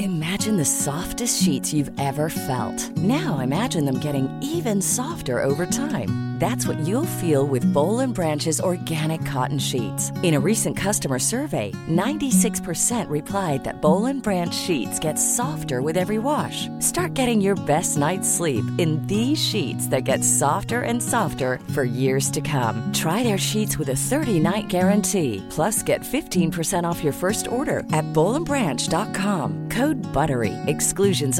[0.00, 2.78] Imagine the softest sheets you've ever felt.
[2.96, 6.08] Now imagine them getting even softer over time.
[6.38, 10.12] That's what you'll feel with Bowl and Branch's organic cotton sheets.
[10.22, 15.96] In a recent customer survey, 96% replied that Bowl and Branch sheets get softer with
[15.96, 16.68] every wash.
[16.78, 21.82] Start getting your best night's sleep in these sheets that get softer and softer for
[21.82, 22.88] years to come.
[22.92, 25.44] Try their sheets with a 30-night guarantee.
[25.50, 29.56] Plus, get 15% off your first order at bowlandbranch.com.
[29.72, 31.36] Furniture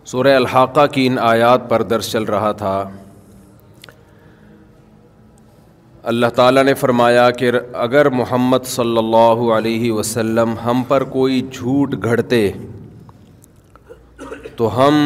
[0.03, 2.77] سورة الحاقة كين آيات پر درس چل رہا تھا
[6.09, 7.51] اللہ تعالیٰ نے فرمایا کہ
[7.83, 12.39] اگر محمد صلی اللہ علیہ وسلم ہم پر کوئی جھوٹ گھڑتے
[14.55, 14.99] تو ہم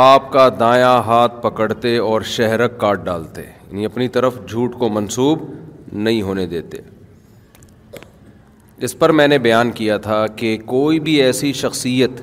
[0.00, 5.50] آپ کا دایاں ہاتھ پکڑتے اور شہرک کاٹ ڈالتے یعنی اپنی طرف جھوٹ کو منسوب
[5.92, 6.80] نہیں ہونے دیتے
[8.86, 12.20] اس پر میں نے بیان کیا تھا کہ کوئی بھی ایسی شخصیت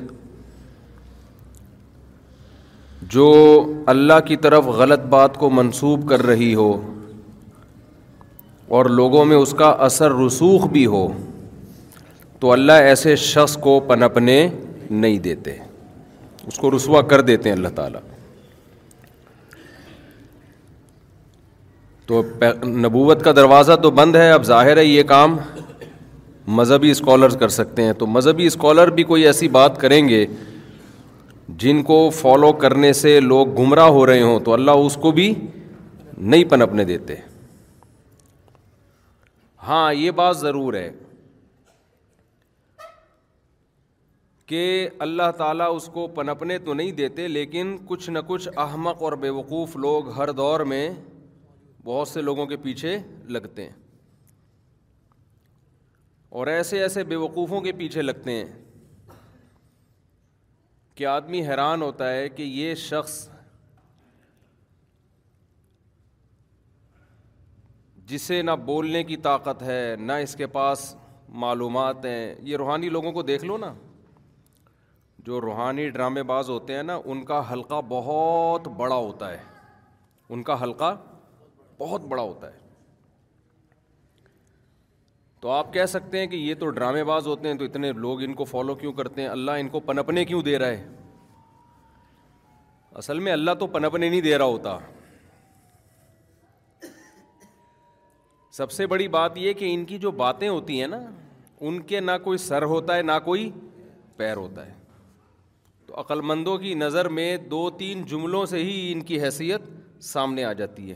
[3.18, 3.32] جو
[3.96, 6.72] اللہ کی طرف غلط بات کو منسوب کر رہی ہو
[8.74, 11.08] اور لوگوں میں اس کا اثر رسوخ بھی ہو
[12.40, 14.38] تو اللہ ایسے شخص کو پنپنے
[14.90, 15.52] نہیں دیتے
[16.48, 18.00] اس کو رسوا کر دیتے ہیں اللہ تعالیٰ
[22.08, 22.22] تو
[22.84, 25.38] نبوت کا دروازہ تو بند ہے اب ظاہر ہے یہ کام
[26.58, 30.26] مذہبی اسکالر کر سکتے ہیں تو مذہبی اسکالر بھی کوئی ایسی بات کریں گے
[31.64, 35.34] جن کو فالو کرنے سے لوگ گمراہ ہو رہے ہوں تو اللہ اس کو بھی
[36.18, 37.16] نہیں پنپنے دیتے
[39.68, 40.90] ہاں یہ بات ضرور ہے
[44.50, 44.66] کہ
[45.06, 49.76] اللہ تعالیٰ اس کو پنپنے تو نہیں دیتے لیکن کچھ نہ کچھ احمق اور بیوقوف
[49.86, 50.88] لوگ ہر دور میں
[51.86, 52.98] بہت سے لوگوں کے پیچھے
[53.38, 53.74] لگتے ہیں
[56.38, 58.46] اور ایسے ایسے بے وقوفوں کے پیچھے لگتے ہیں
[60.96, 63.18] کہ آدمی حیران ہوتا ہے کہ یہ شخص
[68.10, 70.94] جسے نہ بولنے کی طاقت ہے نہ اس کے پاس
[71.44, 73.74] معلومات ہیں یہ روحانی لوگوں کو دیکھ لو نا
[75.28, 79.38] جو روحانی ڈرامے باز ہوتے ہیں نا ان کا حلقہ بہت بڑا ہوتا ہے
[80.34, 80.94] ان کا حلقہ
[81.80, 82.64] بہت بڑا ہوتا ہے
[85.42, 88.22] تو آپ کہہ سکتے ہیں کہ یہ تو ڈرامے باز ہوتے ہیں تو اتنے لوگ
[88.24, 90.88] ان کو فالو کیوں کرتے ہیں اللہ ان کو پنپنے کیوں دے رہا ہے
[93.04, 94.78] اصل میں اللہ تو پنپنے نہیں دے رہا ہوتا
[98.56, 101.00] سب سے بڑی بات یہ کہ ان کی جو باتیں ہوتی ہیں نا
[101.68, 103.50] ان کے نہ کوئی سر ہوتا ہے نہ کوئی
[104.18, 104.74] پیر ہوتا ہے
[105.88, 107.26] تو عقل مندوں کی نظر میں
[107.56, 109.62] دو تین جملوں سے ہی ان کی حیثیت
[110.12, 110.96] سامنے آ جاتی ہے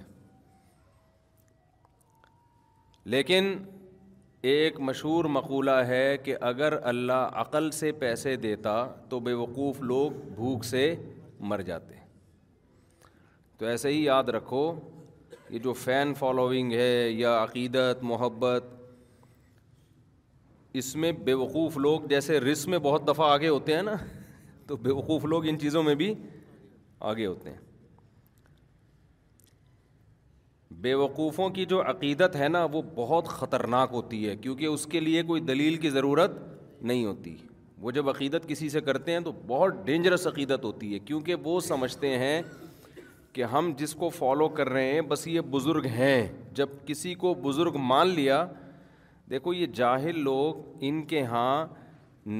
[3.16, 3.54] لیکن
[4.54, 8.76] ایک مشہور مقولہ ہے کہ اگر اللہ عقل سے پیسے دیتا
[9.10, 10.94] تو بے وقوف لوگ بھوک سے
[11.52, 11.96] مر جاتے
[13.58, 14.64] تو ایسے ہی یاد رکھو
[15.50, 18.64] یہ جو فین فالوئنگ ہے یا عقیدت محبت
[20.82, 23.94] اس میں بیوقوف لوگ جیسے رس میں بہت دفعہ آگے ہوتے ہیں نا
[24.68, 26.14] تو بیوقوف لوگ ان چیزوں میں بھی
[27.12, 27.58] آگے ہوتے ہیں
[30.84, 35.00] بے وقوفوں کی جو عقیدت ہے نا وہ بہت خطرناک ہوتی ہے کیونکہ اس کے
[35.00, 36.38] لیے کوئی دلیل کی ضرورت
[36.82, 37.36] نہیں ہوتی
[37.86, 41.60] وہ جب عقیدت کسی سے کرتے ہیں تو بہت ڈینجرس عقیدت ہوتی ہے کیونکہ وہ
[41.68, 42.42] سمجھتے ہیں
[43.34, 47.34] کہ ہم جس کو فالو کر رہے ہیں بس یہ بزرگ ہیں جب کسی کو
[47.44, 48.46] بزرگ مان لیا
[49.30, 51.66] دیکھو یہ جاہل لوگ ان کے ہاں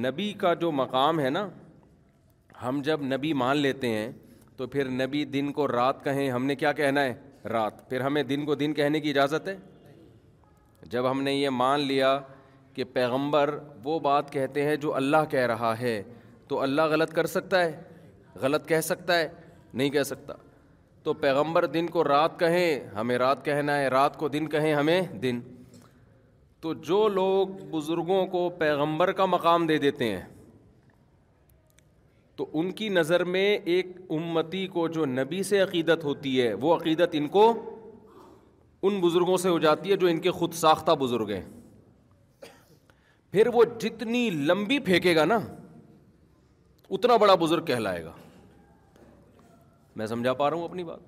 [0.06, 1.48] نبی کا جو مقام ہے نا
[2.62, 4.10] ہم جب نبی مان لیتے ہیں
[4.56, 7.14] تو پھر نبی دن کو رات کہیں ہم نے کیا کہنا ہے
[7.52, 9.56] رات پھر ہمیں دن کو دن کہنے کی اجازت ہے
[10.90, 12.18] جب ہم نے یہ مان لیا
[12.74, 16.02] کہ پیغمبر وہ بات کہتے ہیں جو اللہ کہہ رہا ہے
[16.48, 17.80] تو اللہ غلط کر سکتا ہے
[18.42, 19.28] غلط کہہ سکتا ہے
[19.72, 20.34] نہیں کہہ سکتا
[21.04, 25.00] تو پیغمبر دن کو رات کہیں ہمیں رات کہنا ہے رات کو دن کہیں ہمیں
[25.22, 25.38] دن
[26.60, 30.20] تو جو لوگ بزرگوں کو پیغمبر کا مقام دے دیتے ہیں
[32.36, 33.86] تو ان کی نظر میں ایک
[34.16, 37.48] امتی کو جو نبی سے عقیدت ہوتی ہے وہ عقیدت ان کو
[38.88, 41.42] ان بزرگوں سے ہو جاتی ہے جو ان کے خود ساختہ بزرگ ہیں
[43.32, 45.38] پھر وہ جتنی لمبی پھینکے گا نا
[46.96, 48.12] اتنا بڑا بزرگ کہلائے گا
[49.96, 50.98] میں سمجھا پا رہا ہوں اپنی بات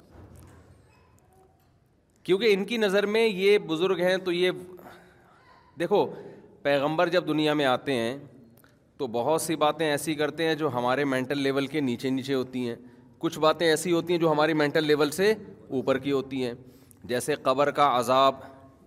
[2.25, 4.51] کیونکہ ان کی نظر میں یہ بزرگ ہیں تو یہ
[5.81, 6.05] دیکھو
[6.63, 8.17] پیغمبر جب دنیا میں آتے ہیں
[8.99, 12.69] تو بہت سی باتیں ایسی کرتے ہیں جو ہمارے مینٹل لیول کے نیچے نیچے ہوتی
[12.69, 12.75] ہیں
[13.19, 15.33] کچھ باتیں ایسی ہوتی ہیں جو ہماری مینٹل لیول سے
[15.69, 16.53] اوپر کی ہوتی ہیں
[17.11, 18.35] جیسے قبر کا عذاب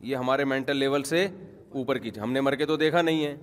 [0.10, 1.28] یہ ہمارے مینٹل لیول سے
[1.74, 3.36] اوپر کی ہم نے مر کے تو دیکھا نہیں ہے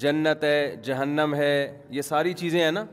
[0.00, 1.54] جنت ہے جہنم ہے
[1.90, 2.84] یہ ساری چیزیں ہیں نا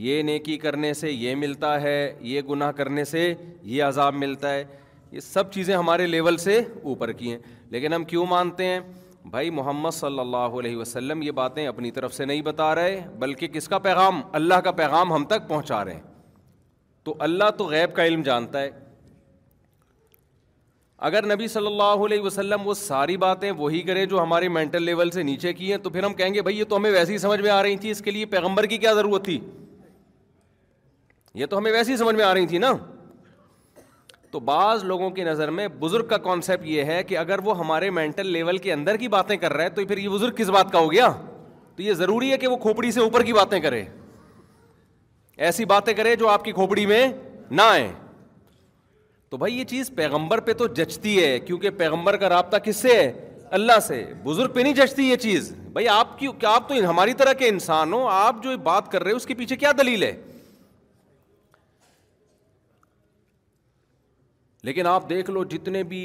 [0.00, 1.94] یہ نیکی کرنے سے یہ ملتا ہے
[2.32, 3.22] یہ گناہ کرنے سے
[3.68, 4.64] یہ عذاب ملتا ہے
[5.12, 6.58] یہ سب چیزیں ہمارے لیول سے
[6.90, 7.38] اوپر کی ہیں
[7.70, 8.78] لیکن ہم کیوں مانتے ہیں
[9.30, 13.48] بھائی محمد صلی اللہ علیہ وسلم یہ باتیں اپنی طرف سے نہیں بتا رہے بلکہ
[13.56, 16.00] کس کا پیغام اللہ کا پیغام ہم تک پہنچا رہے ہیں
[17.04, 18.70] تو اللہ تو غیب کا علم جانتا ہے
[21.10, 25.10] اگر نبی صلی اللہ علیہ وسلم وہ ساری باتیں وہی کرے جو ہمارے مینٹل لیول
[25.18, 27.18] سے نیچے کی ہیں تو پھر ہم کہیں گے بھائی یہ تو ہمیں ویسے ہی
[27.28, 29.38] سمجھ میں آ رہی تھی اس کے لیے پیغمبر کی کیا ضرورت تھی
[31.34, 32.72] یہ تو ہمیں ویسے ہی سمجھ میں آ رہی تھی نا
[34.30, 37.90] تو بعض لوگوں کی نظر میں بزرگ کا کانسیپٹ یہ ہے کہ اگر وہ ہمارے
[37.90, 40.72] مینٹل لیول کے اندر کی باتیں کر رہا ہے تو پھر یہ بزرگ کس بات
[40.72, 41.06] کا ہو گیا
[41.76, 43.84] تو یہ ضروری ہے کہ وہ کھوپڑی سے اوپر کی باتیں کرے
[45.46, 47.06] ایسی باتیں کرے جو آپ کی کھوپڑی میں
[47.50, 47.88] نہ آئے
[49.30, 52.94] تو بھائی یہ چیز پیغمبر پہ تو جچتی ہے کیونکہ پیغمبر کا رابطہ کس سے
[53.02, 53.10] ہے
[53.58, 57.32] اللہ سے بزرگ پہ نہیں جچتی یہ چیز بھائی آپ کی آپ تو ہماری طرح
[57.38, 60.12] کے انسان ہو آپ جو بات کر رہے ہو اس کے پیچھے کیا دلیل ہے
[64.68, 65.98] لیکن آپ دیکھ لو جتنے بھی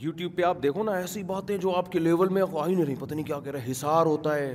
[0.00, 3.14] یوٹیوب پہ آپ دیکھو نا ایسی باتیں جو آپ کے لیول میں ہی نہیں پتہ
[3.14, 4.48] نہیں کیا کہہ رہے حسار ہوتا ہے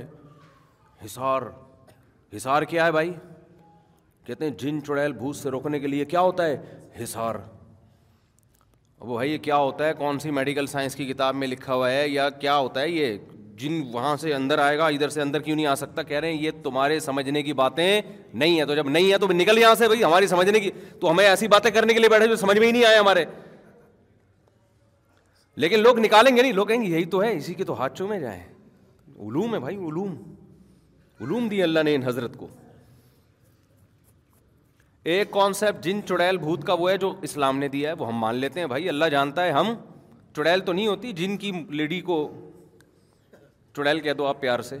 [1.04, 1.42] حسار
[2.36, 3.12] حسار کیا ہے بھائی
[4.26, 6.56] کہتے ہیں جن چڑیل بھوس سے روکنے کے لیے کیا ہوتا ہے
[7.02, 7.34] حسار
[8.98, 11.90] وہ بھائی یہ کیا ہوتا ہے کون سی میڈیکل سائنس کی کتاب میں لکھا ہوا
[11.92, 13.16] ہے یا کیا ہوتا ہے یہ
[13.62, 16.32] جن وہاں سے اندر آئے گا ادھر سے اندر کیوں نہیں آ سکتا کہہ رہے
[16.32, 17.90] ہیں یہ تمہارے سمجھنے کی باتیں
[18.32, 20.70] نہیں ہیں تو جب نہیں ہے تو نکل یہاں سے بھائی ہماری سمجھنے کی
[21.00, 23.24] تو ہمیں ایسی باتیں کرنے کے لیے بیٹھے جو سمجھ میں ہی نہیں آئے ہمارے
[25.62, 27.96] لیکن لوگ نکالیں گے نہیں لوگ کہیں گے یہی تو ہے اسی کے تو ہاتھ
[27.98, 28.42] چومے جائیں
[29.26, 30.14] علوم ہے بھائی علوم
[31.24, 32.46] علوم دی اللہ نے ان حضرت کو
[35.12, 38.18] ایک کانسیپٹ جن چڑیل بھوت کا وہ ہے جو اسلام نے دیا ہے وہ ہم
[38.18, 39.74] مان لیتے ہیں بھائی اللہ جانتا ہے ہم
[40.36, 42.16] چڑیل تو نہیں ہوتی جن کی لیڈی کو
[43.76, 44.78] چڑیل کہہ دو آپ پیار سے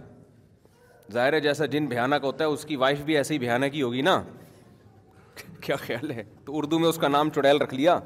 [1.12, 4.00] ظاہر ہے جیسا جن بھیانک ہوتا ہے اس کی وائف بھی ایسی بھیانک ہی ہوگی
[4.02, 4.22] نا
[5.60, 7.98] کیا خیال ہے تو اردو میں اس کا نام چڑیل رکھ لیا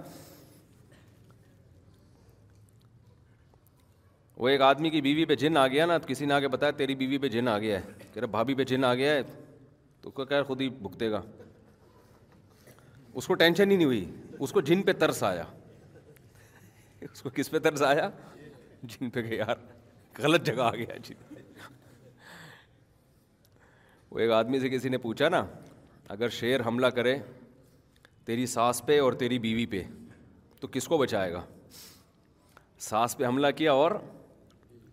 [4.38, 6.72] وہ ایک آدمی کی بیوی پہ جن آ گیا نا تو کسی نے آگے بتایا
[6.78, 9.22] تیری بیوی پہ جن آ گیا ہے کہ رہے بھابھی پہ جن آ گیا ہے
[10.00, 11.20] تو کیا کہہ خود ہی بھگتے گا
[13.20, 14.04] اس کو ٹینشن ہی نہیں ہوئی
[14.38, 15.44] اس کو جن پہ ترس آیا
[17.12, 18.08] اس کو کس پہ ترس آیا
[18.82, 19.56] جن پہ گیا یار
[20.22, 21.34] غلط جگہ آ گیا جن
[24.10, 25.42] وہ ایک آدمی سے کسی نے پوچھا نا
[26.16, 27.16] اگر شیر حملہ کرے
[28.26, 29.82] تیری ساس پہ اور تیری بیوی پہ
[30.60, 31.42] تو کس کو بچائے گا
[32.88, 33.90] ساس پہ حملہ کیا اور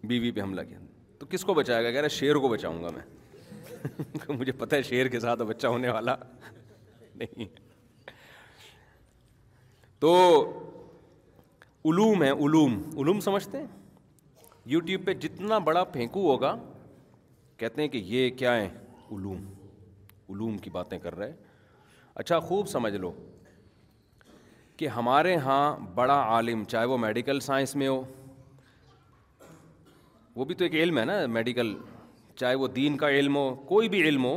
[0.07, 0.77] بیوی بی پہ حملہ کیا
[1.19, 4.81] تو کس کو بچائے گا کہہ رہا شیر کو بچاؤں گا میں مجھے پتا ہے
[4.83, 6.15] شیر کے ساتھ بچہ ہونے والا
[7.19, 7.45] نہیں
[9.99, 10.15] تو
[11.91, 13.67] علوم ہے علوم علوم سمجھتے ہیں
[14.73, 16.55] یوٹیوب پہ جتنا بڑا پھینکو ہوگا
[17.57, 18.67] کہتے ہیں کہ یہ کیا ہے
[19.17, 19.45] علوم
[20.29, 21.33] علوم کی باتیں کر رہے
[22.23, 23.11] اچھا خوب سمجھ لو
[24.77, 25.61] کہ ہمارے ہاں
[25.95, 28.01] بڑا عالم چاہے وہ میڈیکل سائنس میں ہو
[30.35, 31.73] وہ بھی تو ایک علم ہے نا میڈیکل
[32.37, 34.31] چاہے وہ دین کا علم ہو کوئی بھی علم ہو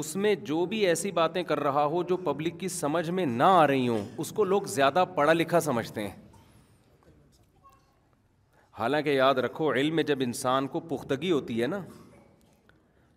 [0.00, 3.44] اس میں جو بھی ایسی باتیں کر رہا ہو جو پبلک کی سمجھ میں نہ
[3.58, 6.16] آ رہی ہوں اس کو لوگ زیادہ پڑھا لکھا سمجھتے ہیں
[8.78, 11.80] حالانکہ یاد رکھو علم میں جب انسان کو پختگی ہوتی ہے نا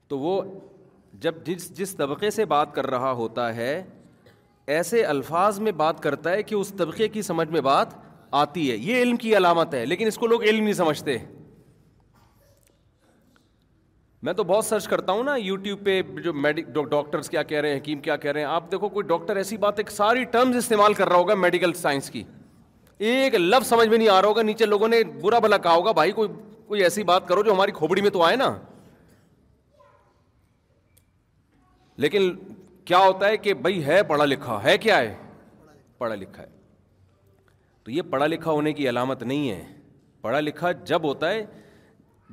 [0.07, 0.41] تو وہ
[1.25, 3.81] جب جس جس طبقے سے بات کر رہا ہوتا ہے
[4.77, 7.93] ایسے الفاظ میں بات کرتا ہے کہ اس طبقے کی سمجھ میں بات
[8.43, 11.17] آتی ہے یہ علم کی علامت ہے لیکن اس کو لوگ علم نہیں سمجھتے
[14.25, 17.77] میں تو بہت سرچ کرتا ہوں نا یوٹیوب پہ جو ڈاکٹرس کیا کہہ رہے ہیں
[17.77, 20.93] حکیم کیا کہہ رہے ہیں آپ دیکھو کوئی ڈاکٹر ایسی بات ایک ساری ٹرمز استعمال
[20.93, 22.23] کر رہا ہوگا میڈیکل سائنس کی
[23.09, 25.91] ایک لفظ سمجھ میں نہیں آ رہا ہوگا نیچے لوگوں نے برا بھلا کہا ہوگا
[26.01, 26.29] بھائی کوئی
[26.67, 28.53] کوئی ایسی بات کرو جو ہماری کھوبڑی میں تو آئے نا
[32.05, 32.31] لیکن
[32.85, 35.15] کیا ہوتا ہے کہ بھائی ہے پڑھا لکھا ہے کیا ہے
[35.97, 36.47] پڑھا لکھا ہے
[37.83, 39.61] تو یہ پڑھا لکھا ہونے کی علامت نہیں ہے
[40.21, 41.43] پڑھا لکھا جب ہوتا ہے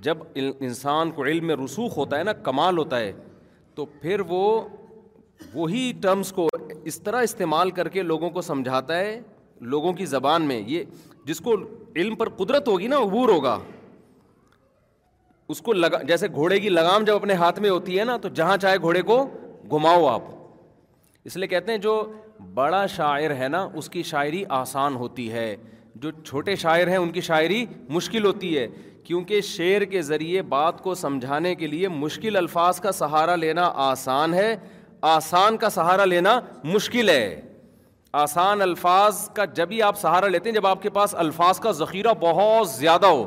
[0.03, 3.13] جب انسان کو علم میں رسوخ ہوتا ہے نا کمال ہوتا ہے
[3.75, 4.43] تو پھر وہ
[5.55, 6.49] وہی ٹرمز کو
[6.91, 9.21] اس طرح استعمال کر کے لوگوں کو سمجھاتا ہے
[9.73, 10.85] لوگوں کی زبان میں یہ
[11.27, 11.55] جس کو
[11.97, 13.59] علم پر قدرت ہوگی نا عبور ہوگا
[15.53, 18.29] اس کو لگا جیسے گھوڑے کی لگام جب اپنے ہاتھ میں ہوتی ہے نا تو
[18.41, 19.25] جہاں چاہے گھوڑے کو
[19.71, 20.23] گھماؤ آپ
[21.29, 22.03] اس لیے کہتے ہیں جو
[22.55, 25.55] بڑا شاعر ہے نا اس کی شاعری آسان ہوتی ہے
[26.03, 27.65] جو چھوٹے شاعر ہیں ان کی شاعری
[27.99, 28.67] مشکل ہوتی ہے
[29.05, 34.35] کیونکہ شعر کے ذریعے بات کو سمجھانے کے لیے مشکل الفاظ کا سہارا لینا آسان
[34.35, 34.55] ہے
[35.17, 37.41] آسان کا سہارا لینا مشکل ہے
[38.23, 41.71] آسان الفاظ کا جب ہی آپ سہارا لیتے ہیں جب آپ کے پاس الفاظ کا
[41.81, 43.25] ذخیرہ بہت زیادہ ہو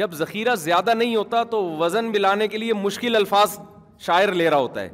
[0.00, 3.58] جب ذخیرہ زیادہ نہیں ہوتا تو وزن ملانے کے لیے مشکل الفاظ
[4.06, 4.88] شاعر لے رہا ہوتا ہے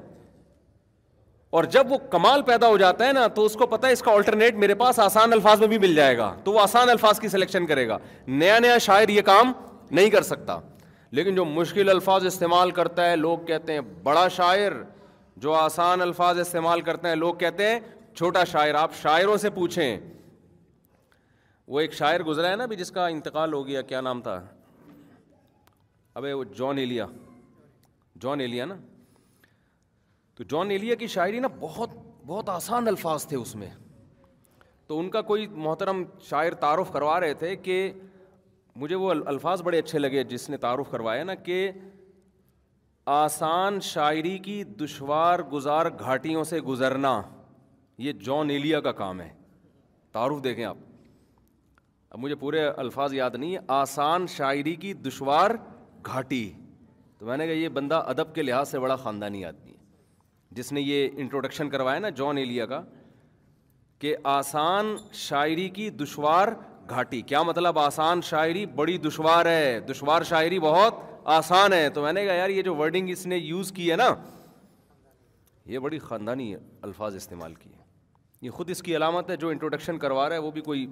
[1.58, 4.00] اور جب وہ کمال پیدا ہو جاتا ہے نا تو اس کو پتا ہے اس
[4.02, 7.20] کا آلٹرنیٹ میرے پاس آسان الفاظ میں بھی مل جائے گا تو وہ آسان الفاظ
[7.20, 9.52] کی سلیکشن کرے گا نیا نیا شاعر یہ کام
[9.96, 10.58] نہیں کر سکتا
[11.18, 14.72] لیکن جو مشکل الفاظ استعمال کرتا ہے لوگ کہتے ہیں بڑا شاعر
[15.44, 17.78] جو آسان الفاظ استعمال کرتے ہیں لوگ کہتے ہیں
[18.16, 19.96] چھوٹا شاعر آپ شاعروں سے پوچھیں
[21.74, 24.40] وہ ایک شاعر گزرا ہے نا بھی جس کا انتقال ہو گیا کیا نام تھا
[26.20, 27.06] ابھی وہ جان ایلیا
[28.20, 28.74] جان ایلیا نا
[30.36, 31.90] تو جان ایلیا کی شاعری نا بہت
[32.26, 33.68] بہت آسان الفاظ تھے اس میں
[34.86, 37.76] تو ان کا کوئی محترم شاعر تعارف کروا رہے تھے کہ
[38.80, 41.70] مجھے وہ الفاظ بڑے اچھے لگے جس نے تعارف کروایا نا کہ
[43.14, 47.20] آسان شاعری کی دشوار گزار گھاٹیوں سے گزرنا
[48.04, 49.28] یہ جون ایلیا کا کام ہے
[50.12, 50.76] تعارف دیکھیں آپ
[52.10, 55.50] اب مجھے پورے الفاظ یاد نہیں ہے آسان شاعری کی دشوار
[56.06, 56.50] گھاٹی
[57.18, 59.80] تو میں نے کہا یہ بندہ ادب کے لحاظ سے بڑا خاندانی آدمی ہے
[60.56, 62.80] جس نے یہ انٹروڈکشن کروایا نا جون ایلیا کا
[63.98, 66.48] کہ آسان شاعری کی دشوار
[66.90, 70.94] گھاٹی کیا مطلب آسان شاعری بڑی دشوار ہے دشوار شاعری بہت
[71.34, 73.96] آسان ہے تو میں نے کہا یار یہ جو ورڈنگ اس نے یوز کی ہے
[73.96, 74.06] نا
[75.72, 77.80] یہ بڑی خاندانی الفاظ استعمال کیے
[78.46, 80.86] یہ خود اس کی علامت ہے جو انٹروڈکشن کروا رہا ہے وہ بھی کوئی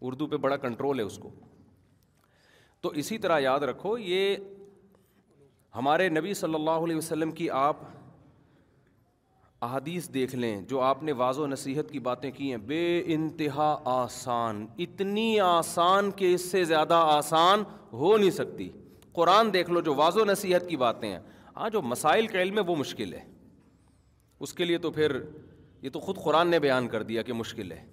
[0.00, 1.30] اردو پہ بڑا کنٹرول ہے اس کو
[2.82, 4.36] تو اسی طرح یاد رکھو یہ
[5.76, 7.80] ہمارے نبی صلی اللہ علیہ وسلم کی آپ
[9.62, 12.82] احادیث دیکھ لیں جو آپ نے واض و نصیحت کی باتیں کی ہیں بے
[13.14, 17.62] انتہا آسان اتنی آسان کہ اس سے زیادہ آسان
[17.92, 18.68] ہو نہیں سکتی
[19.14, 21.18] قرآن دیکھ لو جو واض و نصیحت کی باتیں ہیں
[21.56, 23.20] ہاں جو مسائل کا علم ہے وہ مشکل ہے
[24.46, 25.16] اس کے لیے تو پھر
[25.82, 27.84] یہ تو خود قرآن نے بیان کر دیا کہ مشکل ہے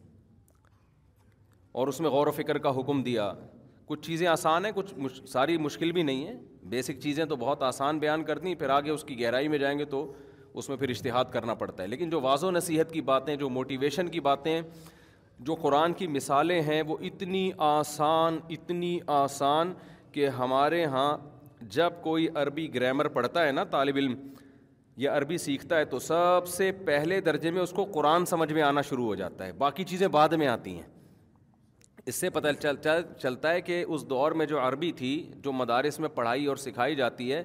[1.79, 3.31] اور اس میں غور و فکر کا حکم دیا
[3.85, 5.21] کچھ چیزیں آسان ہیں کچھ مش...
[5.31, 6.35] ساری مشکل بھی نہیں ہیں
[6.69, 9.77] بیسک چیزیں تو بہت آسان بیان کر دیں پھر آگے اس کی گہرائی میں جائیں
[9.79, 10.11] گے تو
[10.57, 14.07] اس میں پھر اشتہاد کرنا پڑتا ہے لیکن جو واضح نصیحت کی باتیں جو موٹیویشن
[14.13, 14.61] کی باتیں
[15.49, 19.73] جو قرآن کی مثالیں ہیں وہ اتنی آسان اتنی آسان
[20.11, 21.09] کہ ہمارے ہاں
[21.77, 24.15] جب کوئی عربی گرامر پڑھتا ہے نا طالب علم
[25.05, 28.61] یا عربی سیکھتا ہے تو سب سے پہلے درجے میں اس کو قرآن سمجھ میں
[28.69, 30.87] آنا شروع ہو جاتا ہے باقی چیزیں بعد میں آتی ہیں
[32.11, 35.11] اس سے پتہ چلتا چلتا ہے کہ اس دور میں جو عربی تھی
[35.43, 37.43] جو مدارس میں پڑھائی اور سکھائی جاتی ہے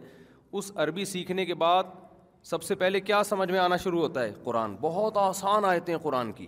[0.60, 1.98] اس عربی سیکھنے کے بعد
[2.50, 5.96] سب سے پہلے کیا سمجھ میں آنا شروع ہوتا ہے قرآن بہت آسان آئے تھے
[6.02, 6.46] قرآن کی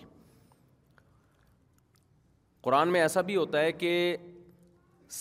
[2.63, 4.17] قرآن میں ایسا بھی ہوتا ہے کہ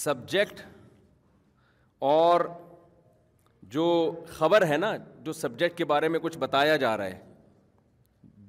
[0.03, 0.61] سبجیکٹ
[2.15, 2.41] اور
[3.75, 3.85] جو
[4.37, 7.19] خبر ہے نا جو سبجیکٹ کے بارے میں کچھ بتایا جا رہا ہے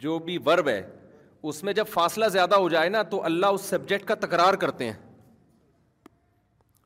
[0.04, 0.83] جو بھی ورب ہے
[1.50, 4.85] اس میں جب فاصلہ زیادہ ہو جائے نا تو اللہ اس سبجیکٹ کا تکرار کرتے
[4.90, 4.99] ہیں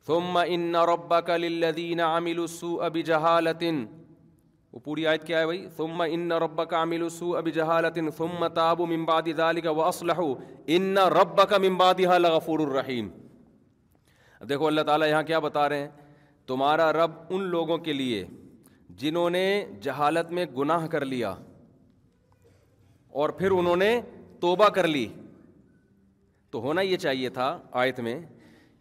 [0.07, 2.97] تو ان انبا کلین عام لسو اب
[4.73, 8.81] وہ پوری آیت کیا ہے بھائی ثم ان رب کا سو اب جہالت ثم تاب
[8.93, 9.29] ممباد
[9.77, 9.83] و
[10.77, 13.09] ان رب کا ممباد غفور الرحیم
[14.49, 15.89] دیکھو اللہ تعالیٰ یہاں کیا بتا رہے ہیں
[16.47, 18.25] تمہارا رب ان لوگوں کے لیے
[19.01, 19.47] جنہوں نے
[19.83, 21.33] جہالت میں گناہ کر لیا
[23.21, 23.91] اور پھر انہوں نے
[24.41, 25.07] توبہ کر لی
[26.51, 27.49] تو ہونا یہ چاہیے تھا
[27.83, 28.19] آیت میں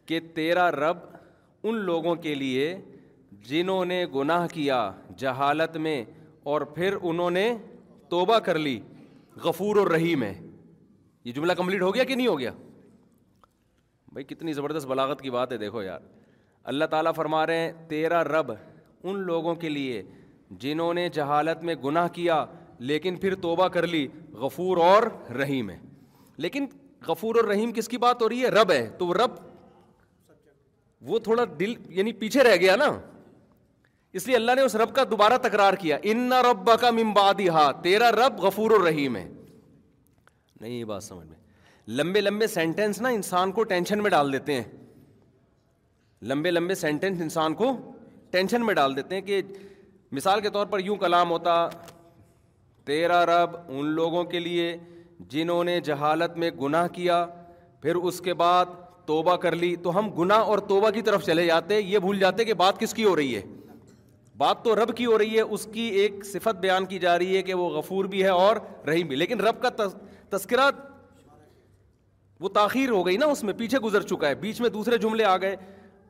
[0.07, 0.97] کہ تیرا رب
[1.67, 2.73] ان لوگوں کے لیے
[3.49, 4.77] جنہوں نے گناہ کیا
[5.17, 6.03] جہالت میں
[6.49, 7.51] اور پھر انہوں نے
[8.09, 8.79] توبہ کر لی
[9.43, 10.33] غفور اور رحیم ہے
[11.25, 12.51] یہ جملہ کمپلیٹ ہو گیا کہ نہیں ہو گیا
[14.13, 15.99] بھائی کتنی زبردست بلاغت کی بات ہے دیکھو یار
[16.71, 20.01] اللہ تعالیٰ فرما رہے ہیں تیرا رب ان لوگوں کے لیے
[20.61, 22.45] جنہوں نے جہالت میں گناہ کیا
[22.89, 24.07] لیکن پھر توبہ کر لی
[24.41, 25.03] غفور اور
[25.37, 25.77] رحیم ہے
[26.45, 26.65] لیکن
[27.07, 29.35] غفور اور رحیم کس کی بات ہو رہی ہے رب ہے تو رب
[31.09, 32.89] وہ تھوڑا دل یعنی پیچھے رہ گیا نا
[34.17, 37.47] اس لیے اللہ نے اس رب کا دوبارہ تکرار کیا ان نہ رب کا ممبادی
[37.55, 39.27] ہا تیرا رب غفور و رحیم ہے
[40.61, 41.35] نہیں یہ بات سمجھ میں
[41.99, 44.63] لمبے لمبے سینٹینس نا انسان کو ٹینشن میں ڈال دیتے ہیں
[46.31, 47.71] لمبے لمبے سینٹینس انسان کو
[48.35, 49.41] ٹینشن میں ڈال دیتے ہیں کہ
[50.19, 51.53] مثال کے طور پر یوں کلام ہوتا
[52.91, 54.65] تیرا رب ان لوگوں کے لیے
[55.35, 57.19] جنہوں نے جہالت میں گناہ کیا
[57.81, 58.73] پھر اس کے بعد
[59.13, 62.45] توبہ کر لی تو ہم گناہ اور توبہ کی طرف چلے جاتے یہ بھول جاتے
[62.51, 63.41] کہ بات کس کی ہو رہی ہے
[64.39, 67.37] بات تو رب کی ہو رہی ہے اس کی ایک صفت بیان کی جا رہی
[67.37, 68.55] ہے کہ وہ غفور بھی ہے اور
[68.87, 69.69] رحیم بھی لیکن رب کا
[70.37, 70.69] تذکرہ
[72.45, 75.23] وہ تاخیر ہو گئی نا اس میں پیچھے گزر چکا ہے بیچ میں دوسرے جملے
[75.29, 75.55] آ گئے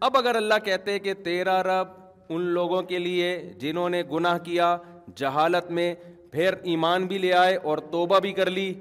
[0.07, 1.93] اب اگر اللہ کہتے کہ تیرا رب
[2.35, 3.29] ان لوگوں کے لیے
[3.59, 4.75] جنہوں نے گناہ کیا
[5.21, 5.93] جہالت میں
[6.31, 8.71] پھر ایمان بھی لے آئے اور توبہ بھی کر لی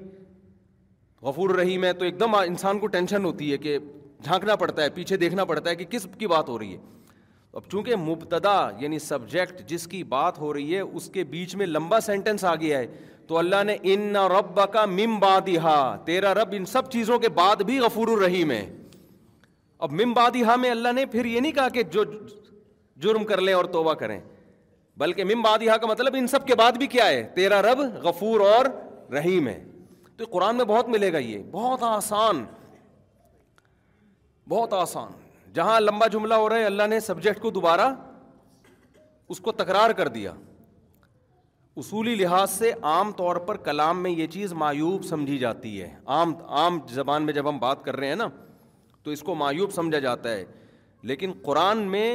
[1.29, 3.77] غفور رحیم ہے تو ایک دم انسان کو ٹینشن ہوتی ہے کہ
[4.23, 6.77] جھانکنا پڑتا ہے پیچھے دیکھنا پڑتا ہے کہ کس کی بات ہو رہی ہے
[7.57, 11.65] اب چونکہ مبتدا یعنی سبجیکٹ جس کی بات ہو رہی ہے اس کے بیچ میں
[11.65, 12.85] لمبا سینٹینس آ گیا ہے
[13.27, 17.61] تو اللہ نے ان رب کا مم بادہ تیرا رب ان سب چیزوں کے بعد
[17.69, 18.61] بھی غفور الرحیم ہے
[19.85, 22.03] اب مم باد میں اللہ نے پھر یہ نہیں کہا کہ جو
[23.05, 24.19] جرم کر لیں اور توبہ کریں
[25.01, 28.39] بلکہ مم باد کا مطلب ان سب کے بعد بھی کیا ہے تیرا رب غفور
[28.53, 28.65] اور
[29.13, 29.59] رحیم ہے
[30.17, 32.43] تو قرآن میں بہت ملے گا یہ بہت آسان
[34.49, 35.23] بہت آسان
[35.57, 37.87] جہاں لمبا جملہ ہو رہا ہے اللہ نے سبجیکٹ کو دوبارہ
[39.35, 40.31] اس کو تکرار کر دیا
[41.83, 46.33] اصولی لحاظ سے عام طور پر کلام میں یہ چیز معیوب سمجھی جاتی ہے عام
[46.59, 48.27] عام زبان میں جب ہم بات کر رہے ہیں نا
[49.03, 50.43] تو اس کو معیوب سمجھا جاتا ہے
[51.11, 52.07] لیکن قرآن میں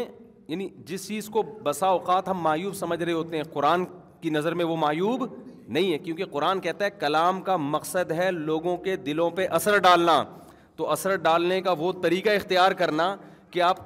[0.52, 3.84] یعنی جس چیز کو بسا اوقات ہم معیوب سمجھ رہے ہوتے ہیں قرآن
[4.22, 5.24] کی نظر میں وہ معیوب
[5.76, 9.78] نہیں ہے کیونکہ قرآن کہتا ہے کلام کا مقصد ہے لوگوں کے دلوں پہ اثر
[9.90, 10.22] ڈالنا
[10.76, 13.14] تو اثر ڈالنے کا وہ طریقہ اختیار کرنا
[13.52, 13.78] کہ آپ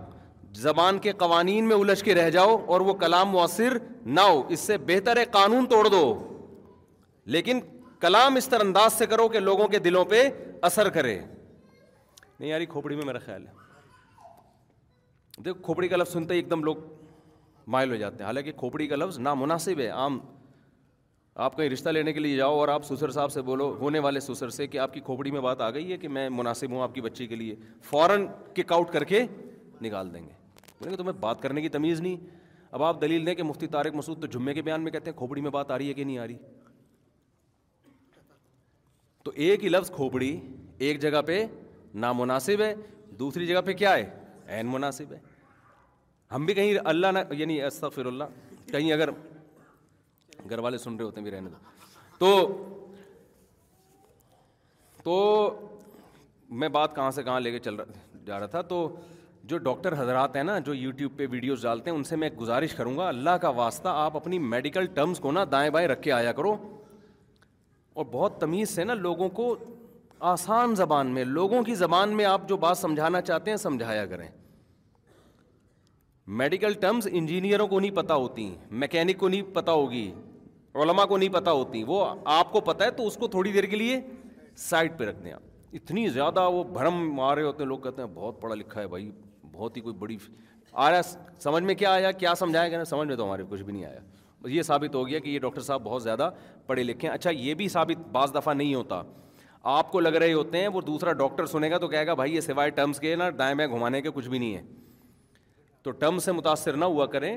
[0.65, 3.77] زبان کے قوانین میں الجھ کے رہ جاؤ اور وہ کلام مؤثر
[4.19, 6.03] نہ ہو اس سے بہتر ہے قانون توڑ دو
[7.37, 7.61] لیکن
[8.01, 10.23] کلام اس طرح انداز سے کرو کہ لوگوں کے دلوں پہ
[10.69, 16.39] اثر کرے نہیں یاری کھوپڑی میں میرا خیال ہے دیکھ کھوپڑی کا لفظ سنتے ہی
[16.39, 16.77] ایک دم لوگ
[17.75, 20.19] مائل ہو جاتے ہیں حالانکہ کھوپڑی کا لفظ نامناسب ہے عام
[21.47, 24.21] آپ کہیں رشتہ لینے کے لیے جاؤ اور آپ سسر صاحب سے بولو ہونے والے
[24.21, 26.83] سسر سے کہ آپ کی کھوپڑی میں بات آ گئی ہے کہ میں مناسب ہوں
[26.83, 27.57] آپ کی بچی کے لیے
[27.91, 29.23] فوراً کک آؤٹ کر کے
[29.83, 30.33] نکال دیں گے
[30.79, 32.17] بولیں گے تمہیں بات کرنے کی تمیز نہیں
[32.77, 35.17] اب آپ دلیل دیں کہ مفتی طارق مسعود تو جمعے کے بیان میں کہتے ہیں
[35.19, 36.37] کھوپڑی میں بات آ رہی ہے کہ نہیں آ رہی
[39.25, 40.37] تو ایک ہی لفظ کھوپڑی
[40.87, 41.45] ایک جگہ پہ
[42.05, 42.75] نامناسب ہے
[43.19, 44.09] دوسری جگہ پہ کیا ہے
[44.57, 45.19] عین مناسب ہے
[46.35, 49.11] ہم بھی کہیں اللہ نہ یعنی استغفر اللہ کہیں اگر
[50.51, 51.59] گھر والے سن رہے ہوتے ہیں بھی رہنے دو
[52.19, 52.65] تو
[55.05, 55.81] تو
[56.62, 58.89] میں بات کہاں سے کہاں لے کے چل رہا جا رہا تھا تو
[59.49, 62.41] جو ڈاکٹر حضرات ہیں نا جو یوٹیوب پہ ویڈیوز ڈالتے ہیں ان سے میں ایک
[62.41, 66.01] گزارش کروں گا اللہ کا واسطہ آپ اپنی میڈیکل ٹرمز کو نا دائیں بائیں رکھ
[66.03, 66.55] کے آیا کرو
[67.99, 69.55] اور بہت تمیز سے نا لوگوں کو
[70.31, 74.29] آسان زبان میں لوگوں کی زبان میں آپ جو بات سمجھانا چاہتے ہیں سمجھایا کریں
[76.41, 78.49] میڈیکل ٹرمز انجینئروں کو نہیں پتہ ہوتی
[78.85, 80.09] میکینک کو نہیں پتہ ہوگی
[80.83, 82.05] علما کو نہیں پتہ ہوتی وہ
[82.39, 84.01] آپ کو پتہ ہے تو اس کو تھوڑی دیر کے لیے
[84.69, 88.09] سائڈ پہ رکھ دیں آپ اتنی زیادہ وہ بھرم مارے ہوتے ہیں لوگ کہتے ہیں
[88.15, 89.11] بہت پڑھا لکھا ہے بھائی
[89.57, 90.16] بہت ہی کوئی بڑی
[90.87, 91.01] آیا
[91.40, 93.85] سمجھ میں کیا آیا کیا سمجھایا گیا نا سمجھ میں تو ہمارے کچھ بھی نہیں
[93.85, 93.99] آیا
[94.42, 96.29] بس یہ ثابت ہو گیا کہ یہ ڈاکٹر صاحب بہت زیادہ
[96.66, 99.03] پڑھے لکھے ہیں اچھا یہ بھی ثابت بعض دفعہ نہیں ہوتا
[99.77, 102.35] آپ کو لگ رہے ہوتے ہیں وہ دوسرا ڈاکٹر سنے گا تو کہے گا بھائی
[102.35, 104.62] یہ سوائے ٹرمس کے نا دائیں بائیں گھمانے کے کچھ بھی نہیں ہے
[105.83, 107.37] تو ٹرم سے متاثر نہ ہوا کریں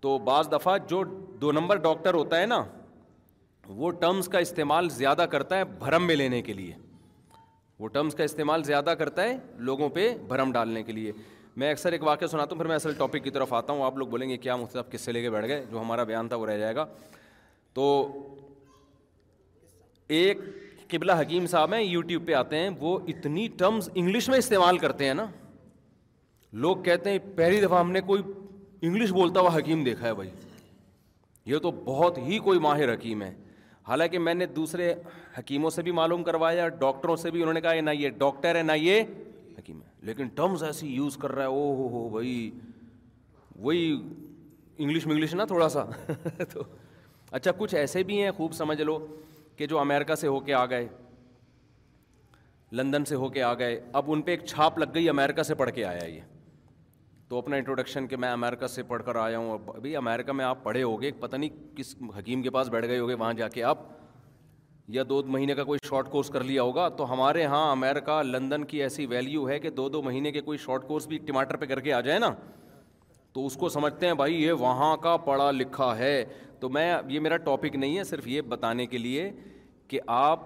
[0.00, 1.02] تو بعض دفعہ جو
[1.40, 2.64] دو نمبر ڈاکٹر ہوتا ہے نا
[3.66, 6.72] وہ ٹرمز کا استعمال زیادہ کرتا ہے بھرم میں لینے کے لیے
[7.78, 9.36] وہ ٹرمز کا استعمال زیادہ کرتا ہے
[9.68, 11.12] لوگوں پہ بھرم ڈالنے کے لیے
[11.62, 13.96] میں اکثر ایک واقعہ سناتا ہوں پھر میں اصل ٹاپک کی طرف آتا ہوں آپ
[13.98, 16.36] لوگ بولیں گے کیا مختص کس سے لے کے بیٹھ گئے جو ہمارا بیان تھا
[16.36, 16.84] وہ رہ جائے گا
[17.74, 17.86] تو
[20.18, 20.38] ایک
[20.88, 25.06] قبلہ حکیم صاحب ہیں یوٹیوب پہ آتے ہیں وہ اتنی ٹرمز انگلش میں استعمال کرتے
[25.06, 25.26] ہیں نا
[26.64, 28.22] لوگ کہتے ہیں پہلی دفعہ ہم نے کوئی
[28.80, 30.30] انگلش بولتا ہوا حکیم دیکھا ہے بھائی
[31.52, 33.32] یہ تو بہت ہی کوئی ماہر حکیم ہے
[33.88, 34.92] حالانکہ میں نے دوسرے
[35.38, 38.62] حکیموں سے بھی معلوم کروایا ڈاکٹروں سے بھی انہوں نے کہا نہ یہ ڈاکٹر ہے
[38.62, 39.00] نہ یہ
[39.58, 42.50] حکیم ہے لیکن ٹرمز ایسی یوز کر رہا ہے او ہو ہو بھائی
[43.62, 45.82] وہی انگلش منگلش نا تھوڑا سا
[46.52, 46.62] تو
[47.30, 48.98] اچھا کچھ ایسے بھی ہیں خوب سمجھ لو
[49.56, 50.86] کہ جو امیرکا سے ہو کے آ گئے
[52.78, 55.54] لندن سے ہو کے آ گئے اب ان پہ ایک چھاپ لگ گئی امیرکا سے
[55.54, 56.20] پڑھ کے آیا یہ
[57.28, 60.62] تو اپنا انٹروڈکشن کہ میں امریکہ سے پڑھ کر آیا ہوں ابھی امریکہ میں آپ
[60.64, 63.78] پڑھے ہوگے پتہ نہیں کس حکیم کے پاس بیٹھ گئے ہوگے وہاں جا کے آپ
[64.96, 68.64] یا دو مہینے کا کوئی شارٹ کورس کر لیا ہوگا تو ہمارے یہاں امریکہ لندن
[68.72, 71.66] کی ایسی ویلیو ہے کہ دو دو مہینے کے کوئی شارٹ کورس بھی ٹماٹر پہ
[71.66, 72.32] کر کے آ جائے نا
[73.32, 76.24] تو اس کو سمجھتے ہیں بھائی یہ وہاں کا پڑھا لکھا ہے
[76.60, 79.30] تو میں یہ میرا ٹاپک نہیں ہے صرف یہ بتانے کے لیے
[79.88, 80.42] کہ آپ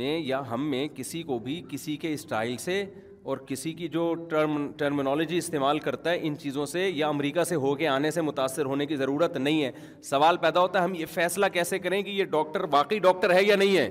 [0.00, 2.84] میں یا ہم میں کسی کو بھی کسی کے اسٹائل سے
[3.28, 7.54] اور کسی کی جو ٹرم ٹرمنالوجی استعمال کرتا ہے ان چیزوں سے یا امریکہ سے
[7.64, 9.70] ہو کے آنے سے متاثر ہونے کی ضرورت نہیں ہے
[10.10, 13.42] سوال پیدا ہوتا ہے ہم یہ فیصلہ کیسے کریں کہ یہ ڈاکٹر واقعی ڈاکٹر ہے
[13.44, 13.88] یا نہیں ہے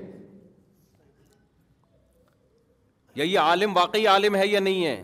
[3.14, 4.96] یا یہ عالم واقعی عالم ہے یا نہیں ہے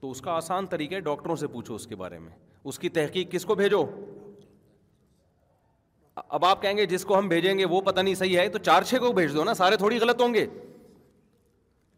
[0.00, 2.30] تو اس کا آسان طریقہ ہے ڈاکٹروں سے پوچھو اس کے بارے میں
[2.72, 3.84] اس کی تحقیق کس کو بھیجو
[6.28, 8.58] اب آپ کہیں گے جس کو ہم بھیجیں گے وہ پتہ نہیں صحیح ہے تو
[8.70, 10.46] چار چھ کو بھیج دو نا سارے تھوڑی غلط ہوں گے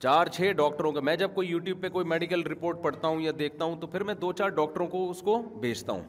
[0.03, 3.33] چار چھ ڈاکٹروں کا میں جب کوئی یوٹیوب پہ کوئی میڈیکل رپورٹ پڑھتا ہوں یا
[3.39, 6.01] دیکھتا ہوں تو پھر میں دو چار ڈاکٹروں کو اس کو بھیجتا ہوں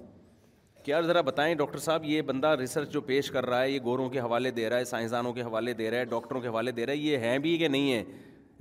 [0.83, 3.79] کہ یار ذرا بتائیں ڈاکٹر صاحب یہ بندہ ریسرچ جو پیش کر رہا ہے یہ
[3.83, 6.71] گوروں کے حوالے دے رہا ہے سائنسدانوں کے حوالے دے رہا ہے ڈاکٹروں کے حوالے
[6.79, 8.03] دے رہا ہے یہ ہیں بھی کہ نہیں ہیں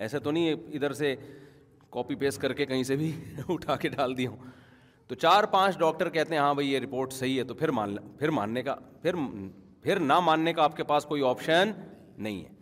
[0.06, 1.14] ایسا تو نہیں ادھر سے
[1.92, 3.12] کاپی پیس کر کے کہیں سے بھی
[3.48, 4.50] اٹھا کے ڈال دیا ہوں
[5.08, 7.96] تو چار پانچ ڈاکٹر کہتے ہیں ہاں بھائی یہ رپورٹ صحیح ہے تو پھر مان
[8.18, 9.14] پھر ماننے کا پھر
[9.82, 11.70] پھر نہ ماننے کا آپ کے پاس کوئی آپشن
[12.18, 12.60] نہیں ہے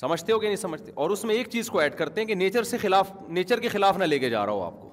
[0.00, 2.34] سمجھتے ہو کہ نہیں سمجھتے اور اس میں ایک چیز کو ایڈ کرتے ہیں کہ
[2.34, 4.90] نیچر سے خلاف نیچر کے خلاف نہ لے کے جا رہا ہو آپ کو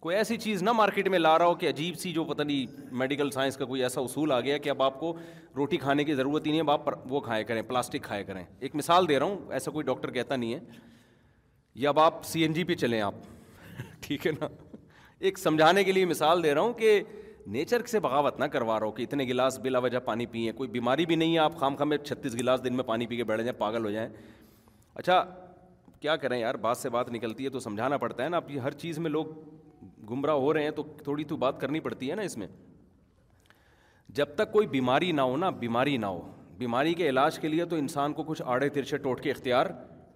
[0.00, 2.80] کوئی ایسی چیز نہ مارکیٹ میں لا رہا ہو کہ عجیب سی جو پتہ نہیں
[3.02, 5.12] میڈیکل سائنس کا کوئی ایسا اصول آ گیا کہ اب آپ کو
[5.56, 8.74] روٹی کھانے کی ضرورت ہی نہیں ہے آپ وہ کھایا کریں پلاسٹک کھایا کریں ایک
[8.76, 10.60] مثال دے رہا ہوں ایسا کوئی ڈاکٹر کہتا نہیں ہے
[11.84, 13.14] یا اب آپ سی این جی پہ چلیں آپ
[14.06, 14.48] ٹھیک ہے نا
[15.28, 17.00] ایک سمجھانے کے لیے مثال دے رہا ہوں کہ
[17.52, 21.04] نیچر سے بغاوت نہ کروا رہا ہو اتنے گلاس بلا وجہ پانی پیے کوئی بیماری
[21.06, 23.40] بھی نہیں ہے آپ خام خام میں چھتیس گلاس دن میں پانی پی کے بیٹھ
[23.42, 24.08] جائیں پاگل ہو جائیں
[24.94, 25.24] اچھا
[26.00, 28.70] کیا کریں یار بات سے بات نکلتی ہے تو سمجھانا پڑتا ہے نا آپ ہر
[28.84, 29.26] چیز میں لوگ
[30.10, 32.46] گمراہ ہو رہے ہیں تو تھوڑی تو بات کرنی پڑتی ہے نا اس میں
[34.14, 36.20] جب تک کوئی بیماری نہ ہو نا بیماری نہ ہو
[36.58, 39.66] بیماری کے علاج کے لیے تو انسان کو کچھ آڑے ترچے ٹوٹ کے اختیار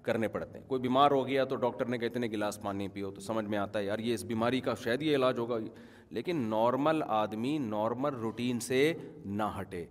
[0.08, 3.10] کرنے پڑتے ہیں کوئی بیمار ہو گیا تو ڈاکٹر نے کہتے ہیں گلاس پانی پیو
[3.16, 5.58] تو سمجھ میں آتا ہے یار یہ اس بیماری کا شاید یہ علاج ہوگا
[6.18, 8.80] لیکن نارمل آدمی نارمل روٹین سے
[9.40, 9.84] نہ ہٹے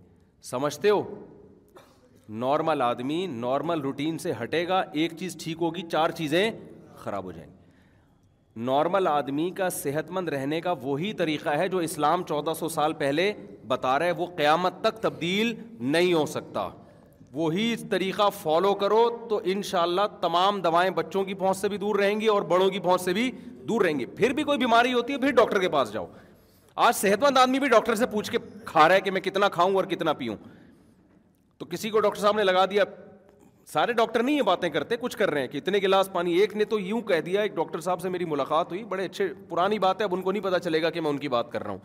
[0.50, 1.00] سمجھتے ہو
[2.46, 6.42] نارمل آدمی نارمل روٹین سے ہٹے گا ایک چیز ٹھیک ہوگی چار چیزیں
[7.04, 7.56] خراب ہو جائیں گی
[8.70, 12.92] نارمل آدمی کا صحت مند رہنے کا وہی طریقہ ہے جو اسلام چودہ سو سال
[13.04, 13.32] پہلے
[13.72, 15.54] بتا رہا ہے وہ قیامت تک تبدیل
[15.96, 16.68] نہیں ہو سکتا
[17.32, 21.76] وہی طریقہ فالو کرو تو ان شاء اللہ تمام دوائیں بچوں کی پہنچ سے بھی
[21.78, 23.30] دور رہیں گی اور بڑوں کی پہنچ سے بھی
[23.68, 26.06] دور رہیں گی پھر بھی کوئی بیماری ہوتی ہے پھر ڈاکٹر کے پاس جاؤ
[26.84, 29.48] آج صحت مند آدمی بھی ڈاکٹر سے پوچھ کے کھا رہا ہے کہ میں کتنا
[29.58, 30.36] کھاؤں اور کتنا پیوں
[31.58, 32.84] تو کسی کو ڈاکٹر صاحب نے لگا دیا
[33.72, 36.56] سارے ڈاکٹر نہیں یہ باتیں کرتے کچھ کر رہے ہیں کہ اتنے گلاس پانی ایک
[36.56, 39.78] نے تو یوں کہہ دیا ایک ڈاکٹر صاحب سے میری ملاقات ہوئی بڑے اچھے پرانی
[39.78, 41.62] بات ہے اب ان کو نہیں پتہ چلے گا کہ میں ان کی بات کر
[41.62, 41.78] رہا ہوں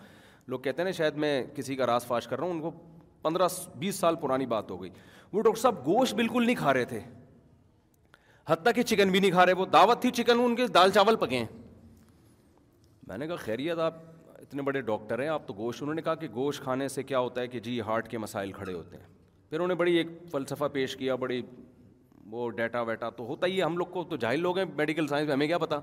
[0.49, 2.71] لوگ کہتے ہیں نا شاید میں کسی کا راس فاش کر رہا ہوں ان کو
[3.21, 3.47] پندرہ
[3.79, 4.89] بیس سال پرانی بات ہو گئی
[5.33, 6.99] وہ ڈاکٹر صاحب گوشت بالکل نہیں کھا رہے تھے
[8.49, 11.15] حتیٰ کہ چکن بھی نہیں کھا رہے وہ دعوت تھی چکن ان کے دال چاول
[11.19, 11.45] پکے ہیں
[13.07, 13.93] میں نے کہا خیریت آپ
[14.41, 17.19] اتنے بڑے ڈاکٹر ہیں آپ تو گوشت انہوں نے کہا کہ گوشت کھانے سے کیا
[17.19, 19.03] ہوتا ہے کہ جی ہارٹ کے مسائل کھڑے ہوتے ہیں
[19.49, 21.41] پھر انہوں نے بڑی ایک فلسفہ پیش کیا بڑی
[22.31, 25.07] وہ ڈیٹا ویٹا تو ہوتا ہی ہے ہم لوگ کو تو جاہل لوگ ہیں میڈیکل
[25.07, 25.75] سائنس میں ہمیں کیا پتہ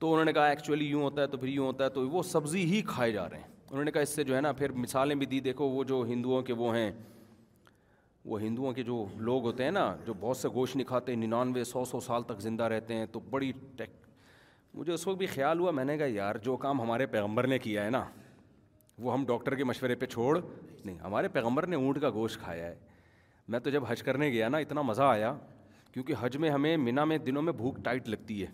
[0.00, 2.22] تو انہوں نے کہا ایکچولی یوں ہوتا ہے تو پھر یوں ہوتا ہے تو وہ
[2.32, 4.72] سبزی ہی کھائے جا رہے ہیں انہوں نے کہا اس سے جو ہے نا پھر
[4.84, 6.90] مثالیں بھی دی دیکھو وہ جو ہندوؤں کے وہ ہیں
[8.24, 11.64] وہ ہندوؤں کے جو لوگ ہوتے ہیں نا جو بہت سے گوشت نہیں کھاتے ننانوے
[11.64, 13.90] سو سو سال تک زندہ رہتے ہیں تو بڑی ٹیک
[14.74, 17.58] مجھے اس وقت بھی خیال ہوا میں نے کہا یار جو کام ہمارے پیغمبر نے
[17.58, 18.04] کیا ہے نا
[19.02, 22.66] وہ ہم ڈاکٹر کے مشورے پہ چھوڑ نہیں ہمارے پیغمبر نے اونٹ کا گوشت کھایا
[22.66, 22.74] ہے
[23.48, 25.34] میں تو جب حج کرنے گیا نا اتنا مزہ آیا
[25.92, 28.46] کیونکہ حج میں ہمیں منا میں دنوں میں بھوک ٹائٹ لگتی ہے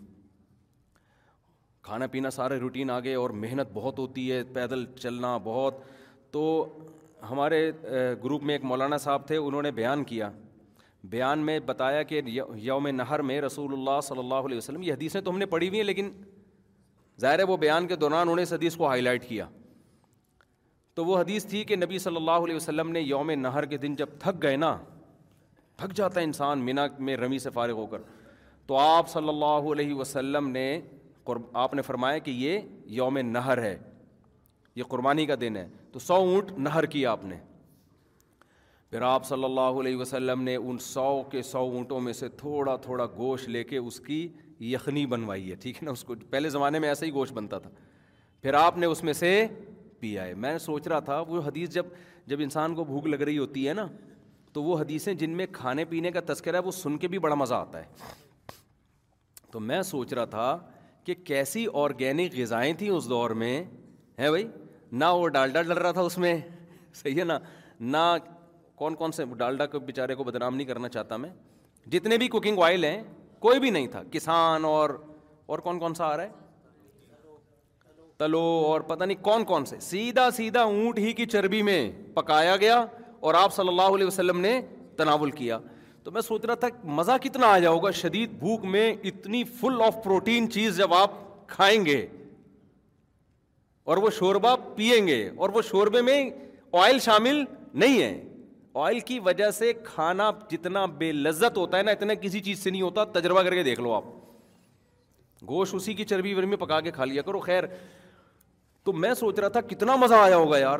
[1.83, 5.81] کھانا پینا سارے روٹین آ اور محنت بہت ہوتی ہے پیدل چلنا بہت
[6.31, 6.43] تو
[7.29, 7.59] ہمارے
[8.23, 10.29] گروپ میں ایک مولانا صاحب تھے انہوں نے بیان کیا
[11.09, 15.19] بیان میں بتایا کہ یوم نہر میں رسول اللہ صلی اللہ علیہ وسلم یہ حدیثیں
[15.21, 16.09] تو ہم نے پڑھی ہوئی ہیں لیکن
[17.21, 19.45] ظاہر ہے وہ بیان کے دوران انہوں نے اس حدیث کو ہائی لائٹ کیا
[20.95, 23.95] تو وہ حدیث تھی کہ نبی صلی اللہ علیہ وسلم نے یوم نہر کے دن
[23.95, 24.75] جب تھک گئے نا
[25.77, 28.01] تھک جاتا ہے انسان مینا میں رمی سے فارغ ہو کر
[28.67, 30.67] تو آپ صلی اللہ علیہ وسلم نے
[31.63, 32.59] آپ نے فرمایا کہ یہ
[32.95, 33.77] یوم نہر ہے
[34.75, 37.35] یہ قربانی کا دن ہے تو سو اونٹ نہر کیا آپ نے
[38.89, 42.75] پھر آپ صلی اللہ علیہ وسلم نے ان سو کے سو اونٹوں میں سے تھوڑا
[42.87, 44.17] تھوڑا گوشت لے کے اس کی
[44.71, 47.59] یخنی بنوائی ہے ٹھیک ہے نا اس کو پہلے زمانے میں ایسا ہی گوشت بنتا
[47.59, 47.69] تھا
[48.41, 49.29] پھر آپ نے اس میں سے
[49.99, 51.85] پیا ہے میں سوچ رہا تھا وہ حدیث جب
[52.27, 53.87] جب انسان کو بھوک لگ رہی ہوتی ہے نا
[54.53, 57.35] تو وہ حدیثیں جن میں کھانے پینے کا تذکرہ ہے وہ سن کے بھی بڑا
[57.45, 58.53] مزہ آتا ہے
[59.51, 60.57] تو میں سوچ رہا تھا
[61.05, 63.57] کہ کیسی آرگینک غذائیں تھیں اس دور میں
[64.19, 64.47] ہیں بھائی
[64.99, 66.37] نہ وہ ڈالڈا ڈل رہا تھا اس میں
[67.03, 67.37] صحیح ہے نا
[67.95, 68.03] نہ
[68.81, 71.29] کون کون سے ڈالڈا کو بیچارے کو بدنام نہیں کرنا چاہتا میں
[71.93, 73.01] جتنے بھی کوکنگ آئل ہیں
[73.45, 74.89] کوئی بھی نہیں تھا کسان اور
[75.53, 76.43] اور کون کون سا آ رہا ہے
[78.17, 81.79] تلو اور پتہ نہیں کون کون سے سیدھا سیدھا اونٹ ہی کی چربی میں
[82.13, 82.83] پکایا گیا
[83.27, 84.59] اور آپ صلی اللہ علیہ وسلم نے
[84.97, 85.57] تناول کیا
[86.03, 86.67] تو میں سوچ رہا تھا
[87.01, 91.23] مزہ کتنا آ جاؤ گا شدید بھوک میں اتنی فل آف پروٹین چیز جب آپ
[91.55, 92.05] کھائیں گے
[93.85, 96.23] اور وہ شوربہ پیئیں گے اور وہ شوربے میں
[96.83, 97.43] آئل شامل
[97.83, 98.23] نہیں ہے
[98.83, 102.69] آئل کی وجہ سے کھانا جتنا بے لذت ہوتا ہے نا اتنا کسی چیز سے
[102.69, 104.03] نہیں ہوتا تجربہ کر کے دیکھ لو آپ
[105.49, 107.63] گوشت اسی کی چربی ورمی پکا کے کھا لیا کرو خیر
[108.83, 110.79] تو میں سوچ رہا تھا کتنا مزہ آیا ہوگا یار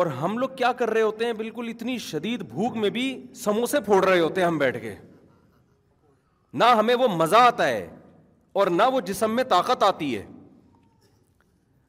[0.00, 3.06] اور ہم لوگ کیا کر رہے ہوتے ہیں بالکل اتنی شدید بھوک میں بھی
[3.44, 4.94] سموسے پھوڑ رہے ہوتے ہیں ہم بیٹھ کے
[6.52, 7.86] نہ ہمیں وہ مزہ آتا ہے
[8.60, 10.24] اور نہ وہ جسم میں طاقت آتی ہے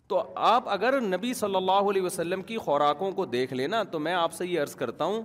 [0.08, 4.14] تو آپ اگر نبی صلی اللہ علیہ وسلم کی خوراکوں کو دیکھ لینا تو میں
[4.14, 5.22] آپ سے یہ عرض کرتا ہوں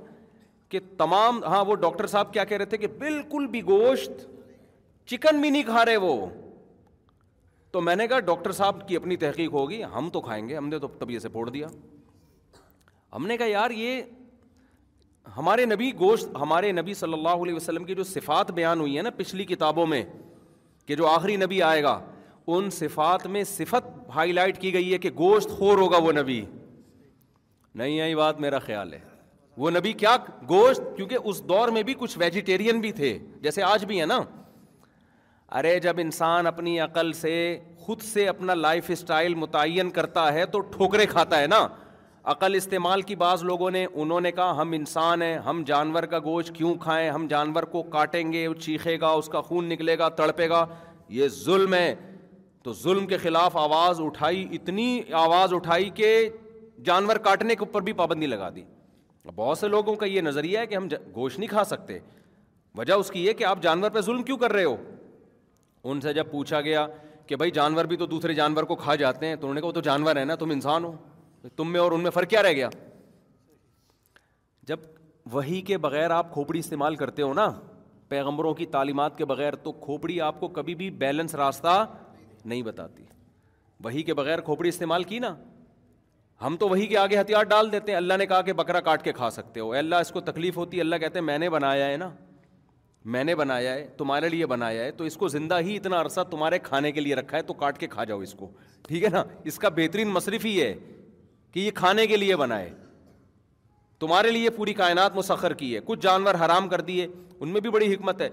[0.71, 4.27] کہ تمام ہاں وہ ڈاکٹر صاحب کیا کہہ رہے تھے کہ بالکل بھی گوشت
[5.11, 6.15] چکن بھی نہیں کھا رہے وہ
[7.73, 10.69] تو میں نے کہا ڈاکٹر صاحب کی اپنی تحقیق ہوگی ہم تو کھائیں گے ہم
[10.69, 11.67] نے تو طبیعت سے پھوڑ دیا
[13.15, 14.01] ہم نے کہا یار یہ
[15.37, 19.03] ہمارے نبی گوشت ہمارے نبی صلی اللہ علیہ وسلم کی جو صفات بیان ہوئی ہیں
[19.03, 20.03] نا پچھلی کتابوں میں
[20.87, 21.99] کہ جو آخری نبی آئے گا
[22.57, 26.45] ان صفات میں صفت ہائی لائٹ کی گئی ہے کہ گوشت خور ہوگا وہ نبی
[27.81, 28.99] نہیں آئی بات میرا خیال ہے
[29.65, 30.17] وہ نبی کیا
[30.49, 34.19] گوشت کیونکہ اس دور میں بھی کچھ ویجیٹیرین بھی تھے جیسے آج بھی ہے نا
[35.59, 37.33] ارے جب انسان اپنی عقل سے
[37.85, 41.67] خود سے اپنا لائف اسٹائل متعین کرتا ہے تو ٹھوکرے کھاتا ہے نا
[42.33, 46.19] عقل استعمال کی بعض لوگوں نے انہوں نے کہا ہم انسان ہیں ہم جانور کا
[46.25, 49.99] گوشت کیوں کھائیں ہم جانور کو کاٹیں گے وہ چیخے گا اس کا خون نکلے
[49.99, 50.65] گا تڑپے گا
[51.19, 51.95] یہ ظلم ہے
[52.69, 56.09] تو ظلم کے خلاف آواز اٹھائی اتنی آواز اٹھائی کہ
[56.85, 58.65] جانور کاٹنے کے اوپر بھی پابندی لگا دی
[59.37, 61.99] بہت سے لوگوں کا یہ نظریہ ہے کہ ہم گوشت نہیں کھا سکتے
[62.79, 64.77] وجہ اس کی یہ کہ آپ جانور پہ ظلم کیوں کر رہے ہو
[65.91, 66.87] ان سے جب پوچھا گیا
[67.27, 69.69] کہ بھائی جانور بھی تو دوسرے جانور کو کھا جاتے ہیں تو انہوں نے کہا
[69.69, 72.43] وہ تو جانور ہے نا تم انسان ہو تم میں اور ان میں فرق کیا
[72.43, 72.69] رہ گیا
[74.69, 74.79] جب
[75.33, 77.51] وہی کے بغیر آپ کھوپڑی استعمال کرتے ہو نا
[78.09, 81.83] پیغمبروں کی تعلیمات کے بغیر تو کھوپڑی آپ کو کبھی بھی بیلنس راستہ
[82.49, 83.03] نہیں بتاتی
[83.85, 85.35] وہی کے بغیر کھوپڑی استعمال کی نا
[86.45, 89.03] ہم تو وہی کے آگے ہتھیار ڈال دیتے ہیں اللہ نے کہا کہ بکرا کاٹ
[89.05, 91.49] کے کھا سکتے ہو اللہ اس کو تکلیف ہوتی ہے اللہ کہتے ہیں میں نے
[91.55, 92.11] بنایا ہے نا
[93.15, 96.21] میں نے بنایا ہے تمہارے لیے بنایا ہے تو اس کو زندہ ہی اتنا عرصہ
[96.31, 98.51] تمہارے کھانے کے لیے رکھا ہے تو کاٹ کے کھا جاؤ اس کو
[98.89, 100.73] ٹھیک ہے نا اس کا بہترین مصرف ہی ہے
[101.53, 102.71] کہ یہ کھانے کے لیے بنا ہے
[104.05, 107.07] تمہارے لیے پوری کائنات مسخر کی ہے کچھ جانور حرام کر دیے
[107.41, 108.29] ان میں بھی بڑی حکمت ہے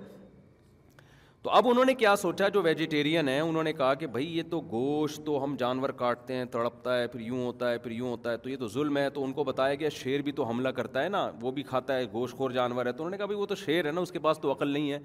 [1.45, 4.43] تو اب انہوں نے کیا سوچا جو ویجیٹیرین ہیں انہوں نے کہا کہ بھائی یہ
[4.49, 8.09] تو گوشت تو ہم جانور کاٹتے ہیں تڑپتا ہے پھر یوں ہوتا ہے پھر یوں
[8.09, 10.43] ہوتا ہے تو یہ تو ظلم ہے تو ان کو بتایا گیا شیر بھی تو
[10.49, 13.17] حملہ کرتا ہے نا وہ بھی کھاتا ہے گوشت خور جانور ہے تو انہوں نے
[13.17, 14.99] کہا بھائی وہ تو شیر ہے نا اس کے پاس تو عقل نہیں ہے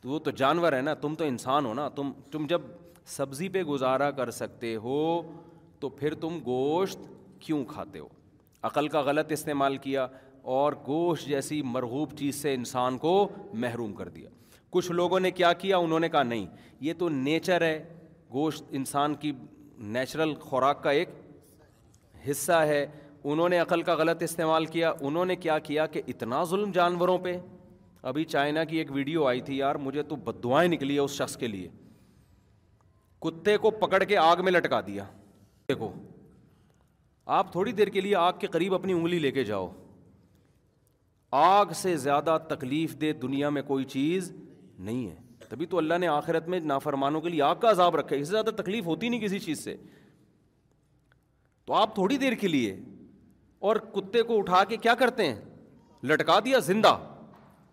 [0.00, 2.62] تو وہ تو جانور ہے نا تم تو انسان ہو نا تم تم جب
[3.16, 5.00] سبزی پہ گزارا کر سکتے ہو
[5.80, 7.08] تو پھر تم گوشت
[7.46, 8.08] کیوں کھاتے ہو
[8.70, 10.06] عقل کا غلط استعمال کیا
[10.58, 13.14] اور گوشت جیسی مرغوب چیز سے انسان کو
[13.66, 14.28] محروم کر دیا
[14.72, 16.44] کچھ لوگوں نے کیا کیا انہوں نے کہا نہیں
[16.80, 17.78] یہ تو نیچر ہے
[18.32, 19.32] گوشت انسان کی
[19.96, 21.08] نیچرل خوراک کا ایک
[22.30, 22.84] حصہ ہے
[23.32, 27.16] انہوں نے عقل کا غلط استعمال کیا انہوں نے کیا کیا کہ اتنا ظلم جانوروں
[27.26, 27.36] پہ
[28.10, 31.14] ابھی چائنا کی ایک ویڈیو آئی تھی یار مجھے تو بد دعائیں نکلی ہے اس
[31.16, 31.68] شخص کے لیے
[33.26, 35.04] کتے کو پکڑ کے آگ میں لٹکا دیا
[35.68, 35.90] دیکھو
[37.40, 39.68] آپ تھوڑی دیر کے لیے آگ کے قریب اپنی انگلی لے کے جاؤ
[41.42, 44.32] آگ سے زیادہ تکلیف دے دنیا میں کوئی چیز
[44.84, 48.14] نہیں ہے تبھی تو اللہ نے آخرت میں نافرمانوں کے لیے آگ کا عذاب رکھا
[48.14, 49.76] ہے اس سے زیادہ تکلیف ہوتی نہیں کسی چیز سے
[51.66, 52.76] تو آپ تھوڑی دیر کے لیے
[53.70, 55.40] اور کتے کو اٹھا کے کیا کرتے ہیں
[56.12, 56.96] لٹکا دیا زندہ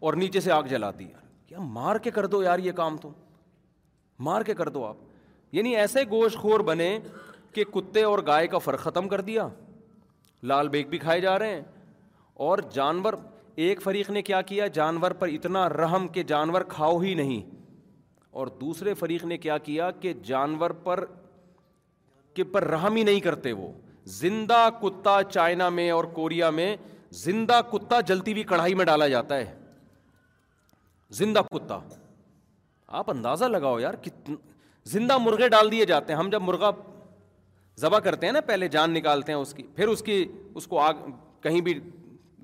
[0.08, 3.12] اور نیچے سے آگ جلا یار کیا مار کے کر دو یار یہ کام تو
[4.28, 4.96] مار کے کر دو آپ
[5.58, 6.98] یعنی ایسے گوشت خور بنے
[7.54, 9.48] کہ کتے اور گائے کا فرق ختم کر دیا
[10.52, 11.62] لال بیگ بھی کھائے جا رہے ہیں
[12.48, 13.14] اور جانور
[13.64, 17.42] ایک فریق نے کیا کیا جانور پر اتنا رحم کہ جانور کھاؤ ہی نہیں
[18.40, 21.04] اور دوسرے فریق نے کیا کیا کہ جانور پر
[22.36, 23.68] کے پر رحم ہی نہیں کرتے وہ
[24.20, 26.76] زندہ کتا چائنا میں اور کوریا میں
[27.26, 29.54] زندہ کتا جلتی ہوئی کڑھائی میں ڈالا جاتا ہے
[31.20, 31.80] زندہ کتا
[33.02, 34.36] آپ اندازہ لگاؤ یار کتنا
[34.96, 36.72] زندہ مرغے ڈال دیے جاتے ہیں ہم جب مرغا
[37.82, 40.26] ذبح کرتے ہیں نا پہلے جان نکالتے ہیں اس کی پھر اس کی
[40.60, 41.10] اس کو آگ
[41.42, 41.80] کہیں بھی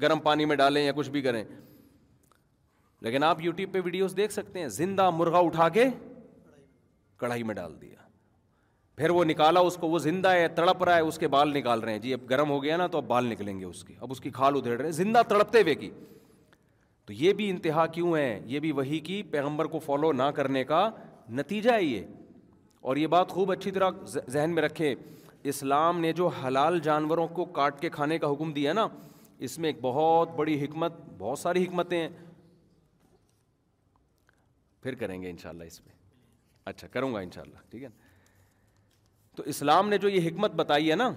[0.01, 1.43] گرم پانی میں ڈالیں یا کچھ بھی کریں
[3.05, 5.83] لیکن آپ یوٹیوب پہ ویڈیوز دیکھ سکتے ہیں زندہ مرغا اٹھا کے
[7.19, 8.03] کڑھائی میں ڈال دیا
[8.97, 11.79] پھر وہ نکالا اس کو وہ زندہ ہے تڑپ رہا ہے اس کے بال نکال
[11.79, 13.93] رہے ہیں جی اب گرم ہو گیا نا تو اب بال نکلیں گے اس کے
[14.01, 15.89] اب اس کی کھال ادھیڑ رہے ہیں زندہ تڑپتے ہوئے کی
[17.05, 20.63] تو یہ بھی انتہا کیوں ہے یہ بھی وہی کی پیغمبر کو فالو نہ کرنے
[20.71, 20.89] کا
[21.39, 22.05] نتیجہ ہے یہ
[22.89, 24.93] اور یہ بات خوب اچھی طرح ذہن میں رکھیں
[25.51, 28.87] اسلام نے جو حلال جانوروں کو کاٹ کے کھانے کا حکم دیا نا
[29.43, 32.09] اس میں ایک بہت بڑی حکمت بہت ساری حکمتیں ہیں
[34.83, 35.93] پھر کریں گے ان شاء اللہ اس میں
[36.71, 38.03] اچھا کروں گا ان شاء اللہ ٹھیک ہے نا
[39.35, 41.09] تو اسلام نے جو یہ حکمت بتائی ہے نا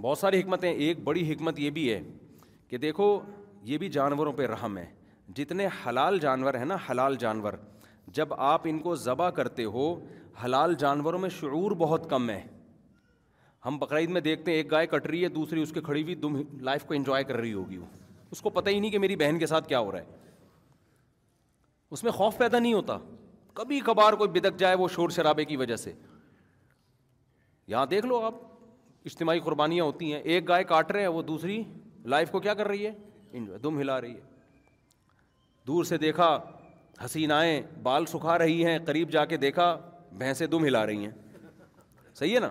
[0.00, 2.00] بہت ساری حکمتیں ایک بڑی حکمت یہ بھی ہے
[2.68, 3.06] کہ دیکھو
[3.70, 4.84] یہ بھی جانوروں پہ رحم ہے
[5.36, 7.52] جتنے حلال جانور ہیں نا حلال جانور
[8.18, 9.92] جب آپ ان کو ذبح کرتے ہو
[10.44, 12.42] حلال جانوروں میں شعور بہت کم ہے
[13.66, 16.14] ہم بقرعید میں دیکھتے ہیں ایک گائے کٹ رہی ہے دوسری اس کے کھڑی ہوئی
[16.20, 17.86] دم لائف کو انجوائے کر رہی ہوگی وہ
[18.32, 20.18] اس کو پتہ ہی نہیں کہ میری بہن کے ساتھ کیا ہو رہا ہے
[21.96, 22.96] اس میں خوف پیدا نہیں ہوتا
[23.54, 25.92] کبھی کبھار کوئی بدک جائے وہ شور شرابے کی وجہ سے
[27.68, 28.34] یہاں دیکھ لو آپ
[29.06, 31.62] اجتماعی قربانیاں ہوتی ہیں ایک گائے کاٹ رہے ہیں وہ دوسری
[32.14, 32.92] لائف کو کیا کر رہی ہے
[33.38, 34.20] انجوائے دم ہلا رہی ہے
[35.66, 36.36] دور سے دیکھا
[37.38, 39.74] آئیں بال سکھا رہی ہیں قریب جا کے دیکھا
[40.18, 41.10] بھینسیں دم ہلا رہی ہیں
[42.18, 42.50] صحیح ہے نا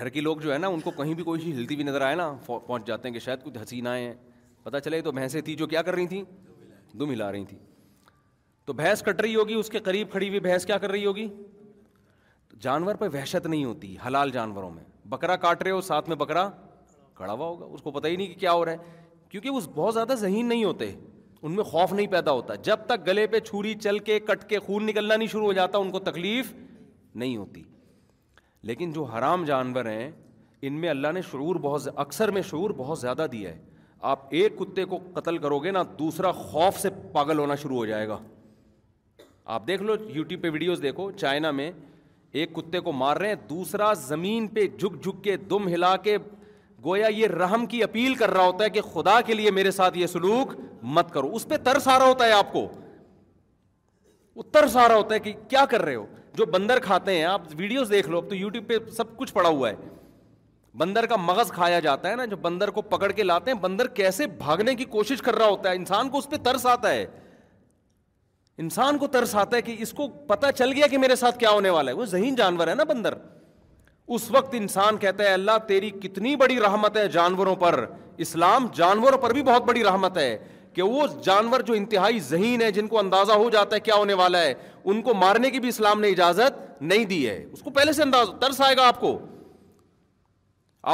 [0.00, 2.00] گھر کے لوگ جو ہے نا ان کو کہیں بھی کوئی چیز ہلتی ہوئی نظر
[2.02, 4.12] آئے نا پہنچ جاتے ہیں کہ شاید کچھ حسین نہ ہیں
[4.62, 6.22] پتہ چلے تو بھینسیں تھیں جو کیا کر رہی تھیں
[7.00, 7.58] دم ہلا رہی تھیں
[8.66, 11.26] تو بھینس کٹ رہی ہوگی اس کے قریب کھڑی ہوئی بھینس کیا کر رہی ہوگی
[12.68, 14.84] جانور پہ وحشت نہیں ہوتی حلال جانوروں میں
[15.14, 16.48] بکرا کاٹ رہے ہو ساتھ میں بکرا
[17.16, 19.60] کڑا ہوا ہوگا اس کو پتہ ہی نہیں کہ کیا ہو رہا ہے کیونکہ وہ
[19.74, 20.90] بہت زیادہ ذہین نہیں ہوتے
[21.42, 24.58] ان میں خوف نہیں پیدا ہوتا جب تک گلے پہ چھری چل کے کٹ کے
[24.66, 26.52] خون نکلنا نہیں شروع ہو جاتا ان کو تکلیف
[27.14, 27.62] نہیں ہوتی
[28.68, 30.10] لیکن جو حرام جانور ہیں
[30.68, 33.58] ان میں اللہ نے شعور بہت اکثر میں شعور بہت زیادہ دیا ہے
[34.10, 37.86] آپ ایک کتے کو قتل کرو گے نا دوسرا خوف سے پاگل ہونا شروع ہو
[37.86, 38.18] جائے گا
[39.54, 41.70] آپ دیکھ لو یوٹیوب پہ ویڈیوز دیکھو چائنا میں
[42.40, 46.16] ایک کتے کو مار رہے ہیں دوسرا زمین پہ جھک جھک کے دم ہلا کے
[46.84, 49.98] گویا یہ رحم کی اپیل کر رہا ہوتا ہے کہ خدا کے لیے میرے ساتھ
[49.98, 50.54] یہ سلوک
[50.98, 52.66] مت کرو اس پہ ترس آ رہا ہوتا ہے آپ کو
[54.36, 56.06] وہ ترس آ رہا ہوتا ہے کہ کیا کر رہے ہو
[56.40, 59.48] جو بندر کھاتے ہیں آپ ویڈیوز دیکھ لو اب تو یوٹیوب پہ سب کچھ پڑا
[59.48, 59.88] ہوا ہے
[60.80, 63.86] بندر کا مغز کھایا جاتا ہے نا جو بندر کو پکڑ کے لاتے ہیں بندر
[64.00, 67.04] کیسے بھاگنے کی کوشش کر رہا ہوتا ہے انسان کو اس پہ ترس آتا ہے
[68.64, 71.50] انسان کو ترس آتا ہے کہ اس کو پتا چل گیا کہ میرے ساتھ کیا
[71.58, 73.14] ہونے والا ہے وہ ذہین جانور ہے نا بندر
[74.16, 77.84] اس وقت انسان کہتا ہے اللہ تیری کتنی بڑی رحمت ہے جانوروں پر
[78.28, 80.30] اسلام جانوروں پر بھی بہت بڑی رحمت ہے
[80.74, 84.14] کہ وہ جانور جو انتہائی ذہین ہے جن کو اندازہ ہو جاتا ہے کیا ہونے
[84.20, 84.52] والا ہے
[84.92, 88.02] ان کو مارنے کی بھی اسلام نے اجازت نہیں دی ہے اس کو پہلے سے
[88.40, 89.18] ترس آئے گا آپ آپ کو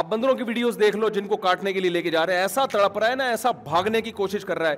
[0.09, 2.41] بندروں کی ویڈیوز دیکھ لو جن کو کاٹنے کے لیے لے کے جا رہے ہیں
[2.41, 4.75] ایسا تڑپ رہا ہے نا ایسا بھاگنے کی کوشش کر رہا ہے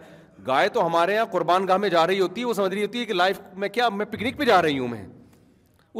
[0.47, 2.99] گائے تو ہمارے یہاں قربان گاہ میں جا رہی ہوتی ہے وہ سمجھ رہی ہوتی
[2.99, 5.05] ہے کہ لائف میں کیا میں پکنک پہ جا رہی ہوں میں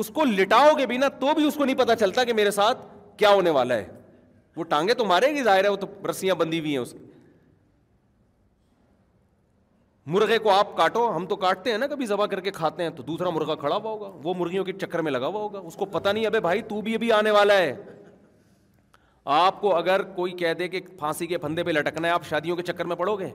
[0.03, 2.51] اس کو لٹاؤ گے بھی نا تو بھی اس کو نہیں پتا چلتا کہ میرے
[2.59, 2.83] ساتھ
[3.19, 3.87] کیا ہونے والا ہے
[4.55, 6.99] وہ ٹانگے تو مارے گی ظاہر ہے وہ تو رسیاں بندی ہوئی ہیں اس کی
[10.07, 12.89] مرغے کو آپ کاٹو ہم تو کاٹتے ہیں نا کبھی ذبح کر کے کھاتے ہیں
[12.95, 15.75] تو دوسرا مرغہ کھڑا ہوا ہوگا وہ مرغیوں کے چکر میں لگا ہوا ہوگا اس
[15.75, 17.73] کو پتا نہیں ابھی بھائی تو بھی ابھی آنے والا ہے
[19.39, 22.55] آپ کو اگر کوئی کہہ دے کہ پھانسی کے پھندے پہ لٹکنا ہے آپ شادیوں
[22.55, 23.29] کے چکر میں پڑو گے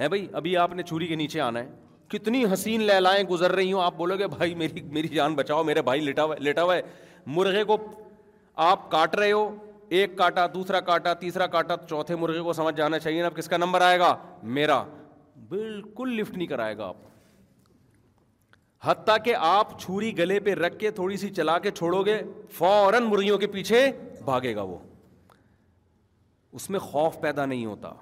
[0.00, 1.68] ہے بھائی ابھی آپ نے چھری کے نیچے آنا ہے
[2.10, 5.62] کتنی حسین لہ لائیں گزر رہی ہوں آپ بولو گے بھائی میری میری جان بچاؤ
[5.64, 6.82] میرے بھائی لٹا ہوا لٹا ہوا ہے
[7.36, 7.76] مرغے کو
[8.70, 9.48] آپ کاٹ رہے ہو
[9.98, 13.56] ایک کاٹا دوسرا کاٹا تیسرا کاٹا چوتھے مرغے کو سمجھ جانا چاہیے نا کس کا
[13.56, 14.14] نمبر آئے گا
[14.58, 14.82] میرا
[15.48, 16.96] بالکل لفٹ نہیں کرائے گا آپ
[18.84, 22.20] حتیٰ کہ آپ چھری گلے پہ رکھ کے تھوڑی سی چلا کے چھوڑو گے
[22.56, 23.80] فوراً مرغیوں کے پیچھے
[24.24, 24.76] بھاگے گا وہ
[26.58, 27.92] اس میں خوف پیدا نہیں ہوتا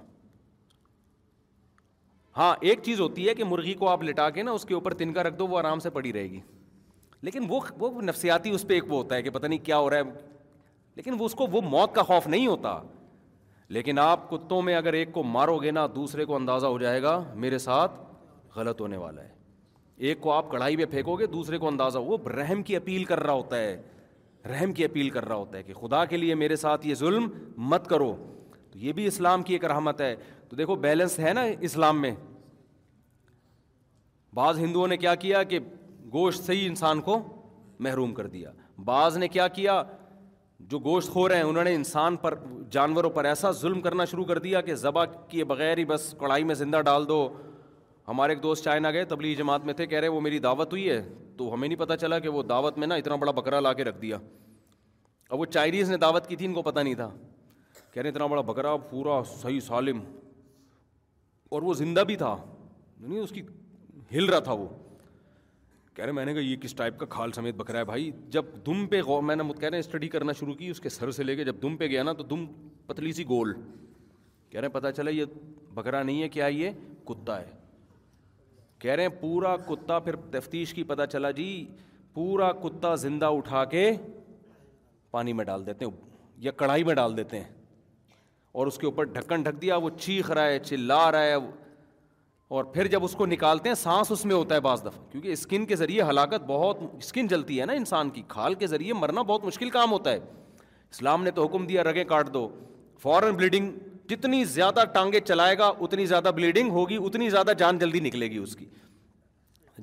[2.36, 4.95] ہاں ایک چیز ہوتی ہے کہ مرغی کو آپ لٹا کے نا اس کے اوپر
[5.03, 6.40] تنکا رکھ دو وہ آرام سے پڑی رہے گی
[7.26, 9.90] لیکن وہ وہ نفسیاتی اس پہ ایک وہ ہوتا ہے کہ پتہ نہیں کیا ہو
[9.90, 10.30] رہا ہے
[10.95, 12.78] لیکن وہ اس کو وہ موت کا خوف نہیں ہوتا
[13.73, 17.03] لیکن آپ کتوں میں اگر ایک کو مارو گے نا دوسرے کو اندازہ ہو جائے
[17.03, 17.12] گا
[17.45, 17.93] میرے ساتھ
[18.57, 19.31] غلط ہونے والا ہے
[20.09, 23.23] ایک کو آپ کڑھائی پہ پھینکو گے دوسرے کو اندازہ وہ رحم کی اپیل کر
[23.23, 23.81] رہا ہوتا ہے
[24.51, 27.29] رحم کی اپیل کر رہا ہوتا ہے کہ خدا کے لیے میرے ساتھ یہ ظلم
[27.73, 28.12] مت کرو
[28.73, 30.14] تو یہ بھی اسلام کی ایک رحمت ہے
[30.49, 32.14] تو دیکھو بیلنس ہے نا اسلام میں
[34.35, 35.59] بعض ہندوؤں نے کیا کیا کہ
[36.12, 37.18] گوشت سے ہی انسان کو
[37.89, 38.51] محروم کر دیا
[38.85, 39.83] بعض نے کیا کیا
[40.70, 42.34] جو گوشت کھو رہے ہیں انہوں نے انسان پر
[42.70, 46.44] جانوروں پر ایسا ظلم کرنا شروع کر دیا کہ ذبح کیے بغیر ہی بس کڑھائی
[46.44, 47.26] میں زندہ ڈال دو
[48.08, 50.88] ہمارے ایک دوست چائنا گئے تبلیغ جماعت میں تھے کہہ رہے وہ میری دعوت ہوئی
[50.90, 51.00] ہے
[51.38, 53.84] تو ہمیں نہیں پتہ چلا کہ وہ دعوت میں نا اتنا بڑا بکرا لا کے
[53.84, 54.16] رکھ دیا
[55.30, 57.10] اب وہ چائنیز نے دعوت کی تھی ان کو پتہ نہیں تھا
[57.92, 60.00] کہہ رہے اتنا بڑا بکرا پورا صحیح سالم
[61.54, 63.42] اور وہ زندہ بھی تھا نہیں یعنی اس کی
[64.16, 64.66] ہل رہا تھا وہ
[65.95, 68.45] کہہ رہے میں نے کہا یہ کس ٹائپ کا کھال سمیت بکرا ہے بھائی جب
[68.66, 71.22] دم پہ میں نے کہہ رہے ہیں اسٹڈی کرنا شروع کی اس کے سر سے
[71.22, 72.45] لے کے جب دم پہ گیا نا تو دم
[72.86, 75.24] پتلی سی گول کہہ رہے ہیں پتہ چلا یہ
[75.74, 76.70] بکرا نہیں ہے کیا یہ
[77.09, 77.51] کتا ہے
[78.80, 81.51] کہہ رہے ہیں پورا کتا پھر تفتیش کی پتہ چلا جی
[82.14, 83.90] پورا کتا زندہ اٹھا کے
[85.11, 85.93] پانی میں ڈال دیتے ہیں
[86.45, 87.51] یا کڑھائی میں ڈال دیتے ہیں
[88.61, 91.36] اور اس کے اوپر ڈھکن ڈھک دیا وہ چیخ رہا ہے چلا رہا ہے
[92.53, 95.32] اور پھر جب اس کو نکالتے ہیں سانس اس میں ہوتا ہے بعض دفعہ کیونکہ
[95.32, 99.22] اسکن کے ذریعے ہلاکت بہت اسکن جلتی ہے نا انسان کی کھال کے ذریعے مرنا
[99.30, 100.18] بہت مشکل کام ہوتا ہے
[100.90, 102.46] اسلام نے تو حکم دیا رگیں کاٹ دو
[103.03, 103.70] فوراً بلیڈنگ
[104.11, 108.38] جتنی زیادہ ٹانگیں چلائے گا اتنی زیادہ بلیڈنگ ہوگی اتنی زیادہ جان جلدی نکلے گی
[108.38, 108.66] اس کی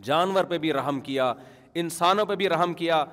[0.09, 1.33] جانور پہ بھی رحم کیا
[1.85, 3.03] انسانوں پہ بھی رحم کیا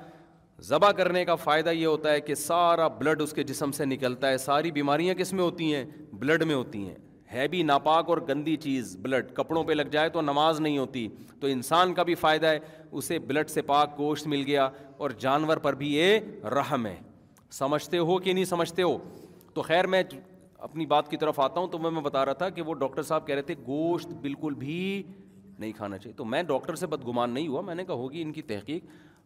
[0.69, 4.29] ذبح کرنے کا فائدہ یہ ہوتا ہے کہ سارا بلڈ اس کے جسم سے نکلتا
[4.31, 5.85] ہے ساری بیماریاں کس میں ہوتی ہیں
[6.19, 6.95] بلڈ میں ہوتی ہیں
[7.33, 11.07] ہے بھی ناپاک اور گندی چیز بلڈ کپڑوں پہ لگ جائے تو نماز نہیں ہوتی
[11.41, 12.59] تو انسان کا بھی فائدہ ہے
[12.91, 16.97] اسے بلڈ سے پاک گوشت مل گیا اور جانور پر بھی یہ رحم ہے
[17.53, 18.97] سمجھتے ہو کہ نہیں سمجھتے ہو
[19.55, 20.03] تو خیر میں
[20.69, 23.03] اپنی بات کی طرف آتا ہوں تو میں میں بتا رہا تھا کہ وہ ڈاکٹر
[23.11, 25.03] صاحب کہہ رہے تھے گوشت بالکل بھی
[25.59, 28.33] نہیں کھانا چاہیے تو میں ڈاکٹر سے بدگمان نہیں ہوا میں نے کہا ہوگی ان
[28.33, 28.85] کی تحقیق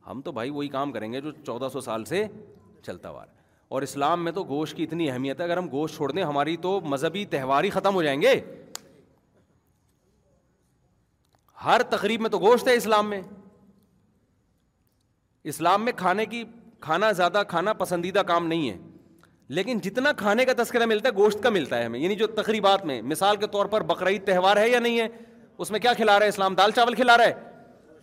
[0.08, 2.24] ہم تو بھائی وہی کام کریں گے جو چودہ سو سال سے
[2.86, 3.38] چلتا ہوا ہے
[3.74, 6.56] اور اسلام میں تو گوشت کی اتنی اہمیت ہے اگر ہم گوشت چھوڑ دیں ہماری
[6.62, 8.32] تو مذہبی تہوار ہی ختم ہو جائیں گے
[11.64, 13.20] ہر تقریب میں تو گوشت ہے اسلام میں
[15.52, 16.42] اسلام میں کھانے کی
[16.86, 18.76] کھانا زیادہ کھانا پسندیدہ کام نہیں ہے
[19.58, 22.84] لیکن جتنا کھانے کا تذکرہ ملتا ہے گوشت کا ملتا ہے ہمیں یعنی جو تقریبات
[22.86, 25.06] میں مثال کے طور پر بقرعید تہوار ہے یا نہیں ہے
[25.62, 27.98] اس میں کیا کھلا رہا ہے اسلام دال چاول کھلا رہا ہے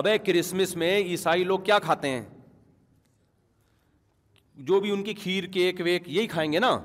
[0.00, 2.22] ابے کرسمس میں عیسائی لوگ کیا کھاتے ہیں
[4.66, 6.78] جو بھی ان کی کھیر کیک ویک یہی کھائیں گے نا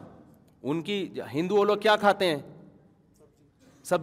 [0.72, 0.98] ان کی
[1.34, 2.38] ہندو وہ لوگ کیا کھاتے ہیں
[3.90, 4.02] سب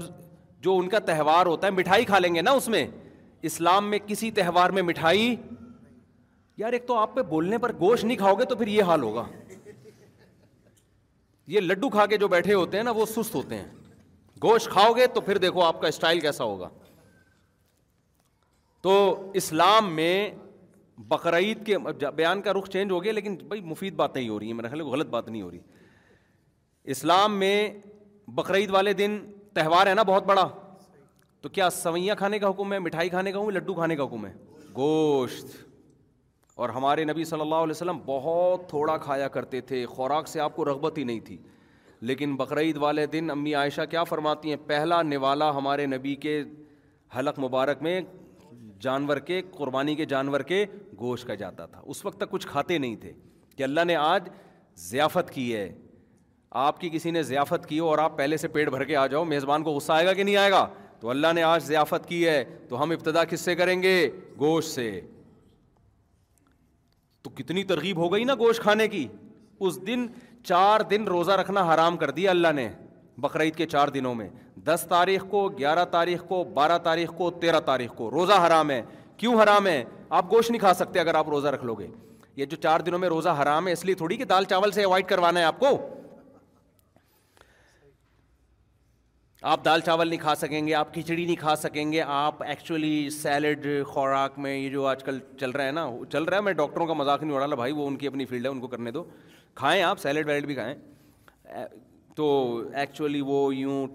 [0.65, 2.87] جو ان کا تہوار ہوتا ہے مٹھائی کھا لیں گے نا اس میں
[3.51, 5.35] اسلام میں کسی تہوار میں مٹھائی
[6.59, 9.03] یار ایک تو آپ پہ بولنے پر گوشت نہیں کھاؤ گے تو پھر یہ حال
[9.03, 9.25] ہوگا
[11.55, 13.67] یہ لڈو کھا کے جو بیٹھے ہوتے ہیں نا وہ سست ہوتے ہیں
[14.43, 16.69] گوشت کھاؤ گے تو پھر دیکھو آپ کا اسٹائل کیسا ہوگا
[18.83, 18.93] تو
[19.43, 20.15] اسلام میں
[21.09, 21.77] بقرعید کے
[22.17, 24.69] بیان کا رخ چینج ہو گیا لیکن بھائی مفید بات نہیں ہو رہی ہیں میرا
[24.69, 25.59] خیال غلط بات نہیں ہو رہی
[26.95, 27.55] اسلام میں
[28.37, 29.19] بقرعید والے دن
[29.55, 30.49] تہوار ہے نا بہت بڑا
[31.43, 34.27] تو کیا سوئیاں کھانے کا حکم ہے مٹھائی کھانے کا حکم لڈو کھانے کا حکم
[34.27, 34.33] ہے
[34.77, 35.57] گوشت
[36.61, 40.57] اور ہمارے نبی صلی اللہ علیہ وسلم بہت تھوڑا کھایا کرتے تھے خوراک سے آپ
[40.57, 41.37] کو رغبت ہی نہیں تھی
[42.09, 46.43] لیکن بقرعید والے دن امی عائشہ کیا فرماتی ہیں پہلا نوالا ہمارے نبی کے
[47.19, 48.01] حلق مبارک میں
[48.81, 50.65] جانور کے قربانی کے جانور کے
[51.01, 53.13] گوشت کا جاتا تھا اس وقت تک کچھ کھاتے نہیں تھے
[53.57, 54.29] کہ اللہ نے آج
[54.89, 55.71] ضیافت کی ہے
[56.61, 59.07] آپ کی کسی نے ضیافت کی ہو اور آپ پہلے سے پیٹ بھر کے آ
[59.07, 60.67] جاؤ میزبان کو غصہ آئے گا کہ نہیں آئے گا
[61.01, 63.95] تو اللہ نے آج ضیافت کی ہے تو ہم ابتدا کس سے کریں گے
[64.41, 64.91] گوشت سے
[67.23, 69.07] تو کتنی ترغیب ہو گئی نا گوشت کھانے کی
[69.69, 70.07] اس دن
[70.45, 72.69] چار دن روزہ رکھنا حرام کر دیا اللہ نے
[73.19, 74.29] بقرعید کے چار دنوں میں
[74.65, 78.83] دس تاریخ کو گیارہ تاریخ کو بارہ تاریخ کو تیرہ تاریخ کو روزہ حرام ہے
[79.17, 79.83] کیوں حرام ہے
[80.19, 81.87] آپ گوشت نہیں کھا سکتے اگر آپ روزہ رکھ لو گے
[82.37, 84.85] یہ جو چار دنوں میں روزہ حرام ہے اس لیے تھوڑی کہ دال چاول سے
[84.85, 85.79] اوائڈ کروانا ہے آپ کو
[89.51, 93.09] آپ دال چاول نہیں کھا سکیں گے آپ کھچڑی نہیں کھا سکیں گے آپ ایکچولی
[93.11, 96.53] سیلڈ خوراک میں یہ جو آج کل چل رہا ہے نا چل رہا ہے میں
[96.53, 98.69] ڈاکٹروں کا مذاق نہیں اڑا رہا بھائی وہ ان کی اپنی فیلڈ ہے ان کو
[98.69, 99.05] کرنے دو
[99.57, 100.75] کھائیں آپ سیلڈ ویلڈ بھی کھائیں
[102.17, 102.27] تو
[102.81, 103.87] ایکچولی وہ یوں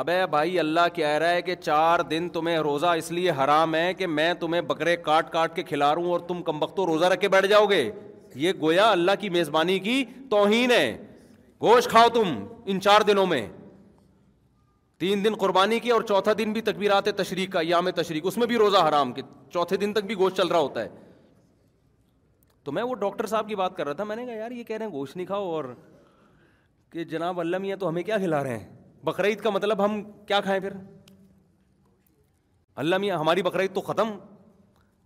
[0.00, 3.92] ابے بھائی اللہ کہہ رہا ہے کہ چار دن تمہیں روزہ اس لیے حرام ہے
[3.94, 7.20] کہ میں تمہیں بکرے کاٹ کاٹ کے کھلا رہوں اور تم کم وقت روزہ رکھ
[7.20, 7.90] کے بیٹھ جاؤ گے
[8.44, 10.96] یہ گویا اللہ کی میزبانی کی توہین ہے
[11.62, 12.34] گوشت کھاؤ تم
[12.70, 13.46] ان چار دنوں میں
[15.00, 18.46] تین دن قربانی کی اور چوتھا دن بھی تکبیرات تشریق کا یام تشریق اس میں
[18.46, 19.22] بھی روزہ حرام کے
[19.52, 20.88] چوتھے دن تک بھی گوشت چل رہا ہوتا ہے
[22.64, 24.62] تو میں وہ ڈاکٹر صاحب کی بات کر رہا تھا میں نے کہا یار یہ
[24.64, 25.64] کہہ رہے ہیں گوشت نہیں کھاؤ اور
[26.92, 30.40] کہ جناب اللہ میاں تو ہمیں کیا کھلا رہے ہیں بقرعید کا مطلب ہم کیا
[30.46, 30.72] کھائیں پھر
[32.82, 34.10] اللہ میاں ہماری بقرعید تو ختم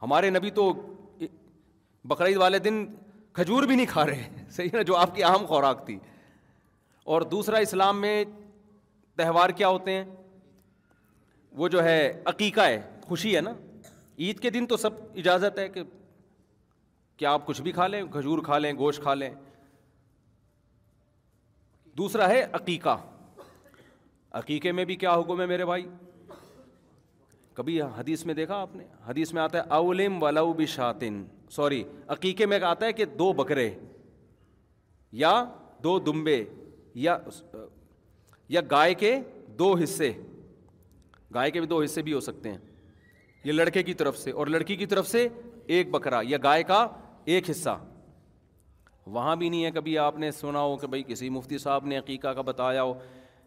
[0.03, 0.71] ہمارے نبی تو
[2.13, 2.85] بقرعید والے دن
[3.35, 5.99] کھجور بھی نہیں کھا رہے صحیح ہے جو آپ کی اہم خوراک تھی
[7.15, 8.25] اور دوسرا اسلام میں
[9.19, 10.05] تہوار کیا ہوتے ہیں
[11.61, 11.99] وہ جو ہے
[12.35, 13.53] عقیقہ ہے خوشی ہے نا
[14.25, 14.93] عید کے دن تو سب
[15.25, 15.83] اجازت ہے کہ
[17.19, 19.31] کیا آپ کچھ بھی کھا لیں کھجور کھا لیں گوشت کھا لیں
[21.99, 22.97] دوسرا ہے عقیقہ
[24.39, 25.87] عقیقے میں بھی کیا حکم ہے میرے بھائی
[27.55, 31.23] کبھی حدیث میں دیکھا آپ نے حدیث میں آتا ہے اولم ولاؤ بشاتن
[31.57, 31.83] سوری
[32.17, 33.69] عقیقے میں آتا ہے کہ دو بکرے
[35.23, 35.33] یا
[35.85, 36.43] دو دمبے
[37.07, 37.17] یا
[38.57, 39.15] یا گائے کے
[39.59, 40.11] دو حصے
[41.35, 42.59] گائے کے بھی دو حصے بھی ہو سکتے ہیں
[43.45, 45.27] یہ لڑکے کی طرف سے اور لڑکی کی طرف سے
[45.77, 46.87] ایک بکرا یا گائے کا
[47.35, 47.79] ایک حصہ
[49.15, 51.99] وہاں بھی نہیں ہے کبھی آپ نے سنا ہو کہ بھائی کسی مفتی صاحب نے
[51.99, 52.95] عقیقہ کا بتایا ہو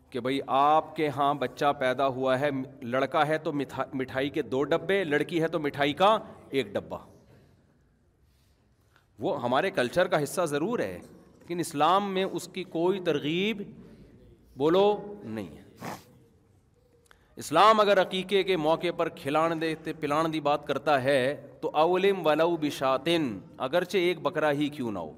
[0.09, 2.49] کہ بھائی آپ کے ہاں بچہ پیدا ہوا ہے
[2.81, 6.17] لڑکا ہے تو مٹھائی کے دو ڈبے لڑکی ہے تو مٹھائی کا
[6.59, 6.97] ایک ڈبہ
[9.25, 10.97] وہ ہمارے کلچر کا حصہ ضرور ہے
[11.39, 13.61] لیکن اسلام میں اس کی کوئی ترغیب
[14.57, 14.85] بولو
[15.23, 15.95] نہیں ہے
[17.43, 21.19] اسلام اگر عقیقے کے موقع پر کھلان دیتے پلان دی بات کرتا ہے
[21.61, 23.37] تو اولم ولو بشاتن
[23.67, 25.13] اگرچہ ایک بکرا ہی کیوں نہ ہو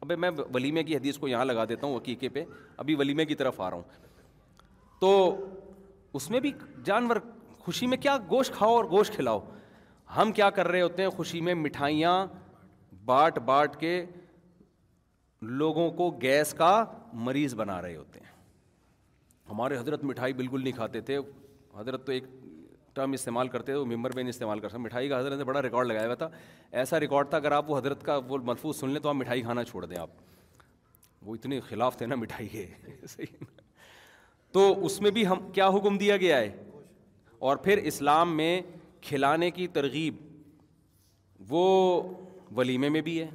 [0.00, 2.44] ابھی میں ولیمے کی حدیث کو یہاں لگا دیتا ہوں عقیقے پہ
[2.82, 4.10] ابھی ولیمے کی طرف آ رہا ہوں
[5.00, 5.10] تو
[6.18, 6.52] اس میں بھی
[6.84, 7.16] جانور
[7.64, 9.40] خوشی میں کیا گوشت کھاؤ اور گوشت کھلاؤ
[10.16, 12.12] ہم کیا کر رہے ہوتے ہیں خوشی میں مٹھائیاں
[13.04, 14.04] بانٹ بانٹ کے
[15.58, 16.70] لوگوں کو گیس کا
[17.26, 18.26] مریض بنا رہے ہوتے ہیں
[19.50, 21.18] ہمارے حضرت مٹھائی بالکل نہیں کھاتے تھے
[21.78, 22.24] حضرت تو ایک
[22.98, 25.44] ٹرم استعمال کرتے تھے وہ ممبر میں نہیں استعمال کر ہیں مٹھائی کا حضرت نے
[25.44, 26.28] بڑا ریکارڈ لگایا ہوا تھا
[26.80, 29.42] ایسا ریکارڈ تھا اگر آپ وہ حضرت کا وہ ملفوظ سن لیں تو آپ مٹھائی
[29.42, 30.10] کھانا چھوڑ دیں آپ
[31.26, 32.66] وہ اتنے خلاف تھے نا مٹھائی کے
[34.52, 36.50] تو اس میں بھی ہم کیا حکم دیا گیا ہے
[37.48, 38.50] اور پھر اسلام میں
[39.08, 40.16] کھلانے کی ترغیب
[41.52, 41.62] وہ
[42.56, 43.28] ولیمے میں بھی ہے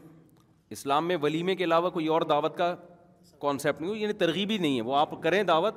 [0.78, 2.74] اسلام میں ولیمے کے علاوہ کوئی اور دعوت کا
[3.42, 5.76] کانسیپٹ نہیں ہو یعنی ترغیب ہی نہیں ہے وہ آپ کریں دعوت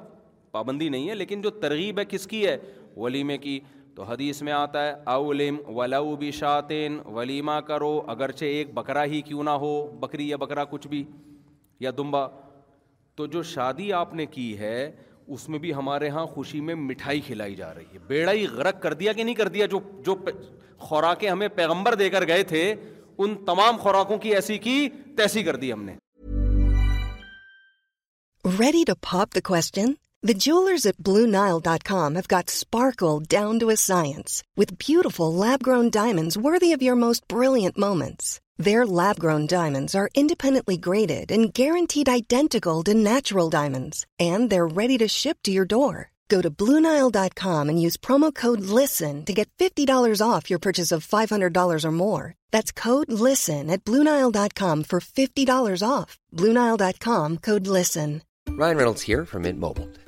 [0.53, 2.57] پابندی نہیں ہے لیکن جو ترغیب ہے کس کی ہے
[2.97, 3.59] ولیمے کی
[3.97, 5.57] تو حدیث میں آتا ہے اولم
[6.19, 9.71] بھی شاطین ولیمہ کرو اگرچہ ایک بکرا ہی کیوں نہ ہو
[10.01, 11.03] بکری یا بکرا کچھ بھی
[11.81, 12.27] یا دمبا
[13.17, 14.77] تو جو شادی آپ نے کی ہے
[15.37, 18.83] اس میں بھی ہمارے ہاں خوشی میں مٹھائی کھلائی جا رہی ہے بیڑا ہی غرق
[18.83, 20.15] کر دیا کہ نہیں کر دیا جو
[20.89, 24.77] خوراکیں ہمیں پیغمبر دے کر گئے تھے ان تمام خوراکوں کی ایسی کی
[25.17, 25.95] تیسی کر دی ہم نے
[30.27, 36.37] The jewelers at BlueNile.com have got sparkle down to a science with beautiful lab-grown diamonds
[36.37, 38.41] worthy of your most brilliant moments.
[38.57, 44.99] Their lab-grown diamonds are independently graded and guaranteed identical to natural diamonds, and they're ready
[44.99, 46.11] to ship to your door.
[46.29, 51.07] Go to BlueNile.com and use promo code LISTEN to get $50 off your purchase of
[51.07, 52.35] $500 or more.
[52.51, 56.19] That's code LISTEN at BlueNile.com for $50 off.
[56.35, 58.23] BlueNile.com, code LISTEN.
[58.51, 59.89] Ryan Reynolds here from Mint Mobile.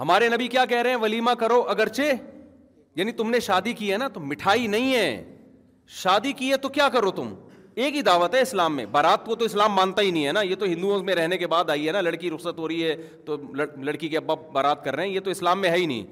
[0.00, 2.02] ہمارے نبی کیا کہہ رہے ہیں ولیمہ کرو اگرچہ
[2.96, 5.24] یعنی تم نے شادی کی ہے نا تو مٹھائی نہیں ہے
[6.02, 7.32] شادی کی ہے تو کیا کرو تم
[7.74, 10.40] ایک ہی دعوت ہے اسلام میں بارات کو تو اسلام مانتا ہی نہیں ہے نا
[10.42, 12.96] یہ تو ہندوؤں میں رہنے کے بعد آئی ہے نا لڑکی رخصت ہو رہی ہے
[13.26, 16.06] تو لڑکی کے ابا بارات کر رہے ہیں یہ تو اسلام میں ہے ہی نہیں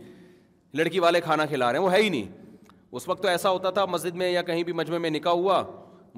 [0.79, 2.45] لڑکی والے کھانا کھلا رہے ہیں وہ ہے ہی نہیں
[2.97, 5.63] اس وقت تو ایسا ہوتا تھا مسجد میں یا کہیں بھی مجمع میں نکاح ہوا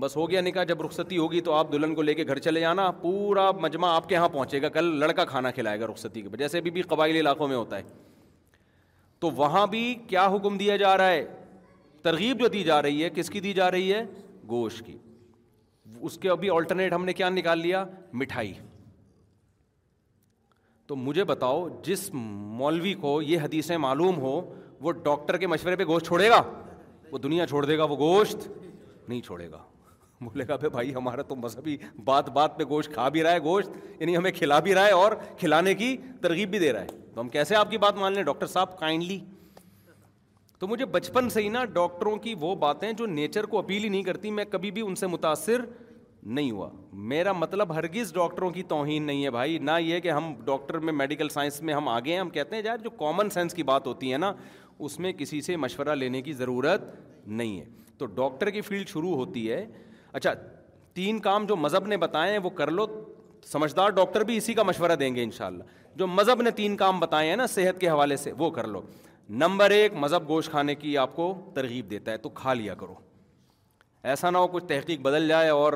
[0.00, 2.60] بس ہو گیا نکاح جب رخصتی ہوگی تو آپ دلہن کو لے کے گھر چلے
[2.60, 6.36] جانا پورا مجمع آپ کے یہاں پہنچے گا کل لڑکا کھانا کھلائے گا رخصتی کے
[6.38, 7.82] جیسے ابھی بھی قبائلی علاقوں میں ہوتا ہے
[9.20, 11.24] تو وہاں بھی کیا حکم دیا جا رہا ہے
[12.02, 14.04] ترغیب جو دی جا رہی ہے کس کی دی جا رہی ہے
[14.48, 14.96] گوشت کی
[16.08, 17.84] اس کے ابھی آلٹرنیٹ ہم نے کیا نکال لیا
[18.20, 18.52] مٹھائی
[20.86, 22.08] تو مجھے بتاؤ جس
[22.60, 24.34] مولوی کو یہ حدیثیں معلوم ہو
[24.86, 26.40] وہ ڈاکٹر کے مشورے پہ گوشت چھوڑے گا
[27.12, 28.48] وہ دنیا چھوڑ دے گا وہ گوشت
[29.08, 29.62] نہیں چھوڑے گا
[30.24, 33.38] بولے کہا پہ بھائی ہمارا تو مذہبی بات بات پہ گوشت کھا بھی رہا ہے
[33.42, 36.86] گوشت یعنی ہمیں کھلا بھی رہا ہے اور کھلانے کی ترغیب بھی دے رہا ہے
[37.14, 39.18] تو ہم کیسے آپ کی بات مان لیں ڈاکٹر صاحب کائنڈلی
[40.58, 43.88] تو مجھے بچپن سے ہی نا ڈاکٹروں کی وہ باتیں جو نیچر کو اپیل ہی
[43.88, 45.60] نہیں کرتی میں کبھی بھی ان سے متاثر
[46.36, 46.68] نہیں ہوا
[47.12, 50.92] میرا مطلب ہرگز ڈاکٹروں کی توہین نہیں ہے بھائی نہ یہ کہ ہم ڈاکٹر میں
[50.92, 53.86] میڈیکل سائنس میں ہم آگے ہیں ہم کہتے ہیں یار جو کامن سینس کی بات
[53.86, 54.32] ہوتی ہے نا
[54.86, 56.90] اس میں کسی سے مشورہ لینے کی ضرورت
[57.28, 57.64] نہیں ہے
[57.98, 59.64] تو ڈاکٹر کی فیلڈ شروع ہوتی ہے
[60.18, 60.32] اچھا
[60.94, 62.86] تین کام جو مذہب نے بتائے ہیں وہ کر لو
[63.50, 65.64] سمجھدار ڈاکٹر بھی اسی کا مشورہ دیں گے انشاءاللہ
[66.00, 68.80] جو مذہب نے تین کام بتائے ہیں نا صحت کے حوالے سے وہ کر لو
[69.42, 72.94] نمبر ایک مذہب گوشت کھانے کی آپ کو ترغیب دیتا ہے تو کھا لیا کرو
[74.12, 75.72] ایسا نہ ہو کچھ تحقیق بدل جائے اور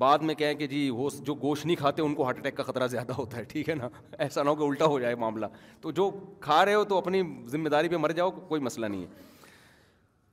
[0.00, 2.62] بعد میں کہیں کہ جی وہ جو گوشت نہیں کھاتے ان کو ہارٹ اٹیک کا
[2.62, 3.88] خطرہ زیادہ ہوتا ہے ٹھیک ہے نا
[4.24, 5.46] ایسا نہ ہو کہ الٹا ہو جائے معاملہ
[5.80, 6.10] تو جو
[6.46, 7.22] کھا رہے ہو تو اپنی
[7.56, 9.40] ذمہ داری پہ مر جاؤ کوئی مسئلہ نہیں ہے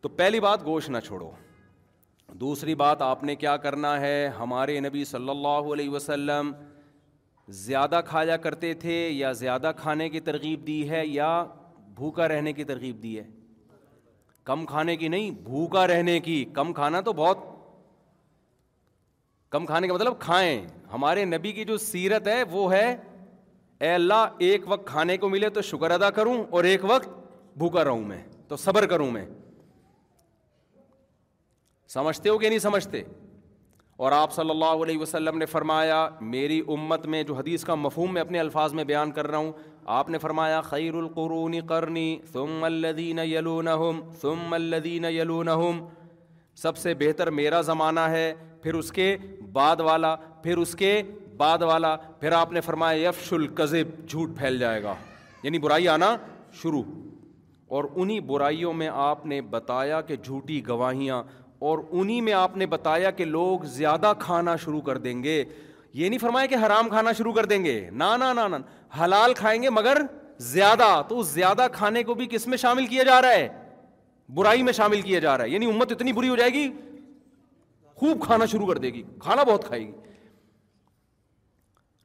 [0.02, 1.30] تو پہلی بات گوشت نہ چھوڑو
[2.40, 6.52] دوسری بات آپ نے کیا کرنا ہے ہمارے نبی صلی اللہ علیہ وسلم
[7.64, 11.30] زیادہ کھایا کرتے تھے یا زیادہ کھانے کی ترغیب دی ہے یا
[11.96, 13.24] بھوکا رہنے کی ترغیب دی ہے
[14.50, 17.48] کم کھانے کی نہیں بھوکا رہنے کی کم کھانا تو بہت
[19.52, 22.86] کم کھانے کا مطلب کھائیں ہمارے نبی کی جو سیرت ہے وہ ہے
[23.88, 27.10] اے اللہ ایک وقت کھانے کو ملے تو شکر ادا کروں اور ایک وقت
[27.58, 29.26] بھوکا رہوں میں تو صبر کروں میں
[31.94, 33.02] سمجھتے ہو کہ نہیں سمجھتے
[34.06, 35.98] اور آپ صلی اللہ علیہ وسلم نے فرمایا
[36.32, 39.52] میری امت میں جو حدیث کا مفہوم میں اپنے الفاظ میں بیان کر رہا ہوں
[39.98, 45.86] آپ نے فرمایا خیر القرون قرنی ثم الذین یلونہم ثم الذین یلونہم
[46.62, 48.32] سب سے بہتر میرا زمانہ ہے
[48.64, 49.16] پھر اس کے
[49.54, 51.02] بعد والا پھر اس کے
[51.38, 54.94] بعد والا پھر آپ نے فرمایا یفش القذب جھوٹ پھیل جائے گا
[55.44, 56.16] یعنی برائی آنا
[56.62, 56.84] شروع
[57.76, 61.22] اور انہی برائیوں میں آپ نے بتایا کہ جھوٹی گواہیاں
[61.60, 65.44] اور انہی میں آپ نے بتایا کہ لوگ زیادہ کھانا شروع کر دیں گے
[65.94, 68.60] یہ نہیں فرمایا کہ حرام کھانا شروع کر دیں گے نہ
[69.04, 69.98] حلال کھائیں گے مگر
[70.54, 73.48] زیادہ تو اس زیادہ کھانے کو بھی کس میں شامل کیا جا رہا ہے
[74.36, 76.68] برائی میں شامل کیا جا رہا ہے یعنی امت اتنی بری ہو جائے گی
[78.00, 79.92] خوب کھانا شروع کر دے گی کھانا بہت کھائے گی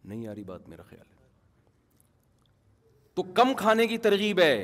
[0.05, 1.19] نہیں آ رہی بات میرا خیال ہے
[3.15, 4.55] تو کم کھانے کی ترغیب ہے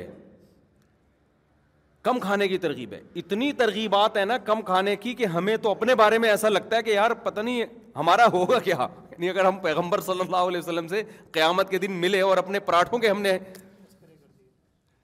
[2.07, 5.71] کم کھانے کی ترغیب ہے اتنی ترغیبات ہیں نا کم کھانے کی کہ ہمیں تو
[5.71, 8.75] اپنے بارے میں ایسا لگتا ہے کہ یار پتہ نہیں ہمارا ہوگا کیا
[9.29, 11.01] اگر ہم پیغمبر صلی اللہ علیہ وسلم سے
[11.37, 13.37] قیامت کے دن ملے اور اپنے پراٹھوں کے ہم نے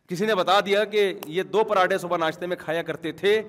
[0.09, 3.41] کسی نے بتا دیا کہ یہ دو پراٹھے صبح ناشتے میں کھایا کرتے تھے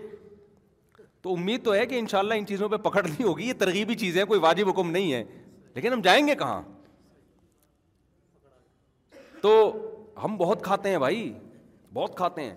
[1.22, 4.18] تو امید تو ہے کہ انشاءاللہ ان چیزوں پہ پکڑ نہیں ہوگی یہ ترغیبی چیز
[4.18, 5.22] ہے کوئی واجب حکم نہیں ہے
[5.74, 6.60] لیکن ہم جائیں گے کہاں
[9.42, 9.54] تو
[10.24, 11.32] ہم بہت کھاتے ہیں بھائی
[11.92, 12.54] بہت کھاتے ہیں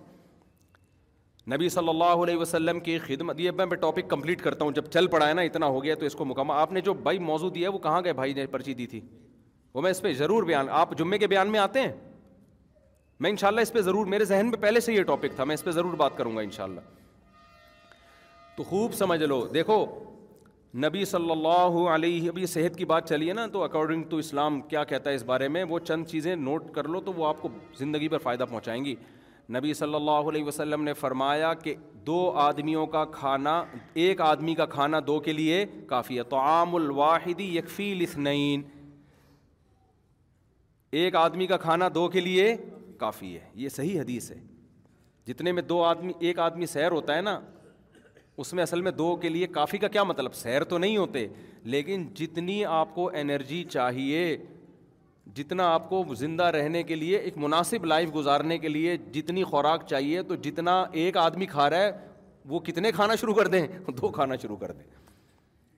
[1.53, 5.05] نبی صلی اللہ علیہ وسلم کی خدمت یہ میں ٹاپک کمپلیٹ کرتا ہوں جب چل
[5.11, 7.49] پڑا ہے نا اتنا ہو گیا تو اس کو مکمل آپ نے جو بھائی موضوع
[7.55, 8.99] دیا وہ کہاں گئے بھائی نے پرچی دی تھی
[9.73, 11.91] وہ میں اس پہ ضرور بیان آپ جمعے کے بیان میں آتے ہیں
[13.25, 15.63] میں انشاءاللہ اس پہ ضرور میرے ذہن میں پہلے سے یہ ٹاپک تھا میں اس
[15.63, 16.79] پہ ضرور بات کروں گا انشاءاللہ
[18.57, 19.85] تو خوب سمجھ لو دیکھو
[20.85, 24.83] نبی صلی اللہ علیہ صحت کی بات چلی ہے نا تو اکارڈنگ ٹو اسلام کیا
[24.93, 27.49] کہتا ہے اس بارے میں وہ چند چیزیں نوٹ کر لو تو وہ آپ کو
[27.77, 28.95] زندگی پر فائدہ پہنچائیں گی
[29.55, 31.73] نبی صلی اللہ علیہ وسلم نے فرمایا کہ
[32.07, 33.63] دو آدمیوں کا کھانا
[34.03, 38.61] ایک آدمی کا کھانا دو کے لیے کافی ہے تو عام الواحدی یکفی لسنعین
[40.99, 42.55] ایک آدمی کا کھانا دو کے لیے
[42.99, 44.39] کافی ہے یہ صحیح حدیث ہے
[45.27, 47.39] جتنے میں دو آدمی ایک آدمی سیر ہوتا ہے نا
[48.43, 51.27] اس میں اصل میں دو کے لیے کافی کا کیا مطلب سیر تو نہیں ہوتے
[51.73, 54.25] لیکن جتنی آپ کو انرجی چاہیے
[55.38, 59.85] جتنا آپ کو زندہ رہنے کے لیے ایک مناسب لائف گزارنے کے لیے جتنی خوراک
[59.89, 61.91] چاہیے تو جتنا ایک آدمی کھا رہا ہے
[62.53, 63.65] وہ کتنے کھانا شروع کر دیں
[64.01, 64.83] دو کھانا شروع کر دیں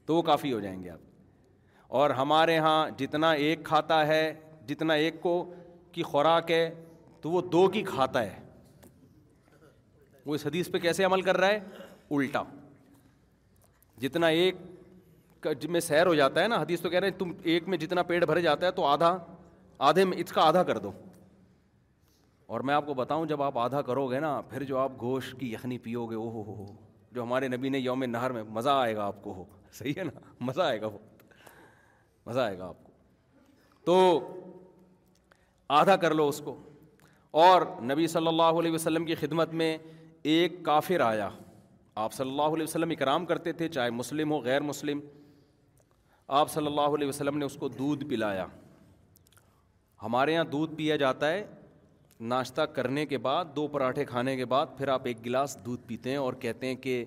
[0.06, 4.22] تو وہ کافی ہو جائیں گے آپ اور ہمارے ہاں جتنا ایک کھاتا ہے
[4.70, 5.34] جتنا ایک کو
[5.92, 6.64] کی خوراک ہے
[7.22, 8.38] تو وہ دو کی کھاتا ہے
[10.26, 11.86] وہ اس حدیث پہ کیسے عمل کر رہا ہے
[12.18, 12.44] الٹا
[14.06, 17.68] جتنا ایک میں سیر ہو جاتا ہے نا حدیث تو کہہ رہے ہیں تم ایک
[17.74, 19.18] میں جتنا پیٹ بھر جاتا ہے تو آدھا
[19.88, 20.92] آدھے میں اس کا آدھا کر دو
[22.56, 25.40] اور میں آپ کو بتاؤں جب آپ آدھا کرو گے نا پھر جو آپ گوشت
[25.40, 26.66] کی یخنی پیو گے او ہو ہو
[27.12, 29.44] جو ہمارے نبی نے یوم نہر میں مزہ آئے گا آپ کو ہو
[29.78, 30.98] صحیح ہے نا مزہ آئے گا وہ
[32.26, 32.92] مزہ آئے گا آپ کو
[33.86, 33.98] تو
[35.80, 36.56] آدھا کر لو اس کو
[37.44, 37.62] اور
[37.92, 39.78] نبی صلی اللہ علیہ وسلم کی خدمت میں
[40.34, 41.30] ایک کافر آیا
[42.06, 45.00] آپ صلی اللہ علیہ وسلم اکرام کرتے تھے چاہے مسلم ہو غیر مسلم
[46.42, 48.46] آپ صلی اللہ علیہ وسلم نے اس کو دودھ پلایا
[50.04, 51.44] ہمارے یہاں دودھ پیا جاتا ہے
[52.30, 56.10] ناشتہ کرنے کے بعد دو پراٹھے کھانے کے بعد پھر آپ ایک گلاس دودھ پیتے
[56.10, 57.04] ہیں اور کہتے ہیں کہ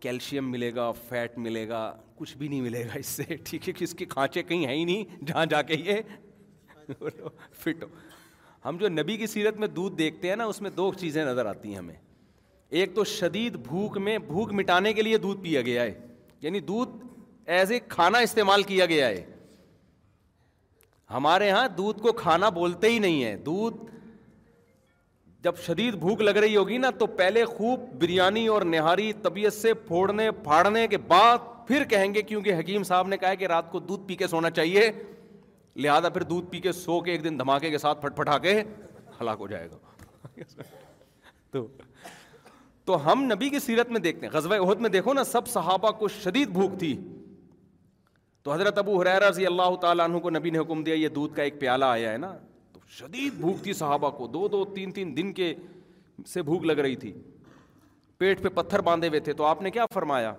[0.00, 1.80] کیلشیم ملے گا فیٹ ملے گا
[2.16, 4.74] کچھ بھی نہیں ملے گا اس سے ٹھیک ہے کہ اس کے کھانچے کہیں ہیں
[4.74, 6.94] ہی نہیں جہاں جا کے یہ
[7.62, 7.88] فٹ ہو
[8.64, 11.46] ہم جو نبی کی سیرت میں دودھ دیکھتے ہیں نا اس میں دو چیزیں نظر
[11.46, 11.94] آتی ہیں ہمیں
[12.78, 15.94] ایک تو شدید بھوک میں بھوک مٹانے کے لیے دودھ پیا گیا ہے
[16.42, 16.90] یعنی دودھ
[17.56, 19.24] ایز اے کھانا استعمال کیا گیا ہے
[21.10, 23.76] ہمارے یہاں دودھ کو کھانا بولتے ہی نہیں ہے دودھ
[25.44, 29.72] جب شدید بھوک لگ رہی ہوگی نا تو پہلے خوب بریانی اور نہاری طبیعت سے
[29.86, 31.38] پھوڑنے پھاڑنے کے بعد
[31.68, 34.50] پھر کہیں گے کیونکہ حکیم صاحب نے کہا کہ رات کو دودھ پی کے سونا
[34.50, 34.90] چاہیے
[35.84, 38.60] لہذا پھر دودھ پی کے سو کے ایک دن دھماکے کے ساتھ پھٹ پھٹا کے
[39.20, 40.62] ہلاک ہو جائے گا
[41.50, 41.66] تو
[42.84, 45.90] تو ہم نبی کی سیرت میں دیکھتے ہیں غزوہ عہد میں دیکھو نا سب صحابہ
[45.98, 46.94] کو شدید بھوک تھی
[48.42, 51.34] تو حضرت ابو حریرا رضی اللہ تعالیٰ عنہ کو نبی نے حکم دیا یہ دودھ
[51.36, 52.32] کا ایک پیالہ آیا ہے نا
[52.72, 55.52] تو شدید بھوک تھی صحابہ کو دو دو تین تین دن کے
[56.28, 57.12] سے بھوک لگ رہی تھی
[58.18, 60.32] پیٹ پہ پتھر باندھے ہوئے تھے تو آپ نے کیا فرمایا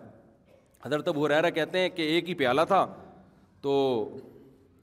[0.86, 2.86] حضرت ابو حریرہ کہتے ہیں کہ ایک ہی پیالہ تھا
[3.62, 3.78] تو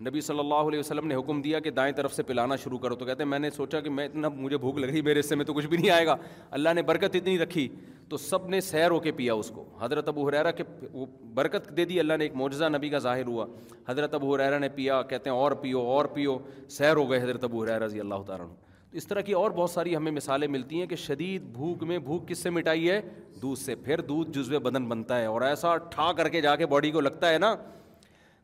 [0.07, 2.95] نبی صلی اللہ علیہ وسلم نے حکم دیا کہ دائیں طرف سے پلانا شروع کرو
[2.97, 5.35] تو کہتے ہیں میں نے سوچا کہ میں اتنا مجھے بھوک لگ رہی میرے حصے
[5.37, 6.17] میں تو کچھ بھی نہیں آئے گا
[6.59, 7.69] اللہ نے برکت اتنی رکھی
[8.09, 11.69] تو سب نے سیر ہو کے پیا اس کو حضرت ابو حریرہ کے وہ برکت
[11.77, 13.47] دے دی اللہ نے ایک معجزہ نبی کا ظاہر ہوا
[13.89, 16.39] حضرت ابو حریرہ نے پیا کہتے ہیں اور پیو اور پیو
[16.77, 18.47] سیر ہو گئے حضرت ابو حریرا رضی اللہ تعالیٰ
[18.91, 21.99] تو اس طرح کی اور بہت ساری ہمیں مثالیں ملتی ہیں کہ شدید بھوک میں
[22.05, 23.01] بھوک کس سے مٹائی ہے
[23.43, 26.67] دودھ سے پھر دودھ جزو بدن بنتا ہے اور ایسا ٹھا کر کے جا کے
[26.75, 27.55] باڈی کو لگتا ہے نا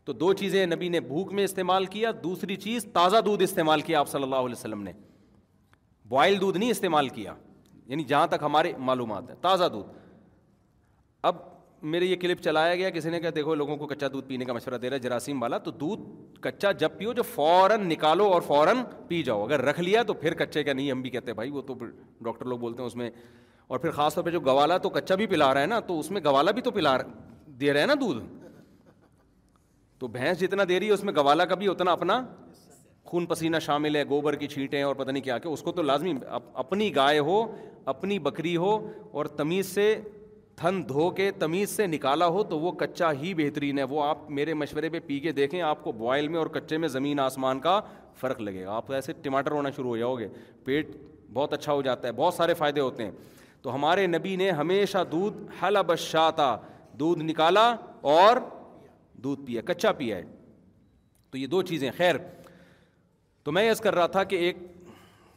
[0.07, 4.01] تو دو چیزیں نبی نے بھوک میں استعمال کیا دوسری چیز تازہ دودھ استعمال کیا
[4.01, 4.93] آپ صلی اللہ علیہ وسلم نے
[6.09, 7.35] بوائل دودھ نہیں استعمال کیا
[7.87, 9.89] یعنی جہاں تک ہمارے معلومات ہیں تازہ دودھ
[11.31, 11.37] اب
[11.93, 14.53] میرے یہ کلپ چلایا گیا کسی نے کہا دیکھو لوگوں کو کچا دودھ پینے کا
[14.53, 16.03] مشورہ دے رہا ہے جراثیم والا تو دودھ
[16.43, 18.79] کچا جب پیو جو فوراً نکالو اور فوراً
[19.09, 21.51] پی جاؤ اگر رکھ لیا تو پھر کچے کا نہیں ہم بھی کہتے ہیں بھائی
[21.51, 23.11] وہ تو ڈاکٹر لوگ بولتے ہیں اس میں
[23.67, 25.99] اور پھر خاص طور پہ جو گوالا تو کچا بھی پلا رہا ہے نا تو
[26.01, 26.97] اس میں گوالا بھی تو پلا
[27.61, 28.25] دے رہے ہیں نا دودھ
[30.05, 32.21] تو بھینس جتنا دے رہی ہے اس میں گوالا کا بھی اتنا اپنا
[33.11, 35.83] خون پسینہ شامل ہے گوبر کی چھینٹیں اور پتہ نہیں کیا کہ اس کو تو
[35.83, 36.13] لازمی
[36.65, 37.37] اپنی گائے ہو
[37.93, 38.77] اپنی بکری ہو
[39.13, 39.87] اور تمیز سے
[40.57, 44.29] تھن دھو کے تمیز سے نکالا ہو تو وہ کچا ہی بہترین ہے وہ آپ
[44.41, 47.61] میرے مشورے پہ پی کے دیکھیں آپ کو بوائل میں اور کچے میں زمین آسمان
[47.61, 47.81] کا
[48.21, 50.29] فرق لگے گا آپ ایسے ٹماٹر ہونا شروع ہو جاؤ گے
[50.65, 50.91] پیٹ
[51.35, 53.13] بہت اچھا ہو جاتا ہے بہت سارے فائدے ہوتے ہیں
[53.63, 56.57] تو ہمارے نبی نے ہمیشہ دودھ حل بشاتا
[56.99, 57.75] دودھ نکالا
[58.17, 58.37] اور
[59.25, 60.23] دودھ پیا کچا پیا ہے
[61.31, 62.17] تو یہ دو چیزیں خیر
[63.45, 64.57] تو میں یس کر رہا تھا کہ ایک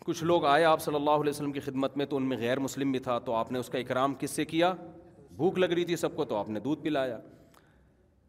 [0.05, 2.59] کچھ لوگ آئے آپ صلی اللہ علیہ وسلم کی خدمت میں تو ان میں غیر
[2.65, 4.73] مسلم بھی تھا تو آپ نے اس کا اکرام کس سے کیا
[5.39, 7.17] بھوک لگ رہی تھی سب کو تو آپ نے دودھ پلایا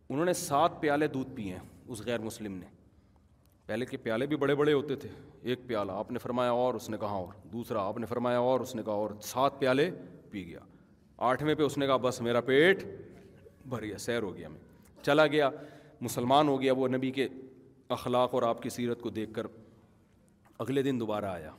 [0.08, 2.66] انہوں نے سات پیالے دودھ پیے ہیں اس غیر مسلم نے
[3.66, 5.08] پہلے کے پیالے بھی بڑے بڑے ہوتے تھے
[5.50, 8.60] ایک پیالہ آپ نے فرمایا اور اس نے کہا اور دوسرا آپ نے فرمایا اور
[8.66, 9.90] اس نے کہا اور سات پیالے
[10.30, 10.60] پی گیا
[11.30, 12.82] آٹھویں پہ اس نے کہا بس میرا پیٹ
[13.68, 14.66] بھر گیا سیر ہو گیا میں
[15.02, 15.50] چلا گیا
[16.02, 17.26] مسلمان ہو گیا وہ نبی کے
[17.96, 19.46] اخلاق اور آپ کی سیرت کو دیکھ کر
[20.64, 21.50] اگلے دن دوبارہ آیا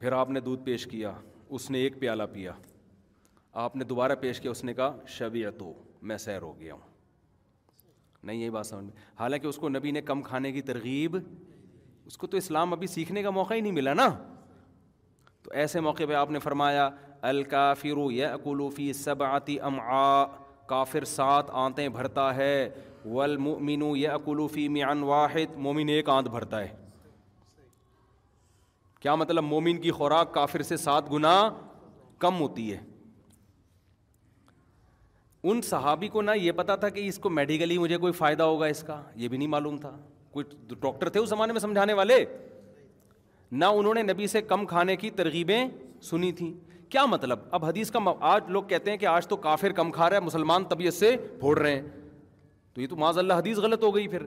[0.00, 1.12] پھر آپ نے دودھ پیش کیا
[1.56, 2.52] اس نے ایک پیالہ پیا
[3.64, 5.72] آپ نے دوبارہ پیش کیا اس نے کہا شبیت ہو
[6.08, 6.94] میں سیر ہو گیا ہوں
[8.22, 11.16] نہیں یہی بات میں حالانکہ اس کو نبی نے کم کھانے کی ترغیب
[12.06, 14.08] اس کو تو اسلام ابھی سیکھنے کا موقع ہی نہیں ملا نا
[15.42, 16.88] تو ایسے موقع پہ آپ نے فرمایا
[17.28, 18.90] الکافرو یا اکولوفی
[19.26, 19.78] آتی ام
[20.66, 22.52] کافر سات آنتیں بھرتا ہے
[23.14, 23.36] ول
[23.96, 26.74] یا اقلوفی میان واحد مومن ایک آنت بھرتا ہے
[29.00, 31.34] کیا مطلب مومن کی خوراک کافر سے سات گنا
[32.20, 32.80] کم ہوتی ہے
[35.50, 38.66] ان صحابی کو نہ یہ پتا تھا کہ اس کو میڈیکلی مجھے کوئی فائدہ ہوگا
[38.66, 39.96] اس کا یہ بھی نہیں معلوم تھا
[40.32, 42.24] کوئی ڈاکٹر تھے اس زمانے میں سمجھانے والے
[43.60, 45.66] نہ انہوں نے نبی سے کم کھانے کی ترغیبیں
[46.10, 46.52] سنی تھیں
[46.90, 47.98] کیا مطلب اب حدیث کا
[48.30, 51.16] آج لوگ کہتے ہیں کہ آج تو کافر کم کھا رہا ہے مسلمان طبیعت سے
[51.38, 51.82] پھوڑ رہے ہیں
[52.74, 54.22] تو یہ تو معاذ اللہ حدیث غلط ہو گئی پھر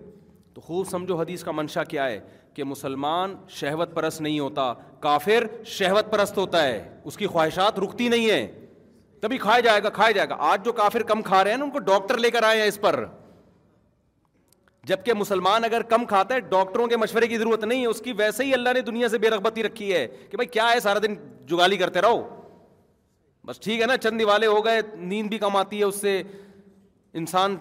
[0.53, 2.20] تو خوب سمجھو حدیث کا منشا کیا ہے
[2.53, 5.45] کہ مسلمان شہوت پرست نہیں ہوتا کافر
[5.78, 8.45] شہوت پرست ہوتا ہے اس کی خواہشات رکتی نہیں ہے
[9.22, 11.64] تبھی کھایا جائے گا کھایا جائے گا آج جو کافر کم کھا رہے ہیں نا
[11.66, 13.03] ان کو ڈاکٹر لے کر آئے ہیں اس پر
[14.89, 18.14] جبکہ مسلمان اگر کم کھاتا ہے ڈاکٹروں کے مشورے کی ضرورت نہیں ہے اس کی
[18.18, 20.99] ویسے ہی اللہ نے دنیا سے بے رغبتی رکھی ہے کہ بھائی کیا ہے سارا
[21.05, 21.16] دن
[21.47, 22.22] جگالی کرتے رہو
[23.45, 26.21] بس ٹھیک ہے نا چند دیوالے ہو گئے نیند بھی کم آتی ہے اس سے
[27.19, 27.55] انسان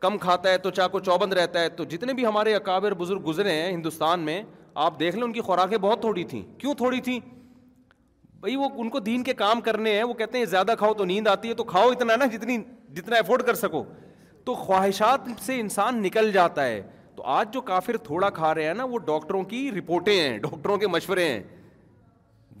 [0.00, 3.26] کم کھاتا ہے تو چاہ کو چوبند رہتا ہے تو جتنے بھی ہمارے اکابر بزرگ
[3.26, 4.42] گزرے ہیں ہندوستان میں
[4.86, 7.18] آپ دیکھ لیں ان کی خوراکیں بہت تھوڑی تھیں کیوں تھوڑی تھیں
[8.40, 11.04] بھائی وہ ان کو دین کے کام کرنے ہیں وہ کہتے ہیں زیادہ کھاؤ تو
[11.04, 12.56] نیند آتی ہے تو کھاؤ اتنا نا جتنی
[12.96, 13.84] جتنا افورڈ کر سکو
[14.44, 16.82] تو خواہشات سے انسان نکل جاتا ہے
[17.16, 20.76] تو آج جو کافر تھوڑا کھا رہے ہیں نا وہ ڈاکٹروں کی رپورٹیں ہیں ڈاکٹروں
[20.78, 21.42] کے مشورے ہیں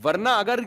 [0.04, 0.60] ورنہ اگر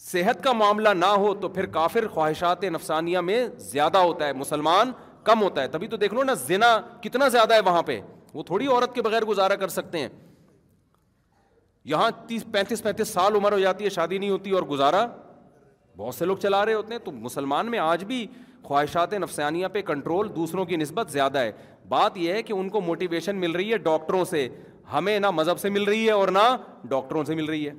[0.00, 4.90] صحت کا معاملہ نہ ہو تو پھر کافر خواہشات نفسانیہ میں زیادہ ہوتا ہے مسلمان
[5.24, 8.00] کم ہوتا ہے تبھی تو دیکھ لو نا زنا کتنا زیادہ ہے وہاں پہ
[8.34, 10.08] وہ تھوڑی عورت کے بغیر گزارا کر سکتے ہیں
[11.90, 15.06] یہاں تیس پینتیس پینتیس سال عمر ہو جاتی ہے شادی نہیں ہوتی اور گزارا
[15.96, 18.26] بہت سے لوگ چلا رہے ہوتے ہیں تو مسلمان میں آج بھی
[18.64, 21.52] خواہشات نفسانیہ پہ کنٹرول دوسروں کی نسبت زیادہ ہے
[21.88, 24.48] بات یہ ہے کہ ان کو موٹیویشن مل رہی ہے ڈاکٹروں سے
[24.92, 26.54] ہمیں نہ مذہب سے مل رہی ہے اور نہ
[26.88, 27.72] ڈاکٹروں سے مل رہی ہے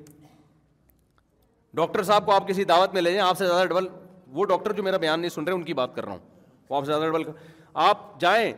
[1.76, 3.88] ڈاکٹر صاحب کو آپ کسی دعوت میں لے جائیں آپ سے زیادہ ڈبل
[4.34, 6.20] وہ ڈاکٹر جو میرا بیان نہیں سن رہے ان کی بات کر رہا ہوں
[6.70, 7.24] وہ آپ سے زیادہ ڈبل
[7.88, 8.52] آپ جائیں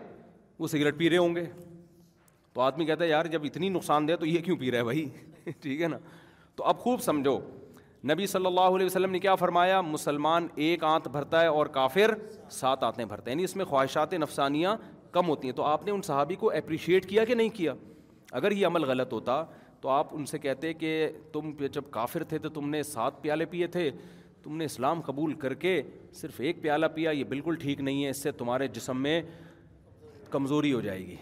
[0.60, 1.46] وہ سگریٹ پی رہے ہوں گے
[2.54, 4.84] تو آدمی کہتا ہے یار جب اتنی نقصان دہ تو یہ کیوں پی رہا ہے
[4.84, 5.08] بھائی
[5.62, 5.98] ٹھیک ہے نا
[6.56, 7.40] تو اب خوب سمجھو
[8.12, 12.14] نبی صلی اللہ علیہ وسلم نے کیا فرمایا مسلمان ایک آنت بھرتا ہے اور کافر
[12.62, 14.76] سات آنتیں بھرتا ہے یعنی اس میں خواہشات نفسانیاں
[15.12, 17.74] کم ہوتی ہیں تو آپ نے ان صحابی کو اپریشیٹ کیا کہ نہیں کیا
[18.42, 19.44] اگر یہ عمل غلط ہوتا
[19.82, 20.92] تو آپ ان سے کہتے کہ
[21.34, 23.90] تم جب کافر تھے تو تم نے سات پیالے پیے تھے
[24.44, 25.82] تم نے اسلام قبول کر کے
[26.20, 29.22] صرف ایک پیالہ پیا یہ بالکل ٹھیک نہیں ہے اس سے تمہارے جسم میں
[30.32, 31.16] کمزوری ہو جائے گی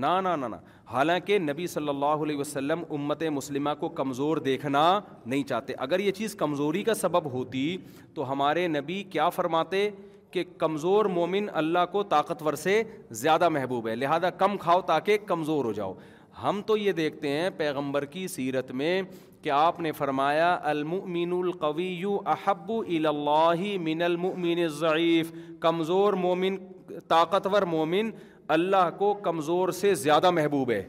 [0.00, 0.56] نا نا نہ
[0.90, 4.82] حالانکہ نبی صلی اللہ علیہ وسلم امت مسلمہ کو کمزور دیکھنا
[5.26, 7.76] نہیں چاہتے اگر یہ چیز کمزوری کا سبب ہوتی
[8.14, 9.88] تو ہمارے نبی کیا فرماتے
[10.30, 12.82] کہ کمزور مومن اللہ کو طاقتور سے
[13.22, 15.94] زیادہ محبوب ہے لہذا کم کھاؤ تاکہ کمزور ہو جاؤ
[16.42, 19.00] ہم تو یہ دیکھتے ہیں پیغمبر کی سیرت میں
[19.42, 21.92] کہ آپ نے فرمایا المؤمن القوی
[22.34, 22.70] احب
[23.06, 26.56] اللہ من المؤمن ضعیف کمزور مومن
[27.08, 28.10] طاقتور مومن
[28.56, 30.82] اللہ کو کمزور سے زیادہ محبوب ہے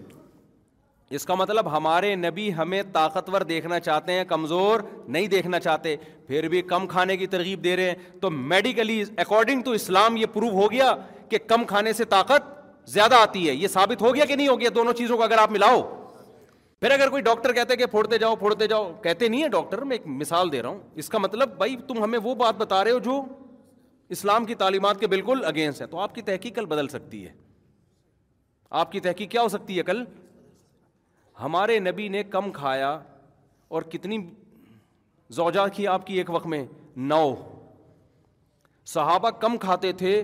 [1.18, 4.80] اس کا مطلب ہمارے نبی ہمیں طاقتور دیکھنا چاہتے ہیں کمزور
[5.14, 5.95] نہیں دیکھنا چاہتے
[6.28, 10.26] پھر بھی کم کھانے کی ترغیب دے رہے ہیں تو میڈیکلی اکارڈنگ ٹو اسلام یہ
[10.34, 10.93] پروو ہو گیا
[11.30, 14.60] کہ کم کھانے سے طاقت زیادہ آتی ہے یہ ثابت ہو گیا کہ نہیں ہو
[14.60, 15.82] گیا دونوں چیزوں کو اگر آپ ملاؤ
[16.82, 19.98] پھر اگر کوئی ڈاکٹر کہتے کہ پھوڑتے جاؤ پھوڑتے جاؤ کہتے نہیں ہے ڈاکٹر میں
[19.98, 22.92] ایک مثال دے رہا ہوں اس کا مطلب بھائی تم ہمیں وہ بات بتا رہے
[22.92, 23.22] ہو جو
[24.16, 27.34] اسلام کی تعلیمات کے بالکل اگینسٹ ہے تو آپ کی تحقیق کل بدل سکتی ہے
[28.80, 30.04] آپ کی تحقیق کیا ہو سکتی ہے کل
[31.42, 32.90] ہمارے نبی نے کم کھایا
[33.76, 34.18] اور کتنی
[35.38, 36.66] زوجہ کی آپ کی ایک وقت میں
[37.12, 37.34] نو
[38.94, 40.22] صحابہ کم کھاتے تھے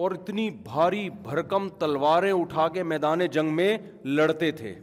[0.00, 4.74] اور اتنی بھاری بھرکم تلواریں اٹھا کے میدان جنگ میں لڑتے تھے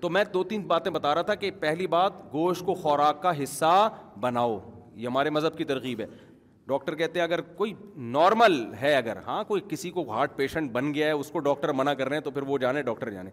[0.00, 3.32] تو میں دو تین باتیں بتا رہا تھا کہ پہلی بات گوشت کو خوراک کا
[3.42, 3.72] حصہ
[4.20, 4.58] بناؤ
[4.94, 6.06] یہ ہمارے مذہب کی ترغیب ہے
[6.68, 7.72] ڈاکٹر کہتے ہیں اگر کوئی
[8.16, 11.72] نارمل ہے اگر ہاں کوئی کسی کو ہارٹ پیشنٹ بن گیا ہے اس کو ڈاکٹر
[11.82, 13.30] منع کر رہے ہیں تو پھر وہ جانے ڈاکٹر جانے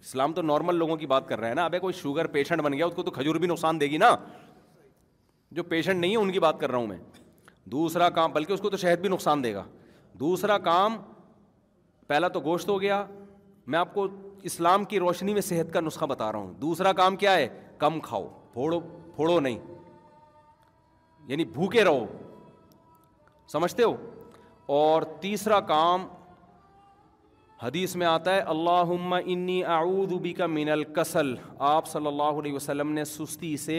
[0.00, 2.72] اسلام تو نارمل لوگوں کی بات کر رہے ہیں نا ابھی کوئی شوگر پیشنٹ بن
[2.76, 4.14] گیا اس کو تو کھجور بھی نقصان دے گی نا
[5.58, 6.98] جو پیشنٹ نہیں ہے ان کی بات کر رہا ہوں میں
[7.76, 9.64] دوسرا کام بلکہ اس کو تو شہد بھی نقصان دے گا
[10.20, 10.96] دوسرا کام
[12.06, 13.04] پہلا تو گوشت ہو گیا
[13.72, 14.06] میں آپ کو
[14.50, 17.48] اسلام کی روشنی میں صحت کا نسخہ بتا رہا ہوں دوسرا کام کیا ہے
[17.78, 18.80] کم کھاؤ پھوڑو
[19.14, 19.58] پھوڑو نہیں
[21.28, 22.04] یعنی بھوکے رہو
[23.52, 23.94] سمجھتے ہو
[24.80, 26.06] اور تیسرا کام
[27.62, 28.92] حدیث میں آتا ہے اللہ
[29.24, 29.62] انی
[30.22, 31.34] بی کا من الکسل
[31.74, 33.78] آپ صلی اللہ علیہ وسلم نے سستی سے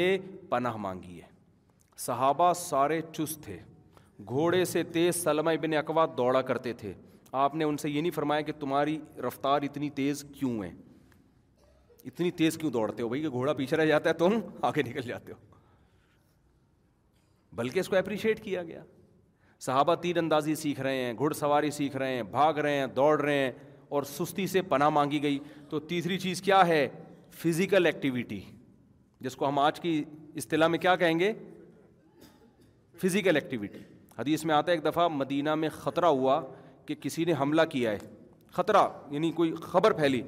[0.49, 1.29] پناہ مانگی ہے
[2.05, 3.59] صحابہ سارے چست تھے
[4.29, 6.93] گھوڑے سے تیز سلمہ ابن اقوا دوڑا کرتے تھے
[7.43, 8.97] آپ نے ان سے یہ نہیں فرمایا کہ تمہاری
[9.27, 10.71] رفتار اتنی تیز کیوں ہے
[12.05, 15.01] اتنی تیز کیوں دوڑتے ہو بھائی کہ گھوڑا پیچھے رہ جاتا ہے تم آگے نکل
[15.07, 15.37] جاتے ہو
[17.55, 18.83] بلکہ اس کو اپریشیٹ کیا گیا
[19.65, 23.19] صحابہ تیر اندازی سیکھ رہے ہیں گھڑ سواری سیکھ رہے ہیں بھاگ رہے ہیں دوڑ
[23.21, 23.51] رہے ہیں
[23.97, 25.37] اور سستی سے پناہ مانگی گئی
[25.69, 26.87] تو تیسری چیز کیا ہے
[27.41, 28.39] فزیکل ایکٹیویٹی
[29.25, 30.03] جس کو ہم آج کی
[30.37, 31.31] اصطلاح میں کیا کہیں گے
[33.01, 33.79] فزیکل ایکٹیویٹی
[34.17, 36.39] حدیث میں آتا ہے ایک دفعہ مدینہ میں خطرہ ہوا
[36.85, 37.97] کہ کسی نے حملہ کیا ہے
[38.53, 40.21] خطرہ یعنی کوئی خبر پھیلی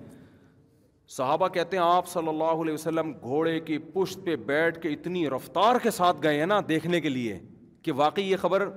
[1.16, 5.30] صحابہ کہتے ہیں آپ صلی اللہ علیہ وسلم گھوڑے کی پشت پہ بیٹھ کے اتنی
[5.30, 7.40] رفتار کے ساتھ گئے ہیں نا دیکھنے کے لیے
[7.84, 8.68] کہ واقعی یہ خبر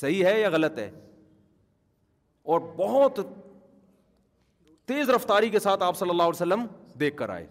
[0.00, 0.90] صحیح ہے یا غلط ہے
[2.52, 3.18] اور بہت
[4.90, 6.64] تیز رفتاری کے ساتھ آپ صلی اللہ علیہ وسلم
[7.00, 7.46] دیکھ کر آئے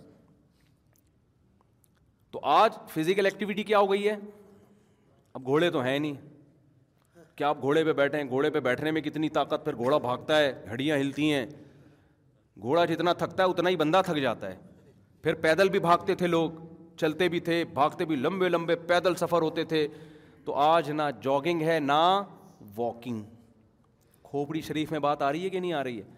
[2.32, 4.16] تو آج فزیکل ایکٹیویٹی کیا ہو گئی ہے
[5.34, 6.16] اب گھوڑے تو ہیں نہیں
[7.40, 10.38] کیا آپ گھوڑے پہ بیٹھے ہیں گھوڑے پہ بیٹھنے میں کتنی طاقت پھر گھوڑا بھاگتا
[10.40, 11.46] ہے ہڈیاں ہلتی ہیں
[12.62, 14.56] گھوڑا جتنا تھکتا ہے اتنا ہی بندہ تھک جاتا ہے
[15.24, 16.50] پھر پیدل بھی بھاگتے تھے لوگ
[17.02, 19.88] چلتے بھی تھے بھاگتے بھی لمبے لمبے پیدل سفر ہوتے تھے
[20.46, 22.02] تو آج نہ جاگنگ ہے نہ
[22.78, 23.24] واکنگ
[24.30, 26.12] کھوپڑی شریف میں بات آ رہی ہے کہ نہیں آ رہی ہے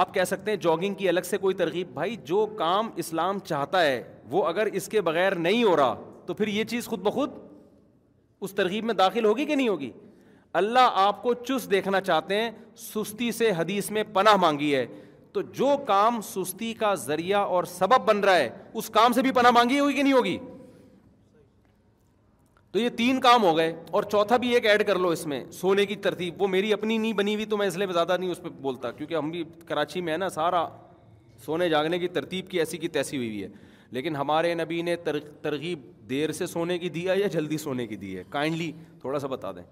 [0.00, 3.82] آپ کہہ سکتے ہیں جاگنگ کی الگ سے کوئی ترغیب بھائی جو کام اسلام چاہتا
[3.84, 5.94] ہے وہ اگر اس کے بغیر نہیں ہو رہا
[6.26, 7.30] تو پھر یہ چیز خود بخود
[8.44, 9.90] اس ترغیب میں داخل ہوگی کہ نہیں ہوگی
[10.60, 14.86] اللہ آپ کو چست دیکھنا چاہتے ہیں سستی سے حدیث میں پناہ مانگی ہے
[15.32, 18.48] تو جو کام سستی کا ذریعہ اور سبب بن رہا ہے
[18.80, 20.36] اس کام سے بھی پناہ مانگی ہوگی کہ نہیں ہوگی
[22.72, 25.44] تو یہ تین کام ہو گئے اور چوتھا بھی ایک ایڈ کر لو اس میں
[25.52, 28.30] سونے کی ترتیب وہ میری اپنی نہیں بنی ہوئی تو میں اس لیے زیادہ نہیں
[28.30, 30.66] اس پہ بولتا کیونکہ ہم بھی کراچی میں ہے نا سارا
[31.44, 33.48] سونے جاگنے کی ترتیب کی ایسی کی تیسی ہوئی ہوئی ہے
[33.92, 35.80] لیکن ہمارے نبی نے ترغیب
[36.10, 38.70] دیر سے سونے کی دیا یا جلدی سونے کی دی ہے کائنڈلی
[39.00, 39.62] تھوڑا سا بتا دیں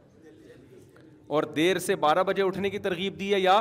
[1.36, 3.56] اور دیر سے بارہ بجے اٹھنے کی ترغیب دی ہے یا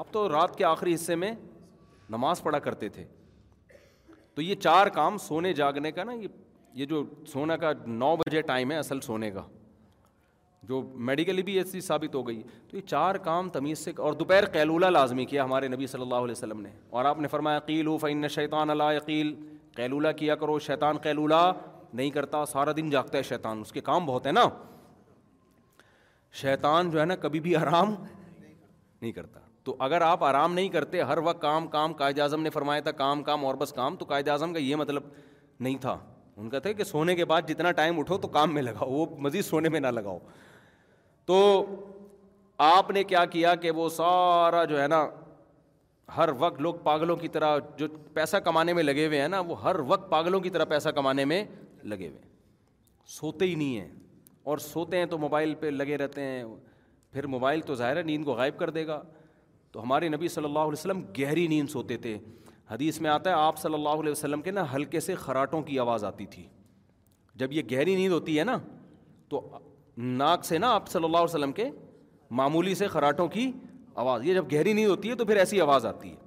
[0.00, 1.30] آپ تو رات کے آخری حصے میں
[2.10, 3.04] نماز پڑھا کرتے تھے
[4.34, 6.12] تو یہ چار کام سونے جاگنے کا نا
[6.74, 9.42] یہ جو سونا کا نو بجے ٹائم ہے اصل سونے کا
[10.68, 14.12] جو میڈیکلی بھی یہ چیز ثابت ہو گئی تو یہ چار کام تمیز سے اور
[14.18, 17.58] دوپہر قیلولہ لازمی کیا ہمارے نبی صلی اللہ علیہ وسلم نے اور آپ نے فرمایا
[17.70, 19.34] قیل و فن شیطان اللہ عقیل
[19.76, 21.42] قیلولہ کیا کرو شیطان قیلولہ
[21.92, 24.44] نہیں کرتا سارا دن جاگتا ہے شیطان اس کے کام بہت ہیں نا
[26.42, 27.94] شیطان جو ہے نا کبھی بھی آرام
[28.44, 32.50] نہیں کرتا تو اگر آپ آرام نہیں کرتے ہر وقت کام کام قائد اعظم نے
[32.50, 35.02] فرمایا تھا کام کام اور بس کام تو قائد اعظم کا یہ مطلب
[35.60, 35.96] نہیں تھا
[36.36, 39.06] ان کا تھا کہ سونے کے بعد جتنا ٹائم اٹھو تو کام میں لگاؤ وہ
[39.26, 40.18] مزید سونے میں نہ لگاؤ
[41.26, 41.36] تو
[42.68, 45.06] آپ نے کیا کیا کہ وہ سارا جو ہے نا
[46.16, 49.62] ہر وقت لوگ پاگلوں کی طرح جو پیسہ کمانے میں لگے ہوئے ہیں نا وہ
[49.62, 51.42] ہر وقت پاگلوں کی طرح پیسہ کمانے میں
[51.92, 52.30] لگے ہوئے ہیں
[53.18, 53.88] سوتے ہی نہیں ہیں
[54.50, 56.44] اور سوتے ہیں تو موبائل پہ لگے رہتے ہیں
[57.12, 59.00] پھر موبائل تو ظاہر ہے نیند کو غائب کر دے گا
[59.72, 62.16] تو ہمارے نبی صلی اللہ علیہ وسلم گہری نیند سوتے تھے
[62.70, 65.78] حدیث میں آتا ہے آپ صلی اللہ علیہ وسلم کے نا ہلکے سے خراٹوں کی
[65.78, 66.46] آواز آتی تھی
[67.42, 68.58] جب یہ گہری نیند ہوتی ہے نا
[69.28, 69.40] تو
[69.98, 71.68] ناک سے نا آپ صلی اللہ علیہ وسلم کے
[72.38, 73.50] معمولی سے خراٹوں کی
[73.94, 76.20] آواز یہ جب گہری نہیں ہوتی ہے تو پھر ایسی آواز آتی ہے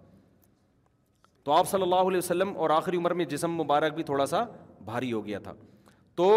[1.44, 4.44] تو آپ صلی اللہ علیہ وسلم اور آخری عمر میں جسم مبارک بھی تھوڑا سا
[4.86, 5.54] بھاری ہو گیا تھا
[6.16, 6.30] تو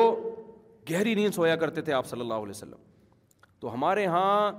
[0.90, 2.76] گہری نیند سویا کرتے تھے آپ صلی اللہ علیہ وسلم
[3.60, 4.50] تو ہمارے یہاں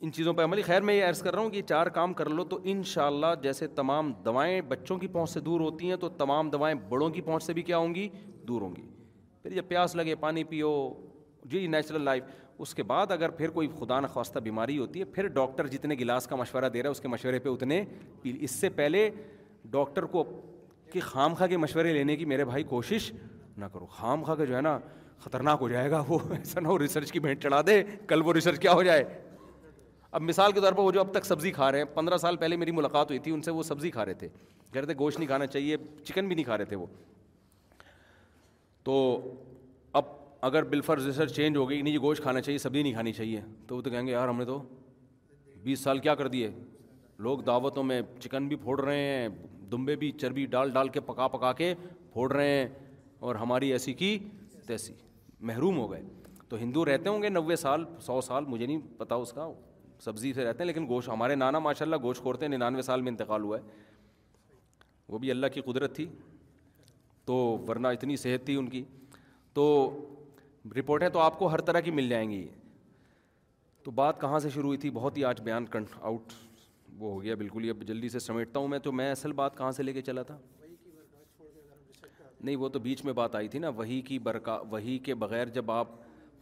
[0.00, 2.28] ان چیزوں پہ عملی خیر میں یہ عرض کر رہا ہوں کہ چار کام کر
[2.30, 5.96] لو تو ان شاء اللہ جیسے تمام دوائیں بچوں کی پہنچ سے دور ہوتی ہیں
[6.04, 8.08] تو تمام دوائیں بڑوں کی پہنچ سے بھی کیا ہوں گی
[8.48, 8.86] دور ہوں گی
[9.42, 10.70] پھر جب پیاس لگے پانی پیو
[11.50, 12.22] جی نیچرل لائف
[12.62, 16.26] اس کے بعد اگر پھر کوئی خدا نخواستہ بیماری ہوتی ہے پھر ڈاکٹر جتنے گلاس
[16.26, 17.82] کا مشورہ دے رہا ہے اس کے مشورے پہ اتنے
[18.38, 19.08] اس سے پہلے
[19.70, 20.24] ڈاکٹر کو
[20.92, 23.10] کہ خام خواہ کے مشورے لینے کی میرے بھائی کوشش
[23.58, 24.78] نہ کرو خام خواہ کا جو ہے نا
[25.24, 28.32] خطرناک ہو جائے گا وہ ایسا نہ ہو ریسرچ کی بھینٹ چڑھا دے کل وہ
[28.34, 29.04] ریسرچ کیا ہو جائے
[30.10, 32.36] اب مثال کے طور پر وہ جو اب تک سبزی کھا رہے ہیں پندرہ سال
[32.36, 34.28] پہلے میری ملاقات ہوئی تھی ان سے وہ سبزی کھا رہے تھے
[34.72, 36.86] کہہ رہے تھے گوشت نہیں کھانا چاہیے چکن بھی نہیں کھا رہے تھے وہ
[38.84, 38.94] تو
[40.48, 43.40] اگر بلفر سر چینج ہو گئی نہیں جی گوشت کھانا چاہیے سبزی نہیں کھانی چاہیے
[43.66, 44.58] تو وہ تو کہیں گے یار ہم نے تو
[45.62, 46.48] بیس سال کیا کر دیے
[47.26, 49.28] لوگ دعوتوں میں چکن بھی پھوڑ رہے ہیں
[49.72, 51.72] دمبے بھی چربی ڈال ڈال کے پکا پکا کے
[52.12, 52.66] پھوڑ رہے ہیں
[53.26, 54.18] اور ہماری ایسی کی
[54.66, 54.92] تیسی
[55.50, 56.02] محروم ہو گئے
[56.48, 59.48] تو ہندو رہتے ہوں گے نوے سال سو سال مجھے نہیں پتا اس کا
[60.04, 63.02] سبزی سے رہتے ہیں لیکن گوشت ہمارے نانا ماشاء اللہ گوشت کھوڑتے ہیں ننانوے سال
[63.02, 63.62] میں انتقال ہوا ہے
[65.08, 66.06] وہ بھی اللہ کی قدرت تھی
[67.26, 67.34] تو
[67.68, 68.84] ورنہ اتنی صحت تھی ان کی
[69.54, 69.66] تو
[70.76, 72.46] رپورٹیں تو آپ کو ہر طرح کی مل جائیں گی
[73.84, 76.32] تو بات کہاں سے شروع ہوئی تھی بہت ہی آج بیان کنٹ آؤٹ
[76.98, 79.56] وہ ہو گیا بالکل ہی اب جلدی سے سمیٹتا ہوں میں تو میں اصل بات
[79.56, 80.36] کہاں سے لے کے چلا تھا
[82.40, 85.48] نہیں وہ تو بیچ میں بات آئی تھی نا وہی کی برکا وہی کے بغیر
[85.56, 85.88] جب آپ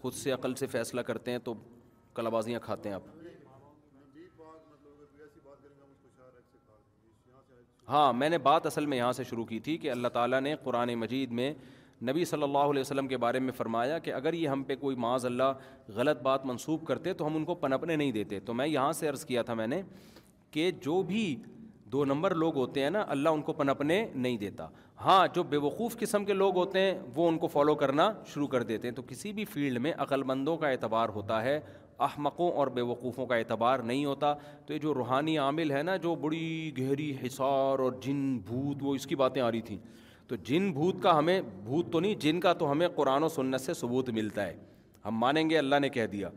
[0.03, 1.55] خود سے عقل سے فیصلہ کرتے ہیں تو
[2.14, 3.18] کلابازیاں کھاتے ہیں آپ
[7.89, 10.55] ہاں میں نے بات اصل میں یہاں سے شروع کی تھی کہ اللہ تعالیٰ نے
[10.64, 11.53] قرآن مجید میں
[12.09, 14.96] نبی صلی اللہ علیہ وسلم کے بارے میں فرمایا کہ اگر یہ ہم پہ کوئی
[15.05, 15.53] معاذ اللہ
[15.94, 19.09] غلط بات منسوب کرتے تو ہم ان کو پنپنے نہیں دیتے تو میں یہاں سے
[19.09, 19.80] عرض کیا تھا میں نے
[20.51, 21.24] کہ جو بھی
[21.92, 24.68] دو نمبر لوگ ہوتے ہیں نا اللہ ان کو پنپنے نہیں دیتا
[25.05, 28.46] ہاں جو بے وقوف قسم کے لوگ ہوتے ہیں وہ ان کو فالو کرنا شروع
[28.55, 31.59] کر دیتے ہیں تو کسی بھی فیلڈ میں عقل مندوں کا اعتبار ہوتا ہے
[32.09, 34.34] احمقوں اور بے وقوفوں کا اعتبار نہیں ہوتا
[34.66, 38.94] تو یہ جو روحانی عامل ہے نا جو بڑی گہری حصار اور جن بھوت وہ
[38.94, 39.76] اس کی باتیں آ رہی تھیں
[40.31, 43.61] تو جن بھوت کا ہمیں بھوت تو نہیں جن کا تو ہمیں قرآن و سنت
[43.61, 44.53] سے ثبوت ملتا ہے
[45.05, 46.28] ہم مانیں گے اللہ نے کہہ دیا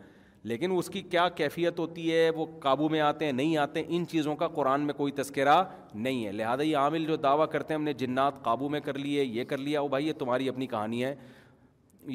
[0.51, 3.95] لیکن اس کی کیا کیفیت ہوتی ہے وہ قابو میں آتے ہیں نہیں آتے ہیں
[3.95, 5.61] ان چیزوں کا قرآن میں کوئی تذکرہ
[5.93, 8.97] نہیں ہے لہٰذا یہ عامل جو دعویٰ کرتے ہیں ہم نے جنات قابو میں کر
[8.97, 11.13] لیے یہ کر لیا وہ بھائی یہ تمہاری اپنی کہانی ہے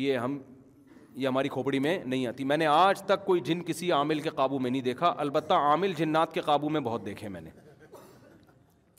[0.04, 0.38] یہ ہم
[1.14, 4.30] یہ ہماری کھوپڑی میں نہیں آتی میں نے آج تک کوئی جن کسی عامل کے
[4.36, 7.50] قابو میں نہیں دیکھا البتہ عامل جنات کے قابو میں بہت دیکھے میں نے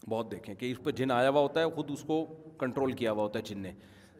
[0.10, 2.26] بہت دیکھیں کہ اس پہ جن آیا ہوا ہوتا ہے خود اس کو
[2.60, 3.72] کنٹرول کیا ہوا ہوتا ہے جن نے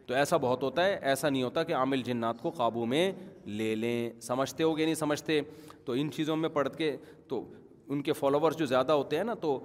[0.06, 3.10] تو ایسا بہت ہوتا ہے ایسا نہیں ہوتا کہ عامل جنات کو قابو میں
[3.46, 5.40] لے لیں سمجھتے ہو گے نہیں سمجھتے
[5.84, 6.96] تو ان چیزوں میں پڑھ کے
[7.28, 7.44] تو
[7.88, 9.58] ان کے فالوورس جو زیادہ ہوتے ہیں نا تو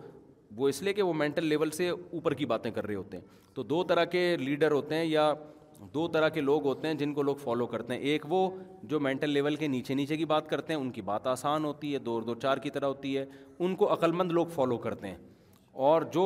[0.58, 3.24] وہ اس لیے کہ وہ مینٹل لیول سے اوپر کی باتیں کر رہے ہوتے ہیں
[3.54, 5.34] تو دو طرح کے لیڈر ہوتے ہیں یا
[5.94, 8.50] دو طرح کے لوگ ہوتے ہیں جن کو لوگ فالو کرتے ہیں ایک وہ
[8.90, 11.94] جو مینٹل لیول کے نیچے نیچے کی بات کرتے ہیں ان کی بات آسان ہوتی
[11.94, 13.26] ہے دو دو چار کی طرح ہوتی ہے
[13.60, 15.16] ان کو عقلمند لوگ فالو کرتے ہیں
[15.84, 16.22] اور جو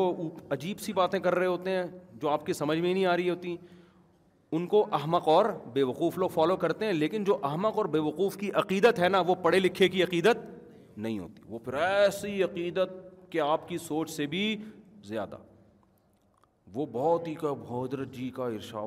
[0.52, 1.84] عجیب سی باتیں کر رہے ہوتے ہیں
[2.22, 3.56] جو آپ کی سمجھ میں نہیں آ رہی ہوتی
[4.58, 8.00] ان کو احمق اور بے وقوف لوگ فالو کرتے ہیں لیکن جو احمق اور بے
[8.08, 10.45] وقوف کی عقیدت ہے نا وہ پڑھے لکھے کی عقیدت
[10.97, 12.93] نہیں ہوتی وہ پھر ایسی عقیدت
[13.32, 14.45] کہ آپ کی سوچ سے بھی
[15.08, 15.38] زیادہ
[16.74, 17.54] وہ بہت ہی کا
[18.14, 18.84] جی کا ارشا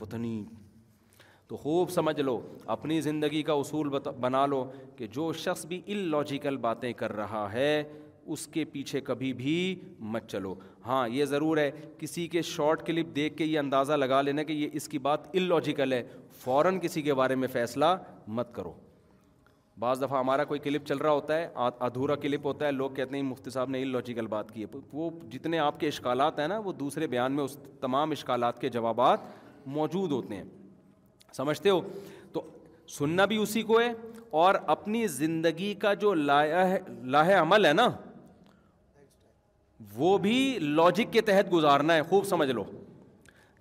[0.00, 0.42] وطنی
[1.48, 2.40] تو خوب سمجھ لو
[2.72, 3.88] اپنی زندگی کا اصول
[4.20, 4.64] بنا لو
[4.96, 7.72] کہ جو شخص بھی ان لاجیکل باتیں کر رہا ہے
[8.32, 9.54] اس کے پیچھے کبھی بھی
[10.12, 10.54] مت چلو
[10.86, 14.52] ہاں یہ ضرور ہے کسی کے شارٹ کلپ دیکھ کے یہ اندازہ لگا لینا کہ
[14.52, 16.02] یہ اس کی بات ان لاجیکل ہے
[16.44, 17.94] فوراً کسی کے بارے میں فیصلہ
[18.38, 18.72] مت کرو
[19.82, 21.48] بعض دفعہ ہمارا کوئی کلپ چل رہا ہوتا ہے
[21.88, 24.78] ادھورا کلپ ہوتا ہے لوگ کہتے ہیں مفتی صاحب نے ان لاجیکل بات کی ہے
[24.92, 28.68] وہ جتنے آپ کے اشکالات ہیں نا وہ دوسرے بیان میں اس تمام اشکالات کے
[28.76, 29.20] جوابات
[29.76, 30.44] موجود ہوتے ہیں
[31.36, 31.80] سمجھتے ہو
[32.32, 32.42] تو
[32.98, 33.92] سننا بھی اسی کو ہے
[34.42, 36.76] اور اپنی زندگی کا جو لاہ
[37.16, 37.88] لاہ عمل ہے نا
[39.96, 42.64] وہ بھی لاجک کے تحت گزارنا ہے خوب سمجھ لو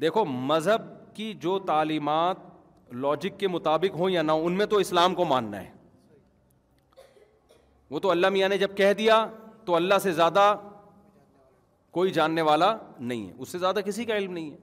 [0.01, 0.81] دیکھو مذہب
[1.15, 2.37] کی جو تعلیمات
[3.01, 5.69] لاجک کے مطابق ہوں یا نہ ان میں تو اسلام کو ماننا ہے
[7.91, 9.25] وہ تو اللہ میاں نے جب کہہ دیا
[9.65, 10.53] تو اللہ سے زیادہ
[11.93, 14.55] کوئی جاننے والا نہیں ہے اس سے زیادہ کسی کا علم نہیں ہے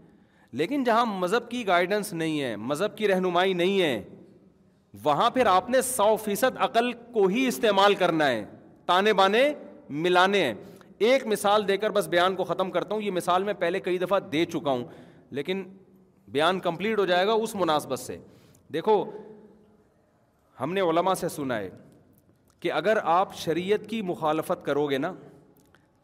[0.58, 4.02] لیکن جہاں مذہب کی گائیڈنس نہیں ہے مذہب کی رہنمائی نہیں ہے
[5.04, 8.44] وہاں پھر آپ نے سو فیصد عقل کو ہی استعمال کرنا ہے
[8.86, 9.48] تانے بانے
[10.04, 10.52] ملانے ہیں
[10.98, 13.98] ایک مثال دے کر بس بیان کو ختم کرتا ہوں یہ مثال میں پہلے کئی
[13.98, 14.84] دفعہ دے چکا ہوں
[15.36, 15.62] لیکن
[16.32, 18.16] بیان کمپلیٹ ہو جائے گا اس مناسبت سے
[18.72, 19.02] دیکھو
[20.60, 21.70] ہم نے علماء سے سنا ہے
[22.60, 25.12] کہ اگر آپ شریعت کی مخالفت کرو گے نا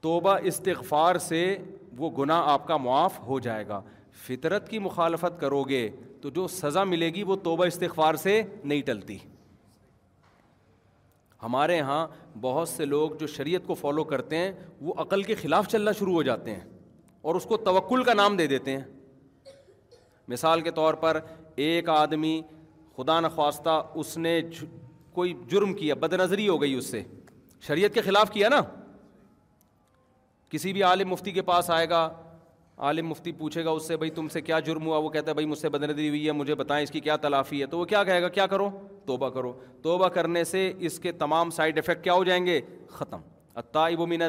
[0.03, 1.47] توبہ استغفار سے
[1.99, 3.81] وہ گناہ آپ کا معاف ہو جائے گا
[4.27, 5.89] فطرت کی مخالفت کرو گے
[6.23, 9.17] تو جو سزا ملے گی وہ توبہ استغفار سے نہیں ٹلتی
[11.43, 12.07] ہمارے ہاں
[12.41, 14.53] بہت سے لوگ جو شریعت کو فالو کرتے ہیں
[14.87, 16.65] وہ عقل کے خلاف چلنا شروع ہو جاتے ہیں
[17.29, 18.83] اور اس کو توکل کا نام دے دیتے ہیں
[20.29, 21.21] مثال کے طور پر
[21.67, 22.41] ایک آدمی
[22.97, 24.41] خدا نخواستہ اس نے
[25.15, 27.03] کوئی جرم کیا بد نظری ہو گئی اس سے
[27.67, 28.61] شریعت کے خلاف کیا نا
[30.51, 32.09] کسی بھی عالم مفتی کے پاس آئے گا
[32.83, 35.35] عالم مفتی پوچھے گا اس سے بھائی تم سے کیا جرم ہوا وہ کہتا ہے
[35.35, 37.85] بھائی مجھ سے بدندی ہوئی ہے مجھے بتائیں اس کی کیا تلافی ہے تو وہ
[37.87, 38.69] کیا کہے گا کیا کرو
[39.07, 39.53] توبہ کرو
[39.83, 42.61] توبہ کرنے سے اس کے تمام سائڈ افیکٹ کیا ہو جائیں گے
[42.91, 43.21] ختم
[43.63, 44.29] اتائی من مینا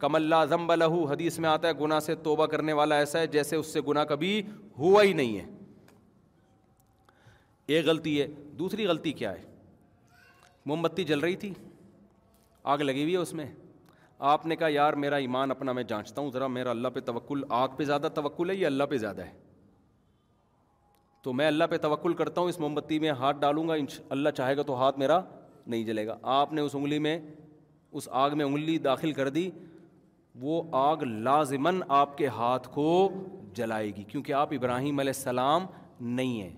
[0.00, 3.26] کم اللہ کملا لہو حدیث میں آتا ہے گناہ سے توبہ کرنے والا ایسا ہے
[3.36, 4.40] جیسے اس سے گناہ کبھی
[4.78, 5.44] ہوا ہی نہیں ہے
[7.74, 8.26] ایک غلطی ہے
[8.58, 9.42] دوسری غلطی کیا ہے
[10.70, 11.52] موم بتی جل رہی تھی
[12.74, 13.46] آگ لگی ہوئی ہے اس میں
[14.18, 17.42] آپ نے کہا یار میرا ایمان اپنا میں جانچتا ہوں ذرا میرا اللہ پہ توکل
[17.56, 19.32] آگ پہ زیادہ توکل ہے یا اللہ پہ زیادہ ہے
[21.22, 23.74] تو میں اللہ پہ توکل کرتا ہوں اس موم بتی میں ہاتھ ڈالوں گا
[24.08, 25.20] اللہ چاہے گا تو ہاتھ میرا
[25.66, 27.18] نہیں جلے گا آپ نے اس انگلی میں
[27.92, 29.48] اس آگ میں انگلی داخل کر دی
[30.40, 32.86] وہ آگ لازماً آپ کے ہاتھ کو
[33.54, 35.66] جلائے گی کیونکہ آپ ابراہیم علیہ السلام
[36.14, 36.54] نہیں ہیں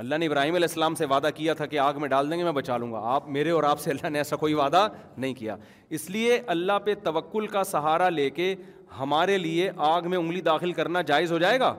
[0.00, 2.44] اللہ نے ابراہیم علیہ السلام سے وعدہ کیا تھا کہ آگ میں ڈال دیں گے
[2.44, 4.86] میں بچا لوں گا آپ میرے اور آپ سے اللہ نے ایسا کوئی وعدہ
[5.16, 5.56] نہیں کیا
[5.98, 8.54] اس لیے اللہ پہ توکل کا سہارا لے کے
[8.98, 11.74] ہمارے لیے آگ میں انگلی داخل کرنا جائز ہو جائے گا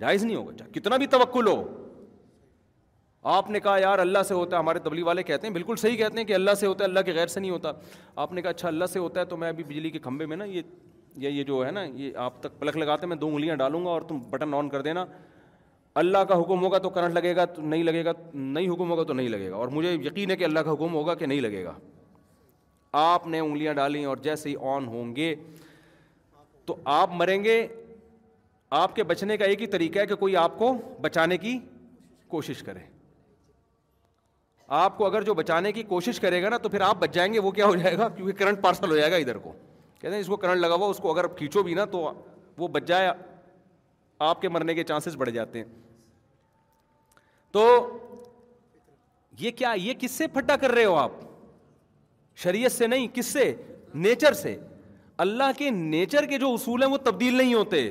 [0.00, 1.62] جائز نہیں ہوگا کتنا بھی توکل ہو
[3.36, 5.96] آپ نے کہا یار اللہ سے ہوتا ہے ہمارے تبلی والے کہتے ہیں بالکل صحیح
[5.96, 7.72] کہتے ہیں کہ اللہ سے ہوتا ہے اللہ کے غیر سے نہیں ہوتا
[8.24, 10.36] آپ نے کہا اچھا اللہ سے ہوتا ہے تو میں ابھی بجلی کے کھمبے میں
[10.36, 10.62] نا یہ
[11.30, 13.90] یہ جو ہے نا یہ آپ تک پلک لگاتے ہیں میں دو انگلیاں ڈالوں گا
[13.90, 15.04] اور تم بٹن آن کر دینا
[15.98, 19.02] اللہ کا حکم ہوگا تو کرنٹ لگے گا تو نہیں لگے گا نہیں حکم ہوگا
[19.04, 21.40] تو نہیں لگے گا اور مجھے یقین ہے کہ اللہ کا حکم ہوگا کہ نہیں
[21.40, 21.72] لگے گا
[23.00, 25.34] آپ نے انگلیاں ڈالیں اور جیسے ہی آن ہوں گے
[26.66, 27.56] تو آپ مریں گے
[28.82, 30.68] آپ کے بچنے کا ایک ہی طریقہ ہے کہ کوئی آپ کو
[31.08, 31.58] بچانے کی
[32.36, 32.80] کوشش کرے
[34.82, 37.32] آپ کو اگر جو بچانے کی کوشش کرے گا نا تو پھر آپ بچ جائیں
[37.32, 39.52] گے وہ کیا ہو جائے گا کیونکہ کرنٹ پارسل ہو جائے گا ادھر کو
[40.00, 42.06] کہتے ہیں اس کو کرنٹ لگا ہوا اس کو اگر کھینچو بھی نا تو
[42.58, 43.10] وہ بچ جائے
[44.30, 45.86] آپ کے مرنے کے چانسز بڑھ جاتے ہیں
[47.52, 47.62] تو
[49.40, 51.10] یہ کیا یہ کس سے پھٹا کر رہے ہو آپ
[52.42, 53.54] شریعت سے نہیں کس سے
[54.06, 54.56] نیچر سے
[55.24, 57.82] اللہ کے نیچر کے جو اصول ہیں وہ تبدیل نہیں ہوتے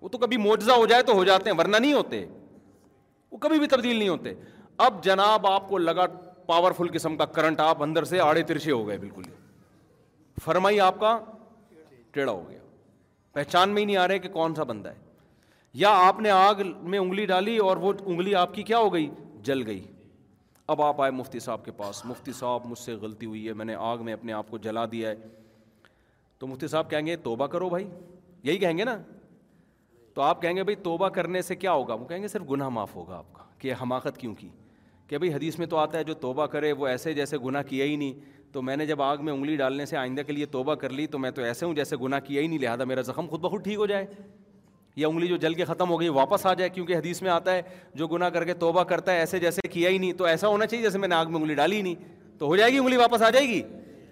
[0.00, 2.24] وہ تو کبھی معجزہ ہو جائے تو ہو جاتے ہیں ورنہ نہیں ہوتے
[3.30, 4.34] وہ کبھی بھی تبدیل نہیں ہوتے
[4.86, 6.06] اب جناب آپ کو لگا
[6.46, 9.22] پاورفل قسم کا کرنٹ آپ اندر سے آڑے ترچے ہو گئے بالکل
[10.44, 11.18] فرمائی آپ کا
[12.12, 12.58] ٹیڑھا ہو گیا
[13.32, 15.04] پہچان میں ہی نہیں آ رہے کہ کون سا بندہ ہے
[15.80, 16.54] یا آپ نے آگ
[16.90, 19.08] میں انگلی ڈالی اور وہ انگلی آپ کی کیا ہو گئی
[19.44, 19.80] جل گئی
[20.74, 23.64] اب آپ آئے مفتی صاحب کے پاس مفتی صاحب مجھ سے غلطی ہوئی ہے میں
[23.64, 25.14] نے آگ میں اپنے آپ کو جلا دیا ہے
[26.38, 27.86] تو مفتی صاحب کہیں گے توبہ کرو بھائی
[28.42, 28.96] یہی کہیں گے نا
[30.14, 32.68] تو آپ کہیں گے بھائی توبہ کرنے سے کیا ہوگا وہ کہیں گے صرف گناہ
[32.78, 34.48] معاف ہوگا آپ کا کہ حماقت کیوں کی
[35.08, 37.84] کہ بھائی حدیث میں تو آتا ہے جو توبہ کرے وہ ایسے جیسے گناہ کیا
[37.92, 40.74] ہی نہیں تو میں نے جب آگ میں انگلی ڈالنے سے آئندہ کے لیے توبہ
[40.84, 43.26] کر لی تو میں تو ایسے ہوں جیسے گناہ کیا ہی نہیں لہٰذا میرا زخم
[43.30, 44.04] خود بخود ٹھیک ہو جائے
[44.96, 47.54] یا انگلی جو جل کے ختم ہو گئی واپس آ جائے کیونکہ حدیث میں آتا
[47.54, 47.62] ہے
[47.94, 50.66] جو گناہ کر کے توبہ کرتا ہے ایسے جیسے کیا ہی نہیں تو ایسا ہونا
[50.66, 51.94] چاہیے جیسے میں نے آگ میں انگلی ڈالی ہی نہیں
[52.38, 53.60] تو ہو جائے گی انگلی واپس آ جائے گی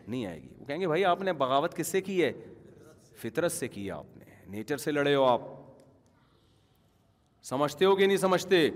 [0.08, 2.32] نہیں آئے گی وہ کہیں گے بھائی آپ نے بغاوت کس سے کی ہے
[3.22, 4.24] فطرت سے کیا آپ نے
[4.56, 5.40] نیچر سے لڑے ہو آپ
[7.48, 8.68] سمجھتے ہو کہ نہیں سمجھتے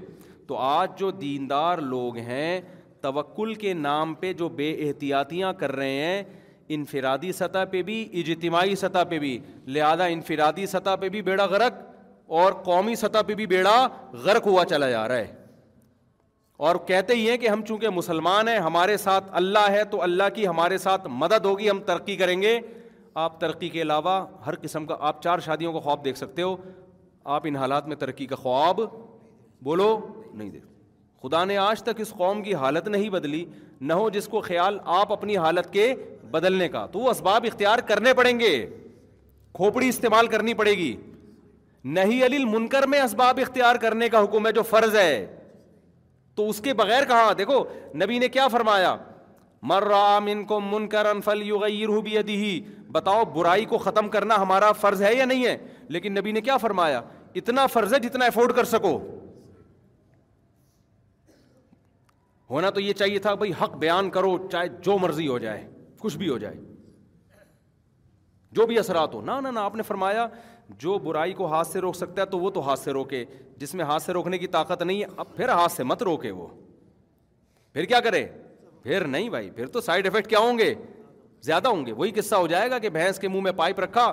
[0.46, 2.60] تو آج جو دیندار لوگ ہیں
[3.00, 6.22] توکل کے نام پہ جو بے احتیاطیاں کر رہے ہیں
[6.76, 11.86] انفرادی سطح پہ بھی اجتماعی سطح پہ بھی لہذا انفرادی سطح پہ بھی بیڑا غرق
[12.36, 13.76] اور قومی سطح پہ بھی بیڑا
[14.22, 15.32] غرق ہوا چلا جا رہا ہے
[16.68, 20.28] اور کہتے ہی ہیں کہ ہم چونکہ مسلمان ہیں ہمارے ساتھ اللہ ہے تو اللہ
[20.34, 22.58] کی ہمارے ساتھ مدد ہوگی ہم ترقی کریں گے
[23.24, 26.54] آپ ترقی کے علاوہ ہر قسم کا آپ چار شادیوں کا خواب دیکھ سکتے ہو
[27.36, 28.80] آپ ان حالات میں ترقی کا خواب
[29.64, 29.96] بولو
[30.34, 30.66] نہیں دیکھو
[31.28, 33.44] خدا نے آج تک اس قوم کی حالت نہیں بدلی
[33.80, 35.92] نہ ہو جس کو خیال آپ اپنی حالت کے
[36.30, 38.56] بدلنے کا تو وہ اسباب اختیار کرنے پڑیں گے
[39.54, 40.94] کھوپڑی استعمال کرنی پڑے گی
[41.84, 45.34] نہیں علی المنکر میں اسباب اختیار کرنے کا حکم ہے جو فرض ہے
[46.34, 47.62] تو اس کے بغیر کہا دیکھو
[48.02, 48.94] نبی نے کیا فرمایا
[49.70, 49.82] مر
[50.32, 51.42] ان کو من کر انفل
[52.02, 52.60] بھی
[52.92, 55.56] بتاؤ برائی کو ختم کرنا ہمارا فرض ہے یا نہیں ہے
[55.96, 57.00] لیکن نبی نے کیا فرمایا
[57.36, 58.96] اتنا فرض ہے جتنا افورڈ کر سکو
[62.50, 65.66] ہونا تو یہ چاہیے تھا بھائی حق بیان کرو چاہے جو مرضی ہو جائے
[66.00, 66.56] کچھ بھی ہو جائے
[68.56, 70.26] جو بھی اثرات ہو نہ آپ نے فرمایا
[70.80, 73.24] جو برائی کو ہاتھ سے روک سکتا ہے تو وہ تو ہاتھ سے روکے
[73.58, 76.30] جس میں ہاتھ سے روکنے کی طاقت نہیں ہے اب پھر ہاتھ سے مت روکے
[76.30, 76.46] وہ
[77.72, 78.24] پھر کیا کرے
[78.82, 80.72] پھر نہیں بھائی پھر تو سائڈ افیکٹ کیا ہوں گے
[81.42, 84.12] زیادہ ہوں گے وہی قصہ ہو جائے گا کہ بھینس کے منہ میں پائپ رکھا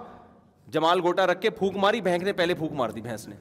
[0.71, 3.35] جمال گوٹا رکھ کے پھوک ماری بھینک نے پہلے پھونک مار دی بھینس نے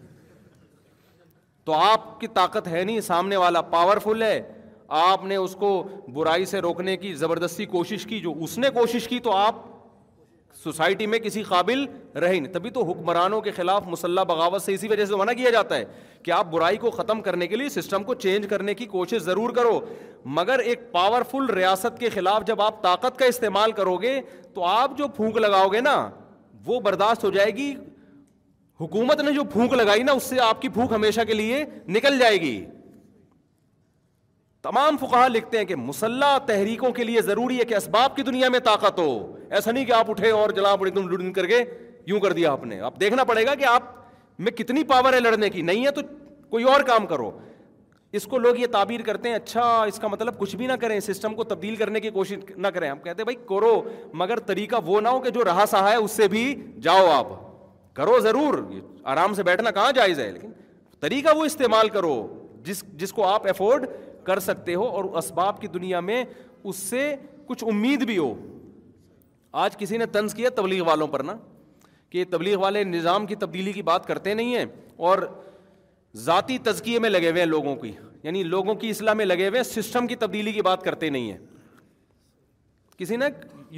[1.65, 4.41] تو آپ کی طاقت ہے نہیں سامنے والا پاورفل ہے
[5.03, 5.69] آپ نے اس کو
[6.15, 9.55] برائی سے روکنے کی زبردستی کوشش کی جو اس نے کوشش کی تو آپ
[10.65, 11.85] سوسائٹی میں کسی قابل
[12.21, 15.51] رہے نہیں تبھی تو حکمرانوں کے خلاف مسلح بغاوت سے اسی وجہ سے منع کیا
[15.57, 15.85] جاتا ہے
[16.25, 19.51] کہ آپ برائی کو ختم کرنے کے لیے سسٹم کو چینج کرنے کی کوشش ضرور
[19.57, 19.79] کرو
[20.39, 24.21] مگر ایک پاورفل ریاست کے خلاف جب آپ طاقت کا استعمال کرو گے
[24.55, 25.97] تو آپ جو پھونک لگاؤ گے نا
[26.67, 27.75] وہ برداشت ہو جائے گی
[28.81, 31.65] حکومت نے جو پھونک لگائی نا اس سے آپ کی پھونک ہمیشہ کے لیے
[31.97, 32.57] نکل جائے گی
[34.65, 38.49] تمام فقہ لکھتے ہیں کہ مسلح تحریکوں کے لیے ضروری ہے کہ اسباب کی دنیا
[38.51, 39.09] میں طاقت ہو
[39.57, 40.75] ایسا نہیں کہ آپ اٹھے اور جلا
[41.41, 41.59] کر کے
[42.13, 43.93] یوں کر دیا آپ نے آپ دیکھنا پڑے گا کہ آپ
[44.47, 46.03] میں کتنی پاور ہے لڑنے کی نہیں ہے تو
[46.51, 47.31] کوئی اور کام کرو
[48.19, 50.99] اس کو لوگ یہ تعبیر کرتے ہیں اچھا اس کا مطلب کچھ بھی نہ کریں
[51.07, 53.73] سسٹم کو تبدیل کرنے کی کوشش نہ کریں ہم کہتے ہیں بھائی کرو
[54.23, 56.45] مگر طریقہ وہ نہ ہو کہ جو رہا سہا ہے اس سے بھی
[56.87, 57.27] جاؤ آپ
[57.97, 58.59] کرو ضرور
[59.15, 60.53] آرام سے بیٹھنا کہاں جائز ہے لیکن
[61.01, 62.15] طریقہ وہ استعمال کرو
[62.65, 63.87] جس جس کو آپ افورڈ
[64.27, 66.25] کر سکتے ہو اور اسباب کی دنیا میں
[66.65, 67.01] اس سے
[67.47, 68.33] کچھ امید بھی ہو
[69.65, 71.35] آج کسی نے طنز کیا تبلیغ والوں پر نا
[72.11, 74.65] کہ تبلیغ والے نظام کی تبدیلی کی بات کرتے نہیں ہیں
[75.09, 75.19] اور
[76.29, 77.91] ذاتی تزکیے میں لگے ہوئے ہیں لوگوں کی
[78.23, 81.31] یعنی لوگوں کی اصلاح میں لگے ہوئے ہیں سسٹم کی تبدیلی کی بات کرتے نہیں
[81.31, 81.39] ہیں
[82.99, 83.27] کسی نے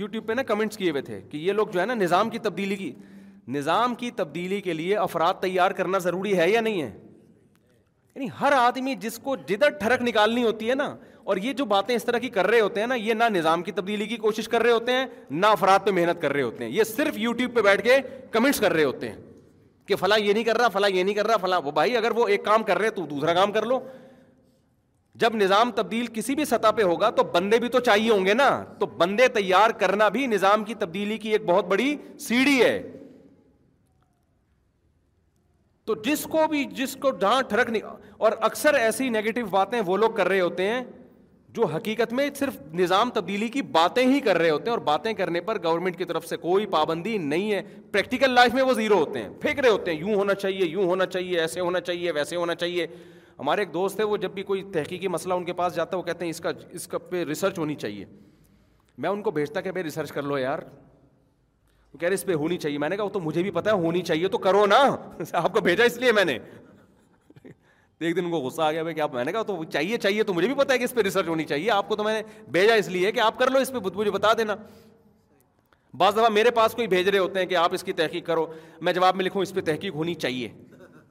[0.03, 2.39] یوٹیوب پہ نا کمنٹس کیے ہوئے تھے کہ یہ لوگ جو ہے نا نظام کی
[2.49, 2.93] تبدیلی کی
[3.57, 6.91] نظام کی تبدیلی کے لیے افراد تیار کرنا ضروری ہے یا نہیں ہے
[8.17, 10.85] یعنی ہر آدمی جس کو جدھر ٹھڑک نکالنی ہوتی ہے نا
[11.33, 13.63] اور یہ جو باتیں اس طرح کی کر رہے ہوتے ہیں نا یہ نہ نظام
[13.63, 15.05] کی تبدیلی کی کوشش کر رہے ہوتے ہیں
[15.43, 17.99] نہ افراد پہ محنت کر رہے ہوتے ہیں یہ صرف یو ٹیوب پہ بیٹھ کے
[18.37, 19.17] کمنٹس کر رہے ہوتے ہیں
[19.87, 22.17] کہ فلاں یہ نہیں کر رہا فلاں یہ نہیں کر رہا فلاں وہ بھائی اگر
[22.17, 23.81] وہ ایک کام کر رہے تو دوسرا کام کر لو
[25.25, 28.35] جب نظام تبدیل کسی بھی سطح پہ ہوگا تو بندے بھی تو چاہیے ہوں گے
[28.35, 28.49] نا
[28.79, 31.95] تو بندے تیار کرنا بھی نظام کی تبدیلی کی ایک بہت بڑی
[32.29, 32.79] سیڑھی ہے
[35.87, 37.83] تو جس کو بھی جس کو ڈانٹ ٹھڑک نہیں
[38.27, 40.83] اور اکثر ایسی نگیٹو باتیں وہ لوگ کر رہے ہوتے ہیں
[41.59, 45.13] جو حقیقت میں صرف نظام تبدیلی کی باتیں ہی کر رہے ہوتے ہیں اور باتیں
[45.21, 48.99] کرنے پر گورنمنٹ کی طرف سے کوئی پابندی نہیں ہے پریکٹیکل لائف میں وہ زیرو
[48.99, 52.13] ہوتے ہیں پھینک رہے ہوتے ہیں یوں ہونا چاہیے یوں ہونا چاہیے ایسے ہونا چاہیے
[52.15, 52.87] ویسے ہونا چاہیے
[53.39, 56.01] ہمارے ایک دوست ہے وہ جب بھی کوئی تحقیقی مسئلہ ان کے پاس جاتا ہے
[56.01, 56.51] وہ کہتے ہیں اس کا
[56.81, 58.05] اس کا پہ ریسرچ ہونی چاہیے
[59.05, 60.59] میں ان کو بھیجتا کہ بھائی ریسرچ کر لو یار
[62.01, 63.77] کہہ رہے اس پہ ہونی چاہیے میں نے کہا وہ تو مجھے بھی پتا ہے
[63.85, 64.79] ہونی چاہیے تو کرو نا
[65.33, 66.39] آپ کو بھیجا اس لیے میں نے
[67.99, 70.23] ایک دن ان کو غصہ آ گیا کہ آپ میں نے کہا تو چاہیے چاہیے
[70.31, 72.15] تو مجھے بھی پتا ہے کہ اس پہ ریسرچ ہونی چاہیے آپ کو تو میں
[72.15, 72.23] نے
[72.57, 74.57] بھیجا اس لیے کہ آپ کر لو اس پہ بدھ مجھے بتا دینا
[75.99, 78.47] بعض دفعہ میرے پاس کوئی بھیج رہے ہوتے ہیں کہ آپ اس کی تحقیق کرو
[78.87, 80.49] میں جواب میں لکھوں اس پہ تحقیق ہونی چاہیے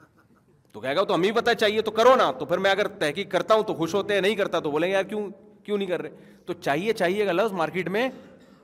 [0.71, 3.55] تو گا تو ہمیں پتا چاہیے تو کرو نا تو پھر میں اگر تحقیق کرتا
[3.55, 5.27] ہوں تو خوش ہوتے ہیں نہیں کرتا تو بولیں گے یار کیوں
[5.63, 8.07] کیوں نہیں کر رہے تو چاہیے چاہیے گا لفظ مارکیٹ میں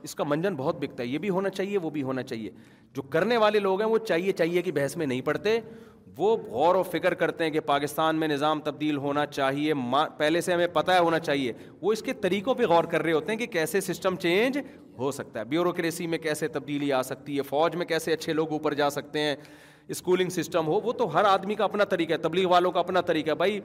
[0.04, 2.50] اس کا منجن بہت بکتا ہے یہ بھی ہونا چاہیے وہ بھی ہونا چاہیے
[2.96, 5.58] جو کرنے والے لوگ ہیں وہ چاہیے چاہیے کہ بحث میں نہیں پڑھتے
[6.16, 9.72] وہ غور و فکر کرتے ہیں کہ پاکستان میں نظام تبدیل ہونا چاہیے
[10.16, 11.52] پہلے سے ہمیں پتہ ہے ہونا چاہیے
[11.82, 14.58] وہ اس کے طریقوں پہ غور کر رہے ہوتے ہیں کہ کیسے سسٹم چینج
[14.98, 18.52] ہو سکتا ہے بیوروکریسی میں کیسے تبدیلی آ سکتی ہے فوج میں کیسے اچھے لوگ
[18.52, 19.34] اوپر جا سکتے ہیں
[19.96, 23.00] اسکولنگ سسٹم ہو وہ تو ہر آدمی کا اپنا طریقہ ہے تبلیغ والوں کا اپنا
[23.06, 23.60] طریقہ ہے بھائی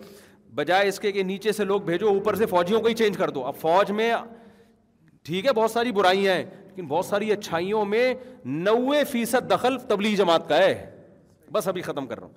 [0.55, 3.29] بجائے اس کے کہ نیچے سے لوگ بھیجو اوپر سے فوجیوں کو ہی چینج کر
[3.37, 4.11] دو اب فوج میں
[5.27, 8.13] ٹھیک ہے بہت ساری برائیاں ہیں لیکن بہت ساری اچھائیوں میں
[8.45, 10.71] نوے فیصد دخل تبلیغ جماعت کا ہے
[11.51, 12.33] بس ابھی ختم کر رہا ہوں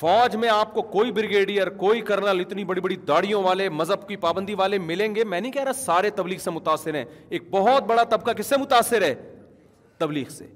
[0.00, 4.16] فوج میں آپ کو کوئی بریگیڈیئر کوئی کرنل اتنی بڑی بڑی داڑیوں والے مذہب کی
[4.24, 7.86] پابندی والے ملیں گے میں نہیں کہہ رہا سارے تبلیغ سے متاثر ہیں ایک بہت
[7.86, 9.14] بڑا طبقہ کس سے متاثر ہے
[10.02, 10.46] تبلیغ سے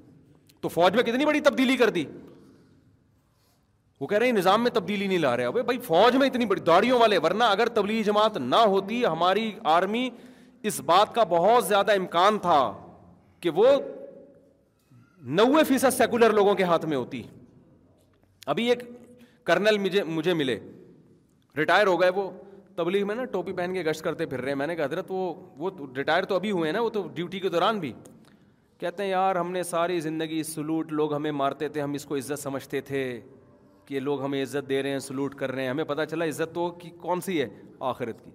[0.61, 2.05] تو فوج میں کتنی بڑی تبدیلی کر دی
[3.99, 6.61] وہ کہہ رہے ہیں نظام میں تبدیلی نہیں لا رہے بھائی فوج میں اتنی بڑی
[6.71, 10.09] داڑیوں والے ورنہ اگر تبلیغ جماعت نہ ہوتی ہماری آرمی
[10.67, 12.57] اس بات کا بہت زیادہ امکان تھا
[13.41, 13.67] کہ وہ
[15.39, 17.21] نوے فیصد سیکولر لوگوں کے ہاتھ میں ہوتی
[18.53, 18.81] ابھی ایک
[19.45, 20.57] کرنل مجھے مجھے ملے
[21.57, 22.29] ریٹائر ہو گئے وہ
[22.75, 25.05] تبلیغ میں نا ٹوپی پہن کے گشت کرتے پھر رہے ہیں میں نے کہا حضرت
[25.17, 27.91] وہ وہ ریٹائر تو ابھی ہوئے ہیں نا وہ تو ڈیوٹی کے دوران بھی
[28.79, 32.15] کہتے ہیں یار ہم نے ساری زندگی سلوٹ لوگ ہمیں مارتے تھے ہم اس کو
[32.17, 33.03] عزت سمجھتے تھے
[33.85, 36.53] کہ لوگ ہمیں عزت دے رہے ہیں سلوٹ کر رہے ہیں ہمیں پتہ چلا عزت
[36.55, 36.69] تو
[37.01, 37.47] کون سی ہے
[37.93, 38.31] آخرت کی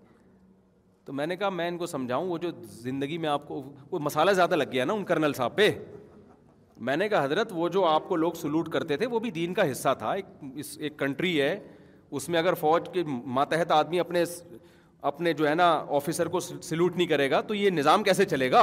[1.06, 2.50] تو میں نے کہا میں ان کو سمجھاؤں وہ جو
[2.82, 5.70] زندگی میں آپ کو وہ مسالہ زیادہ لگ گیا نا ان کرنل صاحب پہ
[6.88, 9.54] میں نے کہا حضرت وہ جو آپ کو لوگ سلوٹ کرتے تھے وہ بھی دین
[9.54, 11.58] کا حصہ تھا ایک اس ایک کنٹری ہے
[12.18, 14.22] اس میں اگر فوج کے ماتحت آدمی اپنے
[15.10, 18.50] اپنے جو ہے نا آفیسر کو سلوٹ نہیں کرے گا تو یہ نظام کیسے چلے
[18.52, 18.60] گا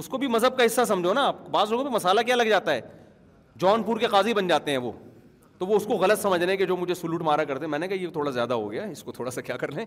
[0.00, 2.72] اس کو بھی مذہب کا حصہ سمجھو نا آپ بعض پہ مسالہ کیا لگ جاتا
[2.74, 2.80] ہے
[3.60, 4.90] جون پور کے قاضی بن جاتے ہیں وہ
[5.58, 7.70] تو وہ اس کو غلط سمجھ رہے ہیں کہ جو مجھے سلوٹ مارا کرتے ہیں
[7.70, 9.84] میں نے کہا یہ تھوڑا زیادہ ہو گیا اس کو تھوڑا سا کیا کر لیں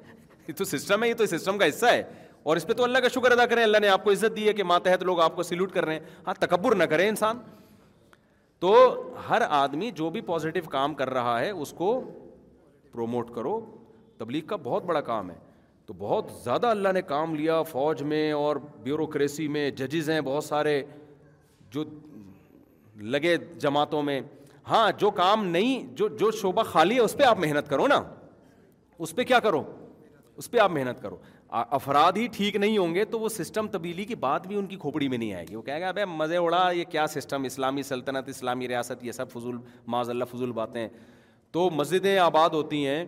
[0.48, 2.02] یہ تو سسٹم ہے یہ تو سسٹم کا حصہ ہے
[2.44, 4.48] اور اس پہ تو اللہ کا شکر ادا کریں اللہ نے آپ کو عزت دی
[4.48, 7.40] ہے کہ ماتحت لوگ آپ کو سلوٹ کر رہے ہیں ہاں تکبر نہ کریں انسان
[8.60, 8.76] تو
[9.30, 11.92] ہر آدمی جو بھی پازیٹو کام کر رہا ہے اس کو
[12.92, 13.60] پروموٹ کرو
[14.18, 15.36] تبلیغ کا بہت بڑا کام ہے
[15.86, 20.44] تو بہت زیادہ اللہ نے کام لیا فوج میں اور بیوروکریسی میں ججز ہیں بہت
[20.44, 20.82] سارے
[21.72, 21.84] جو
[23.16, 24.20] لگے جماعتوں میں
[24.70, 28.02] ہاں جو کام نہیں جو جو شعبہ خالی ہے اس پہ آپ محنت کرو نا
[29.06, 29.64] اس پہ کیا کرو
[30.38, 31.16] اس پہ آپ محنت کرو
[31.60, 34.76] افراد ہی ٹھیک نہیں ہوں گے تو وہ سسٹم تبدیلی کی بات بھی ان کی
[34.82, 37.84] کھوپڑی میں نہیں آئے گی وہ کہے گا ابھی مزے اڑا یہ کیا سسٹم اسلامی
[37.84, 39.58] سلطنت اسلامی ریاست یہ سب فضول
[39.96, 40.88] معذ اللہ فضول باتیں
[41.52, 43.04] تو مسجدیں آباد ہوتی ہیں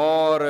[0.00, 0.40] اور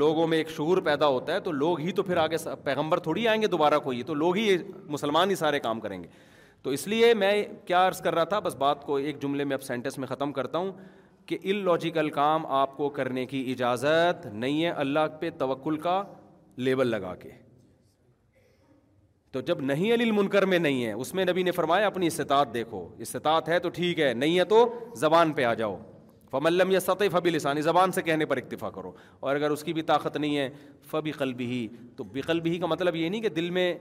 [0.00, 3.26] لوگوں میں ایک شعور پیدا ہوتا ہے تو لوگ ہی تو پھر آگے پیغمبر تھوڑی
[3.28, 4.56] آئیں گے دوبارہ کوئی تو لوگ ہی
[4.96, 6.08] مسلمان ہی سارے کام کریں گے
[6.64, 7.32] تو اس لیے میں
[7.66, 10.30] کیا عرض کر رہا تھا بس بات کو ایک جملے میں اب سینٹنس میں ختم
[10.32, 10.70] کرتا ہوں
[11.26, 16.02] کہ ان لاجیکل کام آپ کو کرنے کی اجازت نہیں ہے اللہ پہ توکل کا
[16.68, 17.30] لیبل لگا کے
[19.32, 22.52] تو جب نہیں علی المنکر میں نہیں ہے اس میں نبی نے فرمایا اپنی استطاعت
[22.54, 24.64] دیکھو استطاعت ہے تو ٹھیک ہے نہیں ہے تو
[25.04, 25.76] زبان پہ آ جاؤ
[26.30, 29.72] فملم یا سطح فبی لسانی زبان سے کہنے پر اکتفا کرو اور اگر اس کی
[29.72, 30.48] بھی طاقت نہیں ہے
[30.90, 31.10] فبی
[31.40, 31.66] ہی
[31.96, 33.72] تو بقلبی ہی کا مطلب یہ نہیں کہ دل میں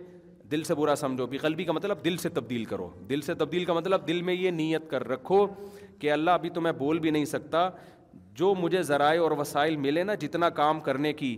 [0.51, 3.65] دل سے برا سمجھو بھی قلبی کا مطلب دل سے تبدیل کرو دل سے تبدیل
[3.65, 5.45] کا مطلب دل میں یہ نیت کر رکھو
[5.99, 7.69] کہ اللہ ابھی تو میں بول بھی نہیں سکتا
[8.39, 11.35] جو مجھے ذرائع اور وسائل ملے نا جتنا کام کرنے کی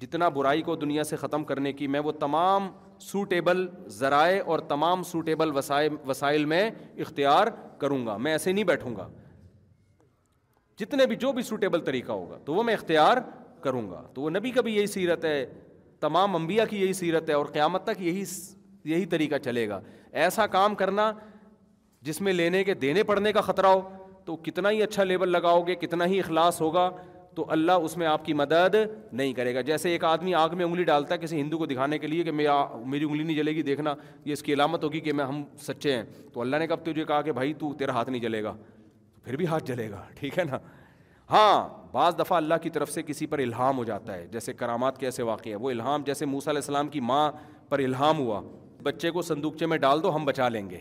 [0.00, 2.68] جتنا برائی کو دنیا سے ختم کرنے کی میں وہ تمام
[3.00, 3.66] سوٹیبل
[3.98, 6.68] ذرائع اور تمام سوٹیبل وسائل وسائل میں
[7.06, 7.46] اختیار
[7.78, 9.08] کروں گا میں ایسے نہیں بیٹھوں گا
[10.78, 13.16] جتنے بھی جو بھی سوٹیبل طریقہ ہوگا تو وہ میں اختیار
[13.62, 15.44] کروں گا تو وہ نبی کا بھی یہی سیرت ہے
[16.04, 18.22] تمام انبیاء کی یہی سیرت ہے اور قیامت تک یہی
[18.92, 19.80] یہی طریقہ چلے گا
[20.24, 21.10] ایسا کام کرنا
[22.08, 23.80] جس میں لینے کے دینے پڑنے کا خطرہ ہو
[24.24, 26.90] تو کتنا ہی اچھا لیبل لگاؤ گے کتنا ہی اخلاص ہوگا
[27.36, 28.74] تو اللہ اس میں آپ کی مدد
[29.20, 31.98] نہیں کرے گا جیسے ایک آدمی آگ میں انگلی ڈالتا ہے کسی ہندو کو دکھانے
[31.98, 33.94] کے لیے کہ میری انگلی نہیں جلے گی دیکھنا
[34.24, 36.02] یہ اس کی علامت ہوگی کہ میں ہم سچے ہیں
[36.32, 38.54] تو اللہ نے کب تجھے کہا کہ بھائی تو تیرا ہاتھ نہیں جلے گا
[39.24, 40.58] پھر بھی ہاتھ جلے گا ٹھیک ہے نا
[41.30, 44.98] ہاں بعض دفعہ اللہ کی طرف سے کسی پر الہام ہو جاتا ہے جیسے کرامات
[45.00, 47.30] کے ایسے واقع ہے وہ الہام جیسے موسیٰ علیہ السلام کی ماں
[47.68, 48.40] پر الہام ہوا
[48.82, 50.78] بچے کو سندوکچے میں ڈال دو ہم بچا لیں گے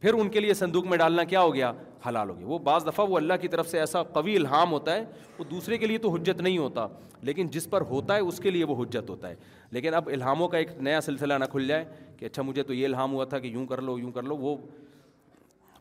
[0.00, 1.72] پھر ان کے لیے صندوق میں ڈالنا کیا ہو گیا
[2.08, 4.94] حلال ہو گیا وہ بعض دفعہ وہ اللہ کی طرف سے ایسا قوی الہام ہوتا
[4.94, 5.04] ہے
[5.38, 6.86] وہ دوسرے کے لیے تو حجت نہیں ہوتا
[7.28, 9.34] لیکن جس پر ہوتا ہے اس کے لیے وہ حجت ہوتا ہے
[9.70, 11.84] لیکن اب الہاموں کا ایک نیا سلسلہ نہ کھل جائے
[12.16, 14.36] کہ اچھا مجھے تو یہ الہام ہوا تھا کہ یوں کر لو یوں کر لو
[14.36, 14.56] وہ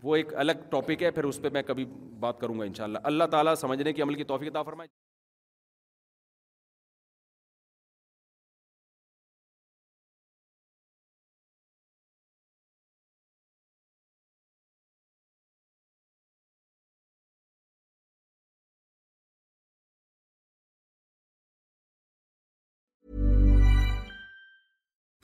[0.03, 1.85] وہ ایک الگ ٹاپک ہے پھر اس پہ میں کبھی
[2.19, 4.87] بات کروں گا انشاءاللہ اللہ تعالیٰ سمجھنے کی عمل کی توفیق عطا فرمائے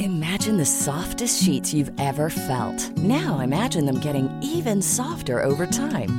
[0.00, 2.98] Imagine the softest sheets you've ever felt.
[2.98, 6.18] Now imagine them getting even softer over time.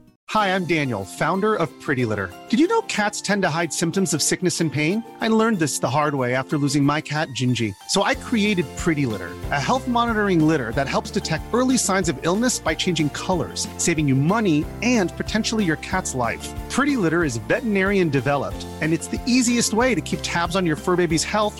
[0.31, 2.33] Hi, I'm Daniel, founder of Pretty Litter.
[2.47, 5.03] Did you know cats tend to hide symptoms of sickness and pain?
[5.19, 7.75] I learned this the hard way after losing my cat, Gingy.
[7.89, 12.17] So I created Pretty Litter, a health monitoring litter that helps detect early signs of
[12.21, 16.47] illness by changing colors, saving you money and potentially your cat's life.
[16.69, 20.77] Pretty Litter is veterinarian developed, and it's the easiest way to keep tabs on your
[20.77, 21.59] fur baby's health